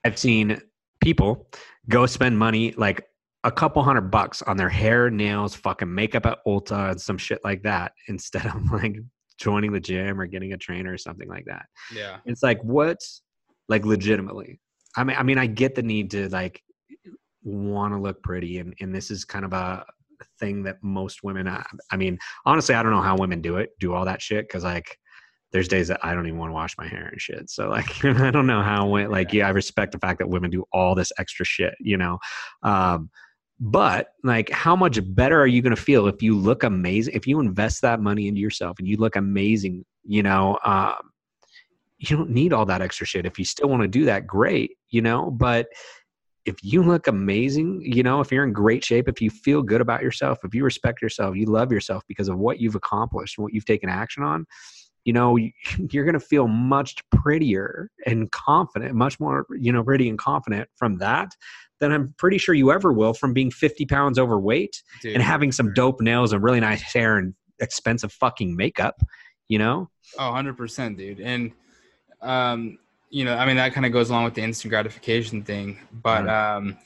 i've 0.04 0.18
seen 0.18 0.62
people 1.02 1.50
go 1.88 2.06
spend 2.06 2.38
money 2.38 2.74
like 2.78 3.06
a 3.44 3.52
couple 3.52 3.82
hundred 3.84 4.12
bucks 4.12 4.42
on 4.42 4.58
their 4.58 4.70
hair 4.70 5.10
nails 5.10 5.56
fucking 5.56 5.94
makeup 5.94 6.26
at 6.26 6.40
ulta 6.46 6.92
and 6.92 7.02
some 7.02 7.18
shit 7.18 7.40
like 7.44 7.64
that 7.64 7.94
instead 8.08 8.46
of 8.46 8.72
like 8.72 8.98
joining 9.38 9.72
the 9.72 9.80
gym 9.80 10.20
or 10.20 10.26
getting 10.26 10.54
a 10.54 10.58
trainer 10.58 10.92
or 10.92 10.98
something 10.98 11.30
like 11.30 11.46
that. 11.46 11.66
Yeah. 11.96 12.18
It's 12.26 12.44
like 12.44 12.62
what? 12.62 12.98
Like 13.70 13.86
legitimately. 13.86 14.60
I 14.96 15.04
mean 15.04 15.18
i 15.18 15.24
mean 15.24 15.38
i 15.38 15.46
get 15.46 15.76
the 15.76 15.84
need 15.84 16.12
to 16.12 16.30
like 16.30 16.62
want 17.44 17.94
to 17.94 18.00
look 18.00 18.22
pretty 18.24 18.58
and 18.58 18.74
and 18.82 18.94
this 18.94 19.12
is 19.12 19.24
kind 19.24 19.46
of 19.46 19.54
a 19.54 19.86
thing 20.40 20.64
that 20.64 20.78
most 20.82 21.24
women 21.24 21.48
I, 21.48 21.64
I 21.92 21.96
mean 21.96 22.18
honestly 22.46 22.76
i 22.76 22.84
don't 22.84 22.92
know 22.92 23.02
how 23.02 23.16
women 23.16 23.42
do 23.42 23.58
it 23.58 23.70
do 23.80 23.94
all 23.94 24.06
that 24.06 24.22
shit 24.22 24.48
because 24.48 24.64
like 24.64 24.98
there's 25.52 25.68
days 25.68 25.88
that 25.88 26.00
i 26.04 26.14
don't 26.14 26.28
even 26.28 26.40
want 26.40 26.50
to 26.50 26.54
wash 26.54 26.76
my 26.78 26.88
hair 26.88 27.08
and 27.08 27.22
shit. 27.22 27.50
So 27.50 27.70
like 27.70 28.04
i 28.06 28.32
don't 28.32 28.48
know 28.48 28.62
how 28.62 28.88
like 29.08 29.32
yeah 29.32 29.48
i 29.48 29.52
respect 29.52 29.92
the 29.92 30.00
fact 30.00 30.20
that 30.20 30.28
women 30.28 30.50
do 30.50 30.66
all 30.74 30.96
this 30.96 31.12
extra 31.18 31.46
shit 31.46 31.76
you 31.80 31.98
know? 31.98 32.18
Um 32.64 33.10
but 33.60 34.14
like 34.24 34.50
how 34.52 34.76
much 34.76 35.00
better 35.16 35.40
are 35.40 35.48
you 35.48 35.62
going 35.62 35.76
to 35.76 35.82
feel 35.82 36.08
if 36.08 36.22
you 36.22 36.38
look 36.38 36.64
amazing 36.64 37.14
if 37.14 37.28
you 37.28 37.40
invest 37.40 37.82
that 37.82 38.00
money 38.00 38.28
into 38.28 38.40
yourself 38.40 38.78
and 38.80 38.88
you 38.88 38.96
look 38.98 39.16
amazing 39.16 39.84
you 40.06 40.24
know 40.24 40.58
um 40.64 40.96
you 42.00 42.16
don't 42.16 42.30
need 42.30 42.54
all 42.54 42.66
that 42.66 42.82
extra 42.82 43.06
shit. 43.06 43.26
If 43.26 43.38
you 43.38 43.46
still 43.46 43.70
want 43.70 43.82
to 43.82 43.88
do 43.88 44.06
that, 44.06 44.26
great, 44.26 44.78
you 44.90 45.02
know, 45.02 45.30
but 45.30 45.68
if 46.46 46.56
you 46.64 46.82
look 46.82 47.08
amazing, 47.08 47.82
you 47.84 48.02
know, 48.02 48.22
if 48.22 48.32
you're 48.32 48.46
in 48.46 48.54
great 48.54 48.84
shape, 48.84 49.10
if 49.10 49.22
you 49.22 49.30
feel 49.30 49.62
good 49.62 49.82
about 49.82 50.02
yourself, 50.02 50.40
if 50.44 50.56
you 50.56 50.64
respect 50.64 51.02
yourself, 51.02 51.36
you 51.36 51.46
love 51.46 51.72
yourself 51.72 52.04
because 52.08 52.30
of 52.30 52.38
what 52.40 52.60
you've 52.60 52.76
accomplished 52.76 53.38
and 53.38 53.44
what 53.44 53.54
you've 53.54 53.66
taken 53.66 53.90
action 53.90 54.24
on, 54.24 54.46
you 55.04 55.12
know, 55.12 55.36
you- 55.36 55.52
you're 55.92 56.06
going 56.06 56.14
to 56.14 56.20
feel 56.20 56.48
much 56.48 56.96
prettier 57.12 57.90
and 58.06 58.32
confident, 58.32 58.96
much 58.96 59.20
more, 59.20 59.46
you 59.60 59.74
know, 59.74 59.84
pretty 59.84 60.08
and 60.08 60.18
confident 60.18 60.70
from 60.78 60.98
that 61.00 61.30
than 61.80 61.92
I'm 61.92 62.14
pretty 62.18 62.38
sure 62.38 62.56
you 62.56 62.72
ever 62.72 62.92
will 62.92 63.14
from 63.14 63.34
being 63.34 63.52
50 63.52 63.86
pounds 63.86 64.20
overweight 64.20 64.82
Dude, 65.02 65.14
and 65.14 65.24
having 65.24 65.52
some 65.52 65.74
dope 65.74 66.02
nails 66.02 66.34
and 66.34 66.44
really 66.44 66.60
nice 66.60 66.82
hair 66.82 67.18
and 67.18 67.34
expensive 67.60 68.12
fucking 68.12 68.56
makeup, 68.56 69.02
you 69.48 69.60
know? 69.60 69.90
Oh, 70.18 70.32
100%, 70.32 70.98
dude. 70.98 71.20
And, 71.20 71.52
um, 72.22 72.78
you 73.10 73.26
know, 73.26 73.36
I 73.36 73.46
mean, 73.46 73.58
that 73.58 73.74
kind 73.74 73.86
of 73.86 73.92
goes 73.92 74.10
along 74.10 74.26
with 74.26 74.34
the 74.36 74.42
instant 74.42 74.70
gratification 74.70 75.44
thing. 75.44 75.80
But, 75.92 76.28
um, 76.30 76.78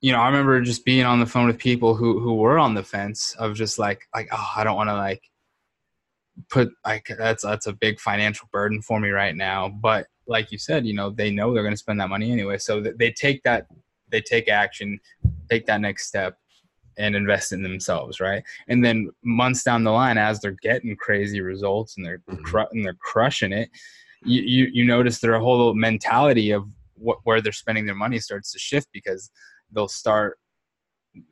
you 0.00 0.12
know, 0.12 0.20
I 0.20 0.26
remember 0.26 0.60
just 0.60 0.84
being 0.84 1.04
on 1.04 1.18
the 1.18 1.26
phone 1.26 1.46
with 1.46 1.58
people 1.58 1.94
who, 1.94 2.20
who 2.20 2.34
were 2.34 2.58
on 2.58 2.74
the 2.74 2.84
fence 2.84 3.34
of 3.38 3.54
just 3.54 3.78
like, 3.78 4.02
like, 4.14 4.28
oh, 4.30 4.52
I 4.56 4.64
don't 4.64 4.76
want 4.76 4.90
to 4.90 4.94
like 4.94 5.22
put 6.48 6.70
like 6.84 7.10
that's 7.18 7.42
that's 7.42 7.66
a 7.66 7.72
big 7.72 7.98
financial 8.00 8.48
burden 8.52 8.82
for 8.82 9.00
me 9.00 9.10
right 9.10 9.34
now. 9.34 9.68
But 9.68 10.06
like 10.28 10.52
you 10.52 10.58
said, 10.58 10.86
you 10.86 10.94
know, 10.94 11.10
they 11.10 11.30
know 11.30 11.52
they're 11.52 11.62
going 11.62 11.72
to 11.72 11.76
spend 11.78 12.00
that 12.00 12.10
money 12.10 12.30
anyway, 12.30 12.58
so 12.58 12.80
they 12.80 13.10
take 13.10 13.42
that, 13.42 13.66
they 14.10 14.20
take 14.20 14.48
action, 14.48 15.00
take 15.50 15.66
that 15.66 15.80
next 15.80 16.06
step, 16.06 16.38
and 16.98 17.16
invest 17.16 17.52
in 17.52 17.62
themselves, 17.62 18.20
right? 18.20 18.42
And 18.68 18.84
then 18.84 19.10
months 19.22 19.62
down 19.62 19.84
the 19.84 19.90
line, 19.90 20.18
as 20.18 20.40
they're 20.40 20.56
getting 20.62 20.96
crazy 20.96 21.40
results 21.40 21.96
and 21.96 22.04
they're 22.04 22.18
Mhm. 22.28 22.42
cru- 22.44 22.66
and 22.72 22.84
they're 22.84 22.94
crushing 22.94 23.52
it, 23.52 23.70
you, 24.22 24.42
you 24.42 24.64
you 24.72 24.84
notice 24.84 25.20
their 25.20 25.38
whole 25.38 25.74
mentality 25.74 26.50
of 26.50 26.64
what 26.94 27.18
where 27.24 27.40
they're 27.40 27.52
spending 27.52 27.86
their 27.86 27.94
money 27.94 28.18
starts 28.18 28.52
to 28.52 28.58
shift 28.58 28.88
because 28.92 29.30
they'll 29.70 29.86
start, 29.88 30.40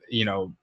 you 0.09 0.23
know, 0.25 0.55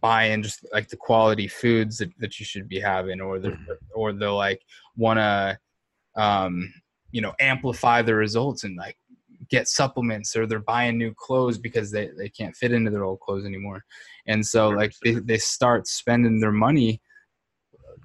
buying 0.00 0.42
just 0.42 0.64
like 0.72 0.88
the 0.88 0.96
quality 0.96 1.48
foods 1.48 1.98
that, 1.98 2.10
that 2.18 2.38
you 2.38 2.44
should 2.44 2.68
be 2.68 2.78
having, 2.78 3.20
or 3.20 3.38
they 3.38 3.48
Mhm. 3.48 3.78
or 3.94 4.12
they'll 4.12 4.36
like 4.36 4.60
want 4.96 5.18
to, 5.18 5.58
um, 6.14 6.72
you 7.12 7.20
know, 7.20 7.32
amplify 7.38 8.02
the 8.02 8.14
results 8.14 8.64
and 8.64 8.76
like 8.76 8.96
get 9.48 9.68
supplements 9.68 10.34
or 10.34 10.46
they're 10.46 10.58
buying 10.58 10.98
new 10.98 11.12
clothes 11.16 11.58
because 11.58 11.90
they, 11.90 12.10
they 12.18 12.28
can't 12.28 12.56
fit 12.56 12.72
into 12.72 12.90
their 12.90 13.04
old 13.04 13.20
clothes 13.20 13.44
anymore 13.44 13.84
and 14.26 14.44
so 14.46 14.68
like 14.68 14.92
they, 15.04 15.14
they 15.14 15.36
start 15.36 15.86
spending 15.86 16.38
their 16.40 16.52
money 16.52 17.00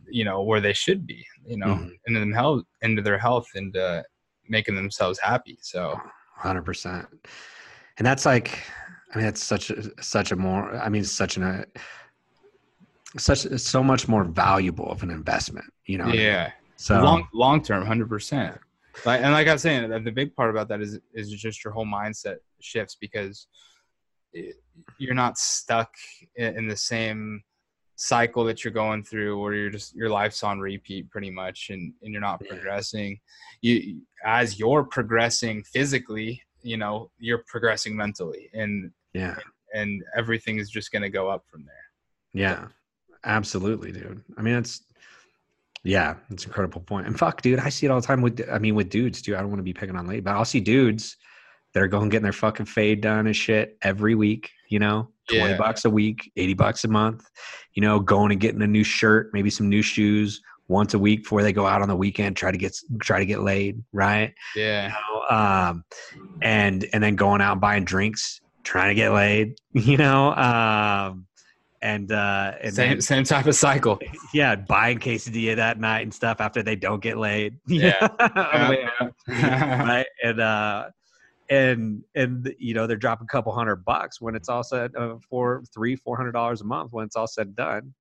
you 0.10 0.26
know 0.26 0.42
where 0.42 0.60
they 0.60 0.74
should 0.74 1.06
be 1.06 1.24
you 1.46 1.58
know 1.58 1.68
Mhm. 1.68 1.92
into 2.08 2.20
them 2.20 2.34
health 2.34 2.64
into 2.82 3.02
their 3.04 3.20
health 3.20 3.48
and 3.56 3.78
uh, 3.78 4.02
making 4.50 4.76
themselves 4.76 5.20
happy 5.20 5.58
so 5.62 5.96
hundred 6.38 6.64
percent. 6.64 7.08
And 7.98 8.06
that's 8.06 8.26
like, 8.26 8.60
I 9.14 9.18
mean, 9.18 9.26
that's 9.26 9.44
such 9.44 9.70
a 9.72 9.92
such 10.02 10.32
a 10.32 10.36
more. 10.36 10.76
I 10.76 10.90
mean, 10.90 11.04
such 11.04 11.38
an. 11.38 11.44
Uh, 11.44 11.66
such 13.18 13.40
so 13.40 13.82
much 13.82 14.08
more 14.08 14.24
valuable 14.24 14.90
of 14.92 15.02
an 15.02 15.10
investment. 15.10 15.66
You 15.86 15.98
know. 16.00 16.12
Yeah. 16.12 16.52
So 16.76 17.02
long 17.02 17.28
long 17.34 17.64
term, 17.64 17.86
hundred 17.86 18.10
percent. 18.10 18.58
Like 19.06 19.22
and 19.22 19.32
like 19.32 19.48
I 19.48 19.54
was 19.54 19.62
saying, 19.62 19.90
the 20.04 20.12
big 20.12 20.36
part 20.36 20.50
about 20.50 20.68
that 20.70 20.82
is 20.82 21.00
is 21.14 21.30
just 21.30 21.64
your 21.64 21.74
whole 21.74 21.86
mindset 21.86 22.38
shifts 22.60 22.96
because 23.00 23.48
it, 24.34 24.56
you're 24.98 25.14
not 25.14 25.38
stuck 25.38 25.94
in, 26.36 26.58
in 26.58 26.68
the 26.68 26.78
same 26.78 27.44
cycle 27.96 28.44
that 28.44 28.64
you're 28.64 28.74
going 28.74 29.04
through 29.04 29.42
where 29.42 29.54
you're 29.54 29.72
just 29.72 29.96
your 29.96 30.10
life's 30.10 30.44
on 30.44 30.60
repeat 30.60 31.10
pretty 31.10 31.32
much 31.32 31.70
and, 31.72 31.94
and 32.04 32.12
you're 32.12 32.22
not 32.22 32.40
progressing. 32.48 33.20
You 33.62 34.02
as 34.26 34.60
you're 34.60 34.84
progressing 34.84 35.64
physically 35.64 36.42
you 36.64 36.78
know 36.78 37.10
you're 37.18 37.44
progressing 37.48 37.96
mentally 37.96 38.50
and 38.54 38.92
yeah, 39.14 39.38
and 39.74 40.04
everything 40.16 40.58
is 40.58 40.70
just 40.70 40.92
going 40.92 41.02
to 41.02 41.10
go 41.10 41.30
up 41.30 41.44
from 41.50 41.66
there. 41.66 41.74
Yeah, 42.34 42.68
absolutely, 43.24 43.92
dude. 43.92 44.24
I 44.38 44.42
mean, 44.42 44.56
it's 44.56 44.82
yeah, 45.84 46.16
it's 46.30 46.44
an 46.44 46.50
incredible 46.50 46.82
point. 46.82 47.08
And 47.08 47.18
fuck, 47.18 47.42
dude, 47.42 47.60
I 47.60 47.70
see 47.70 47.86
it 47.86 47.90
all 47.90 48.02
the 48.02 48.08
time 48.08 48.22
with 48.22 48.42
I 48.52 48.60
mean 48.60 48.76
with 48.76 48.90
dudes 48.90 49.22
too. 49.22 49.36
I 49.36 49.40
don't 49.40 49.50
want 49.50 49.60
to 49.60 49.64
be 49.64 49.74
picking 49.74 49.96
on 49.96 50.08
late, 50.08 50.24
but 50.24 50.32
I'll 50.36 50.46
see 50.46 50.60
dudes 50.60 51.16
that 51.74 51.84
are 51.84 51.88
going 51.88 52.10
getting 52.10 52.24
their 52.24 52.34
fucking 52.34 52.66
fade 52.66 53.02
done 53.02 53.28
and 53.28 53.36
shit 53.36 53.78
every 53.82 54.16
week. 54.16 54.50
You 54.70 54.80
know, 54.80 55.10
twenty 55.30 55.52
Yeah. 55.52 55.58
bucks 55.58 55.86
a 55.86 55.90
week, 55.90 56.32
eighty 56.36 56.54
bucks 56.54 56.84
a 56.84 56.88
month. 56.88 57.24
You 57.74 57.82
know, 57.82 58.00
going 58.00 58.32
and 58.32 58.42
getting 58.42 58.62
a 58.62 58.68
new 58.68 58.84
shirt, 58.84 59.30
maybe 59.34 59.50
some 59.50 59.70
new 59.70 59.82
shoes 59.82 60.42
once 60.68 60.94
a 60.94 61.00
week 61.00 61.24
before 61.24 61.44
they 61.44 61.54
go 61.54 61.66
out 61.66 61.82
on 61.82 61.88
the 61.88 61.96
weekend. 61.96 62.36
Try 62.36 62.52
to 62.52 62.58
get 62.58 62.76
try 63.02 63.20
to 63.20 63.26
get 63.26 63.42
laid, 63.42 63.84
right? 63.94 64.34
yeah 64.56 64.90
know, 64.90 65.22
um, 65.38 65.84
and 66.42 66.86
and 66.92 67.04
then 67.04 67.16
going 67.16 67.40
out 67.42 67.54
and 67.54 67.62
buying 67.62 67.86
drinks, 67.86 68.42
trying 68.64 68.90
to 68.90 68.96
get 68.96 69.12
laid, 69.14 69.56
you 69.74 69.98
know, 69.98 70.34
um, 70.34 71.27
and 71.88 72.12
uh, 72.12 72.52
and 72.62 72.74
same 72.76 72.90
then, 72.90 73.02
same 73.02 73.24
type 73.24 73.46
of 73.46 73.56
cycle 73.56 73.98
yeah, 74.34 74.56
buying 74.56 75.00
quesadilla 75.00 75.56
that 75.56 75.80
night 75.80 76.02
and 76.02 76.14
stuff 76.14 76.42
after 76.42 76.62
they 76.62 76.76
don't 76.76 77.02
get 77.02 77.18
laid, 77.18 77.58
Yeah. 77.68 77.96
On 78.20 78.62
the 78.62 78.70
way 78.70 78.90
out, 79.00 79.14
Yeah. 79.28 79.84
right? 79.88 80.06
And 80.22 80.42
uh, 80.42 80.90
and 81.50 82.04
and 82.14 82.54
you 82.60 82.74
know 82.74 82.88
they're 82.88 82.98
dropping 82.98 83.26
a 83.26 83.32
couple 83.32 83.54
hundred 83.54 83.78
bucks 83.86 84.20
when 84.20 84.36
it's 84.36 84.50
all 84.50 84.64
said 84.64 84.92
uh, 84.98 85.16
for 85.30 85.64
three 85.74 85.96
four 85.96 86.18
hundred 86.18 86.34
dollars 86.34 86.60
a 86.60 86.66
month 86.66 86.92
when 86.92 87.06
it's 87.06 87.16
all 87.16 87.28
said 87.28 87.48
and 87.48 87.56
done. 87.56 87.94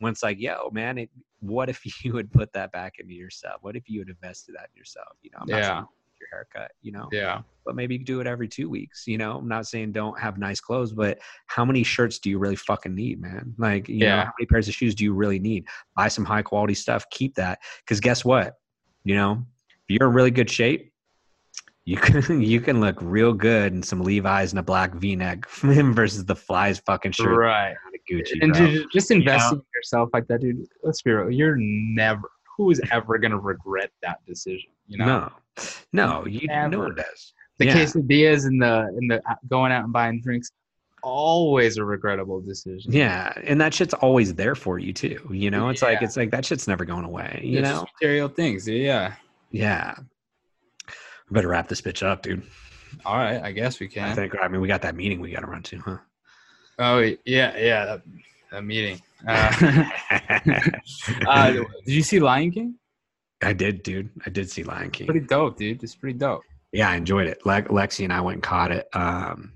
When 0.00 0.12
it's 0.12 0.22
like, 0.22 0.38
yo, 0.40 0.70
man, 0.72 0.98
it, 0.98 1.10
what 1.40 1.68
if 1.68 1.80
you 2.04 2.12
would 2.14 2.32
put 2.32 2.52
that 2.54 2.72
back 2.72 2.94
into 2.98 3.14
yourself? 3.14 3.58
What 3.60 3.76
if 3.76 3.88
you 3.88 4.00
had 4.00 4.08
invested 4.08 4.56
that 4.56 4.68
in 4.74 4.78
yourself? 4.78 5.16
You 5.22 5.30
know, 5.32 5.38
I'm 5.42 5.48
Yeah. 5.48 5.84
Your 6.20 6.28
haircut, 6.32 6.70
you 6.82 6.92
know, 6.92 7.08
yeah 7.12 7.42
but 7.68 7.76
maybe 7.76 7.98
do 7.98 8.18
it 8.18 8.26
every 8.26 8.48
two 8.48 8.70
weeks. 8.70 9.06
You 9.06 9.18
know, 9.18 9.36
I'm 9.36 9.46
not 9.46 9.66
saying 9.66 9.92
don't 9.92 10.18
have 10.18 10.38
nice 10.38 10.58
clothes, 10.58 10.90
but 10.94 11.18
how 11.48 11.66
many 11.66 11.82
shirts 11.82 12.18
do 12.18 12.30
you 12.30 12.38
really 12.38 12.56
fucking 12.56 12.94
need, 12.94 13.20
man? 13.20 13.54
Like, 13.58 13.90
you 13.90 13.98
know, 13.98 14.06
Yeah. 14.06 14.24
how 14.24 14.32
many 14.38 14.46
pairs 14.46 14.68
of 14.68 14.74
shoes 14.74 14.94
do 14.94 15.04
you 15.04 15.12
really 15.12 15.38
need? 15.38 15.66
Buy 15.94 16.08
some 16.08 16.24
high 16.24 16.40
quality 16.40 16.72
stuff, 16.72 17.04
keep 17.10 17.34
that. 17.34 17.58
Because 17.84 18.00
guess 18.00 18.24
what? 18.24 18.54
You 19.04 19.16
know, 19.16 19.44
if 19.86 20.00
you're 20.00 20.08
in 20.08 20.14
really 20.14 20.30
good 20.30 20.48
shape, 20.48 20.90
you 21.84 21.98
can 21.98 22.40
you 22.40 22.62
can 22.62 22.80
look 22.80 22.96
real 23.02 23.34
good 23.34 23.74
in 23.74 23.82
some 23.82 24.00
Levi's 24.00 24.52
and 24.52 24.58
a 24.60 24.62
black 24.62 24.94
V-neck 24.94 25.46
versus 25.50 26.24
the 26.24 26.36
flies 26.36 26.78
fucking 26.86 27.12
shirt 27.12 27.36
right 27.36 27.74
Gucci. 28.10 28.38
and 28.40 28.54
dude, 28.54 28.86
just 28.90 29.10
invest 29.10 29.52
know? 29.52 29.58
in 29.58 29.64
yourself 29.74 30.08
like 30.14 30.26
that 30.28 30.40
dude 30.40 30.66
let's 30.82 31.02
be 31.02 31.10
real 31.10 31.30
you're 31.30 31.56
never 31.58 32.30
who 32.56 32.70
is 32.70 32.80
ever 32.90 33.18
going 33.18 33.30
to 33.30 33.38
regret 33.38 33.90
that 34.02 34.18
decision 34.26 34.70
you 34.86 34.96
know 34.98 35.04
no, 35.06 35.32
no, 35.92 36.26
you 36.26 36.46
Never. 36.48 36.78
one 36.78 36.94
does. 36.94 37.32
the 37.58 37.66
yeah. 37.66 37.76
quesadillas 37.76 38.46
and 38.46 38.60
the 38.62 38.80
and 38.96 39.10
the 39.10 39.16
uh, 39.28 39.34
going 39.48 39.72
out 39.72 39.84
and 39.84 39.92
buying 39.92 40.20
drinks 40.20 40.50
always 41.02 41.76
a 41.76 41.84
regrettable 41.84 42.40
decision 42.40 42.92
Yeah, 42.92 43.32
and 43.44 43.60
that 43.60 43.72
shit's 43.72 43.94
always 43.94 44.34
there 44.34 44.54
for 44.54 44.78
you 44.78 44.92
too. 44.92 45.20
You 45.30 45.50
know, 45.50 45.68
it's 45.68 45.82
like 45.82 46.02
it's 46.02 46.16
like 46.16 46.30
that 46.32 46.44
shit's 46.44 46.66
never 46.66 46.84
going 46.84 47.04
away. 47.04 47.40
You 47.44 47.60
It's 47.60 47.68
know, 47.68 47.86
material 48.00 48.28
things 48.28 48.68
yeah 48.68 49.14
Yeah. 49.50 49.94
We 51.30 51.34
better 51.34 51.48
wrap 51.48 51.68
this 51.68 51.80
bitch 51.80 52.02
up, 52.04 52.22
dude. 52.22 52.42
all 53.04 53.16
right 53.16 53.40
i 53.42 53.52
guess 53.52 53.80
we 53.80 53.86
can. 53.88 54.08
I 54.10 54.14
think. 54.14 54.34
I 54.40 54.48
mean, 54.48 54.60
we 54.60 54.68
got 54.68 54.82
that 54.82 54.94
meeting 54.94 55.20
we 55.20 55.30
got 55.30 55.40
to 55.40 55.46
run 55.46 55.62
to, 55.64 55.78
huh? 55.78 55.96
oh 56.78 56.98
yeah 57.24 57.56
yeah 57.56 57.84
that, 57.84 58.02
that 58.50 58.64
meeting 58.64 59.00
uh, 59.26 59.52
uh, 61.26 61.52
did 61.52 61.64
you 61.86 62.02
see 62.02 62.18
lion 62.20 62.50
king 62.50 62.74
I 63.42 63.52
did, 63.52 63.82
dude. 63.82 64.10
I 64.26 64.30
did 64.30 64.50
see 64.50 64.62
Lion 64.64 64.90
King. 64.90 65.06
pretty 65.06 65.26
dope 65.26 65.56
dude 65.56 65.82
it's 65.82 65.94
pretty 65.94 66.18
dope 66.18 66.42
Yeah, 66.72 66.90
I 66.90 66.96
enjoyed 66.96 67.26
it. 67.28 67.44
Le- 67.46 67.62
Lexi 67.62 68.04
and 68.04 68.12
I 68.12 68.20
went 68.20 68.36
and 68.36 68.42
caught 68.42 68.72
it. 68.72 68.88
Um, 68.92 69.52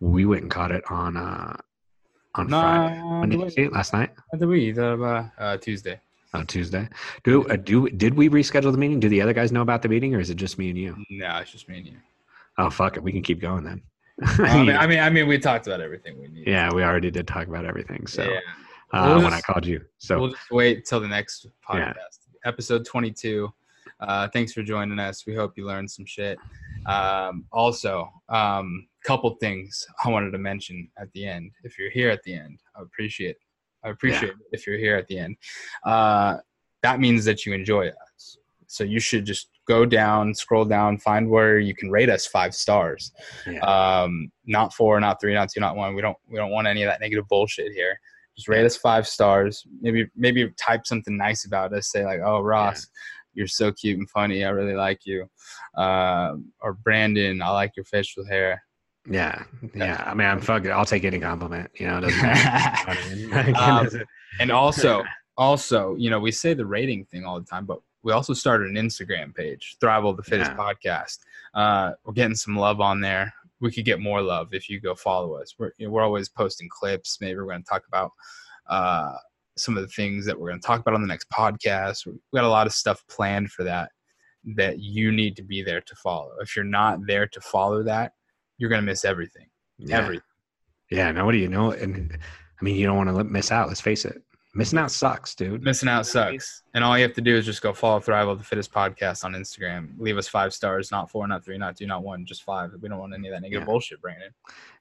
we 0.00 0.26
went 0.26 0.42
and 0.42 0.50
caught 0.50 0.70
it 0.72 0.84
on 0.90 1.16
uh, 1.16 1.56
on 2.34 2.48
Friday. 2.48 3.00
When 3.02 3.28
did 3.30 3.40
you 3.40 3.50
see 3.50 3.62
it? 3.62 3.72
Last 3.72 3.92
night? 3.92 4.10
the 4.32 4.46
we 4.46 4.70
the 4.72 5.30
uh, 5.38 5.56
tuesday 5.58 6.00
On 6.34 6.46
Tuesday. 6.46 6.88
Do 7.24 7.46
uh, 7.48 7.56
do 7.56 7.88
did 7.88 8.14
we 8.14 8.28
reschedule 8.28 8.72
the 8.72 8.78
meeting? 8.78 9.00
Do 9.00 9.08
the 9.08 9.22
other 9.22 9.32
guys 9.32 9.50
know 9.52 9.62
about 9.62 9.82
the 9.82 9.88
meeting, 9.88 10.14
or 10.14 10.20
is 10.20 10.30
it 10.30 10.36
just 10.36 10.58
me 10.58 10.70
and 10.70 10.78
you? 10.78 10.96
no 11.10 11.38
it's 11.38 11.50
just 11.52 11.68
me 11.68 11.78
and 11.78 11.86
you 11.86 11.96
Oh 12.58 12.70
fuck 12.70 12.96
it, 12.96 13.02
we 13.02 13.12
can 13.12 13.22
keep 13.22 13.40
going 13.40 13.64
then. 13.64 13.82
I 14.22 14.64
mean, 14.64 14.70
I 14.82 14.86
mean, 14.86 14.98
I 14.98 15.10
mean, 15.10 15.28
we 15.28 15.38
talked 15.38 15.66
about 15.68 15.80
everything 15.80 16.20
we 16.20 16.28
need. 16.28 16.46
yeah, 16.46 16.72
we 16.72 16.82
already 16.82 17.10
did 17.10 17.26
talk 17.28 17.46
about 17.46 17.64
everything. 17.64 18.06
So 18.06 18.24
yeah. 18.24 18.40
Uh, 18.92 19.04
We'll 19.14 19.24
when 19.24 19.32
I 19.34 19.40
called 19.40 19.66
you, 19.66 19.84
so 19.98 20.18
we'll 20.18 20.30
just 20.30 20.50
wait 20.50 20.84
till 20.86 21.00
the 21.00 21.08
next 21.08 21.46
Yeah. 21.72 21.92
podcast, 21.92 22.18
episode 22.44 22.84
22. 22.84 23.52
Uh, 24.00 24.28
thanks 24.28 24.52
for 24.52 24.62
joining 24.62 24.98
us. 24.98 25.26
We 25.26 25.34
hope 25.34 25.56
you 25.56 25.66
learned 25.66 25.90
some 25.90 26.06
shit. 26.06 26.38
Um, 26.86 27.44
also, 27.52 28.08
um, 28.28 28.86
couple 29.04 29.30
things 29.36 29.86
I 30.04 30.10
wanted 30.10 30.30
to 30.32 30.38
mention 30.38 30.88
at 30.98 31.10
the 31.12 31.26
end. 31.26 31.50
If 31.64 31.78
you're 31.78 31.90
here 31.90 32.10
at 32.10 32.22
the 32.22 32.34
end, 32.34 32.60
I 32.76 32.82
appreciate. 32.82 33.36
I 33.84 33.90
appreciate 33.90 34.30
it 34.30 34.36
if 34.52 34.66
you're 34.66 34.78
here 34.78 34.96
at 34.96 35.06
the 35.08 35.18
end. 35.18 35.36
Uh, 35.84 36.38
that 36.82 37.00
means 37.00 37.24
that 37.24 37.44
you 37.46 37.52
enjoy 37.54 37.88
us. 37.88 38.38
So 38.66 38.84
you 38.84 39.00
should 39.00 39.24
just 39.24 39.48
go 39.66 39.84
down, 39.86 40.34
scroll 40.34 40.64
down, 40.64 40.98
find 40.98 41.28
where 41.28 41.58
you 41.58 41.74
can 41.74 41.90
rate 41.90 42.08
us 42.10 42.26
five 42.26 42.54
stars. 42.54 43.12
yeah. 43.46 43.58
um, 43.60 44.30
not 44.46 44.74
four, 44.74 45.00
not 45.00 45.20
three, 45.20 45.32
not 45.34 45.48
two, 45.50 45.60
not 45.60 45.74
one. 45.76 45.94
We 45.94 46.02
don't 46.02 46.16
we 46.28 46.36
don't 46.36 46.50
want 46.50 46.66
any 46.66 46.82
of 46.82 46.88
that 46.90 47.00
negative 47.00 47.26
bullshit 47.28 47.72
here. 47.72 47.98
Just 48.38 48.46
rate 48.46 48.64
us 48.64 48.76
five 48.76 49.04
stars. 49.08 49.66
Maybe 49.80 50.06
maybe 50.14 50.48
type 50.56 50.86
something 50.86 51.16
nice 51.16 51.44
about 51.44 51.72
us. 51.72 51.90
Say 51.90 52.04
like, 52.04 52.20
oh 52.24 52.40
Ross, 52.40 52.86
you're 53.34 53.48
so 53.48 53.72
cute 53.72 53.98
and 53.98 54.08
funny. 54.08 54.44
I 54.44 54.50
really 54.50 54.76
like 54.76 55.00
you. 55.04 55.28
Um, 55.76 56.52
or 56.60 56.74
Brandon, 56.74 57.42
I 57.42 57.50
like 57.50 57.74
your 57.74 57.84
facial 57.84 58.24
hair. 58.24 58.62
Yeah, 59.10 59.42
yeah. 59.74 60.04
I 60.06 60.14
mean, 60.14 60.28
I'm 60.28 60.40
fucking. 60.40 60.70
I'll 60.70 60.84
take 60.84 61.02
any 61.02 61.18
compliment. 61.18 61.68
You 61.74 61.88
know, 61.88 61.98
it 61.98 62.02
doesn't 62.02 62.22
matter. 62.22 63.16
You 63.16 63.28
know 63.28 63.36
what 63.36 63.44
I 63.44 63.48
mean? 63.48 63.56
Um, 63.56 64.02
and 64.40 64.52
also 64.52 65.02
also 65.36 65.96
you 65.96 66.08
know 66.08 66.20
we 66.20 66.30
say 66.30 66.54
the 66.54 66.64
rating 66.66 67.06
thing 67.06 67.24
all 67.24 67.40
the 67.40 67.46
time, 67.46 67.66
but 67.66 67.80
we 68.04 68.12
also 68.12 68.34
started 68.34 68.68
an 68.68 68.76
Instagram 68.76 69.34
page, 69.34 69.76
Thrival 69.82 70.16
the 70.16 70.22
Fittest 70.22 70.52
Yeah. 70.52 70.56
Podcast. 70.56 71.18
Uh, 71.54 71.92
we're 72.04 72.12
getting 72.12 72.36
some 72.36 72.56
love 72.56 72.80
on 72.80 73.00
there. 73.00 73.34
We 73.60 73.72
could 73.72 73.84
get 73.84 74.00
more 74.00 74.22
love 74.22 74.48
if 74.52 74.68
you 74.68 74.80
go 74.80 74.94
follow 74.94 75.34
us. 75.34 75.54
We're 75.58 75.72
you 75.78 75.86
know, 75.86 75.92
we're 75.92 76.02
always 76.02 76.28
posting 76.28 76.68
clips. 76.70 77.18
Maybe 77.20 77.36
we're 77.36 77.46
going 77.46 77.62
to 77.62 77.68
talk 77.68 77.82
about 77.88 78.12
uh, 78.68 79.14
some 79.56 79.76
of 79.76 79.82
the 79.82 79.88
things 79.88 80.24
that 80.26 80.38
we're 80.38 80.50
going 80.50 80.60
to 80.60 80.66
talk 80.66 80.80
about 80.80 80.94
on 80.94 81.02
the 81.02 81.08
next 81.08 81.28
podcast. 81.30 82.06
We 82.06 82.14
got 82.34 82.44
a 82.44 82.48
lot 82.48 82.66
of 82.66 82.72
stuff 82.72 83.02
planned 83.08 83.50
for 83.50 83.64
that 83.64 83.90
that 84.56 84.78
you 84.78 85.12
need 85.12 85.36
to 85.36 85.42
be 85.42 85.62
there 85.62 85.80
to 85.80 85.94
follow. 85.96 86.30
If 86.40 86.54
you're 86.54 86.64
not 86.64 87.06
there 87.06 87.26
to 87.26 87.40
follow 87.40 87.82
that, 87.82 88.12
you're 88.56 88.70
going 88.70 88.80
to 88.80 88.86
miss 88.86 89.04
everything. 89.04 89.46
Everything. 89.90 90.22
Yeah. 90.90 91.10
Now, 91.12 91.26
what 91.26 91.32
do 91.32 91.38
you 91.38 91.48
know, 91.48 91.72
and 91.72 92.16
I 92.60 92.64
mean, 92.64 92.76
you 92.76 92.86
don't 92.86 92.96
want 92.96 93.14
to 93.14 93.24
miss 93.24 93.52
out. 93.52 93.68
Let's 93.68 93.80
face 93.80 94.04
it, 94.04 94.22
missing 94.58 94.78
out 94.78 94.90
sucks, 94.90 95.34
dude. 95.34 95.62
Missing 95.62 95.88
out 95.88 96.04
sucks. 96.06 96.62
And 96.74 96.84
all 96.84 96.98
you 96.98 97.02
have 97.04 97.14
to 97.14 97.20
do 97.20 97.34
is 97.36 97.46
just 97.46 97.62
go 97.62 97.72
follow 97.72 98.00
Thrive 98.00 98.36
the 98.36 98.44
Fittest 98.44 98.72
Podcast 98.72 99.24
on 99.24 99.32
Instagram. 99.32 99.90
Leave 99.98 100.18
us 100.18 100.28
five 100.28 100.52
stars, 100.52 100.90
not 100.90 101.10
four, 101.10 101.26
not 101.28 101.44
three, 101.44 101.56
not 101.56 101.76
two, 101.76 101.86
not 101.86 102.02
one, 102.02 102.26
just 102.26 102.42
five. 102.42 102.70
We 102.80 102.88
don't 102.88 102.98
want 102.98 103.14
any 103.14 103.28
of 103.28 103.32
that 103.34 103.40
negative 103.42 103.62
Yeah. 103.62 103.66
bullshit, 103.66 104.00
Brandon. 104.02 104.30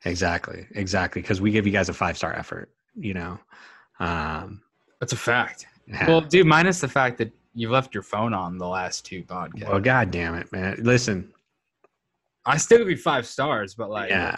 Exactly, 0.05 0.67
exactly. 0.71 1.21
Because 1.21 1.39
we 1.39 1.51
give 1.51 1.65
you 1.65 1.71
guys 1.71 1.87
a 1.89 1.93
five 1.93 2.17
star 2.17 2.33
effort. 2.33 2.69
You 2.95 3.13
know, 3.13 3.39
um, 3.99 4.61
That's 4.99 5.13
a 5.13 5.17
fact. 5.17 5.67
yeah. 5.87 6.07
Well, 6.07 6.21
dude, 6.21 6.47
minus 6.47 6.81
the 6.81 6.87
fact 6.87 7.17
that 7.19 7.31
you 7.53 7.69
left 7.69 7.93
your 7.93 8.03
phone 8.03 8.33
on 8.33 8.57
the 8.57 8.67
last 8.67 9.05
two 9.05 9.23
podcasts. 9.23 9.69
well, 9.69 9.79
god 9.79 10.11
damn 10.11 10.35
it, 10.35 10.51
man. 10.51 10.77
Listen, 10.81 11.31
I 12.45 12.57
still 12.57 12.79
give 12.79 12.89
you 12.89 12.97
five 12.97 13.25
stars, 13.27 13.75
but 13.75 13.89
like, 13.89 14.09
yeah. 14.09 14.37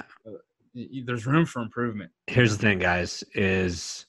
y- 0.74 1.04
there's 1.06 1.26
room 1.28 1.46
for 1.46 1.62
improvement. 1.62 2.12
Here's 2.28 2.56
the 2.58 2.62
thing, 2.62 2.80
guys. 2.80 3.24
Is 3.36 4.06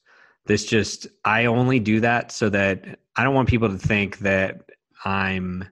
this 0.46 0.64
just? 0.66 1.06
I 1.24 1.46
only 1.46 1.78
do 1.80 2.00
that 2.00 2.32
so 2.32 2.48
that 2.50 2.98
I 3.16 3.24
don't 3.24 3.34
want 3.34 3.48
people 3.48 3.68
to 3.68 3.78
think 3.78 4.18
that 4.18 4.62
I'm, 5.04 5.68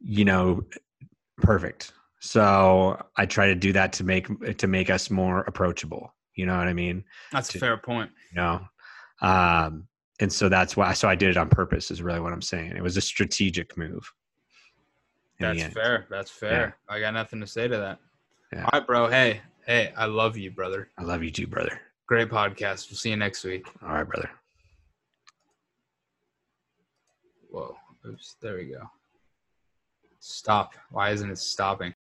you 0.00 0.24
know, 0.24 0.64
perfect. 1.38 1.92
So 2.20 3.00
I 3.16 3.26
try 3.26 3.46
to 3.46 3.54
do 3.54 3.72
that 3.72 3.92
to 3.94 4.04
make 4.04 4.58
to 4.58 4.66
make 4.66 4.90
us 4.90 5.10
more 5.10 5.40
approachable. 5.40 6.14
You 6.34 6.46
know 6.46 6.56
what 6.56 6.68
I 6.68 6.72
mean? 6.72 7.04
That's 7.32 7.54
a 7.54 7.58
fair 7.58 7.76
point. 7.76 8.10
you 8.32 8.36
know 8.40 8.60
um 9.20 9.88
and 10.20 10.32
so 10.32 10.48
that's 10.48 10.76
why 10.76 10.92
so 10.92 11.08
i 11.08 11.16
did 11.16 11.28
it 11.28 11.36
on 11.36 11.48
purpose 11.48 11.90
is 11.90 12.00
really 12.00 12.20
what 12.20 12.32
i'm 12.32 12.40
saying 12.40 12.70
it 12.76 12.82
was 12.84 12.96
a 12.96 13.00
strategic 13.00 13.76
move 13.76 14.12
That's 15.40 15.62
fair. 15.74 16.06
That's 16.08 16.30
fair. 16.30 16.76
I 16.88 17.00
got 17.00 17.14
nothing 17.14 17.40
to 17.40 17.46
say 17.46 17.66
to 17.66 17.76
that. 17.76 17.98
Yeah. 18.52 18.62
All 18.64 18.70
right, 18.78 18.86
bro. 18.86 19.08
Hey, 19.08 19.40
hey, 19.66 19.92
I 19.96 20.06
love 20.06 20.36
you, 20.36 20.50
brother. 20.52 20.88
i 20.98 21.02
love 21.02 21.22
you 21.24 21.30
too 21.32 21.46
brother 21.48 21.80
Great 22.08 22.30
podcast. 22.30 22.88
We'll 22.88 22.96
see 22.96 23.10
you 23.10 23.16
next 23.16 23.44
week. 23.44 23.66
All 23.82 23.90
right, 23.90 24.08
brother. 24.08 24.30
Whoa. 27.50 27.76
Oops. 28.06 28.36
There 28.40 28.56
we 28.56 28.64
go. 28.64 28.80
Stop. 30.18 30.72
Why 30.90 31.10
isn't 31.10 31.30
it 31.30 31.36
stopping? 31.36 31.94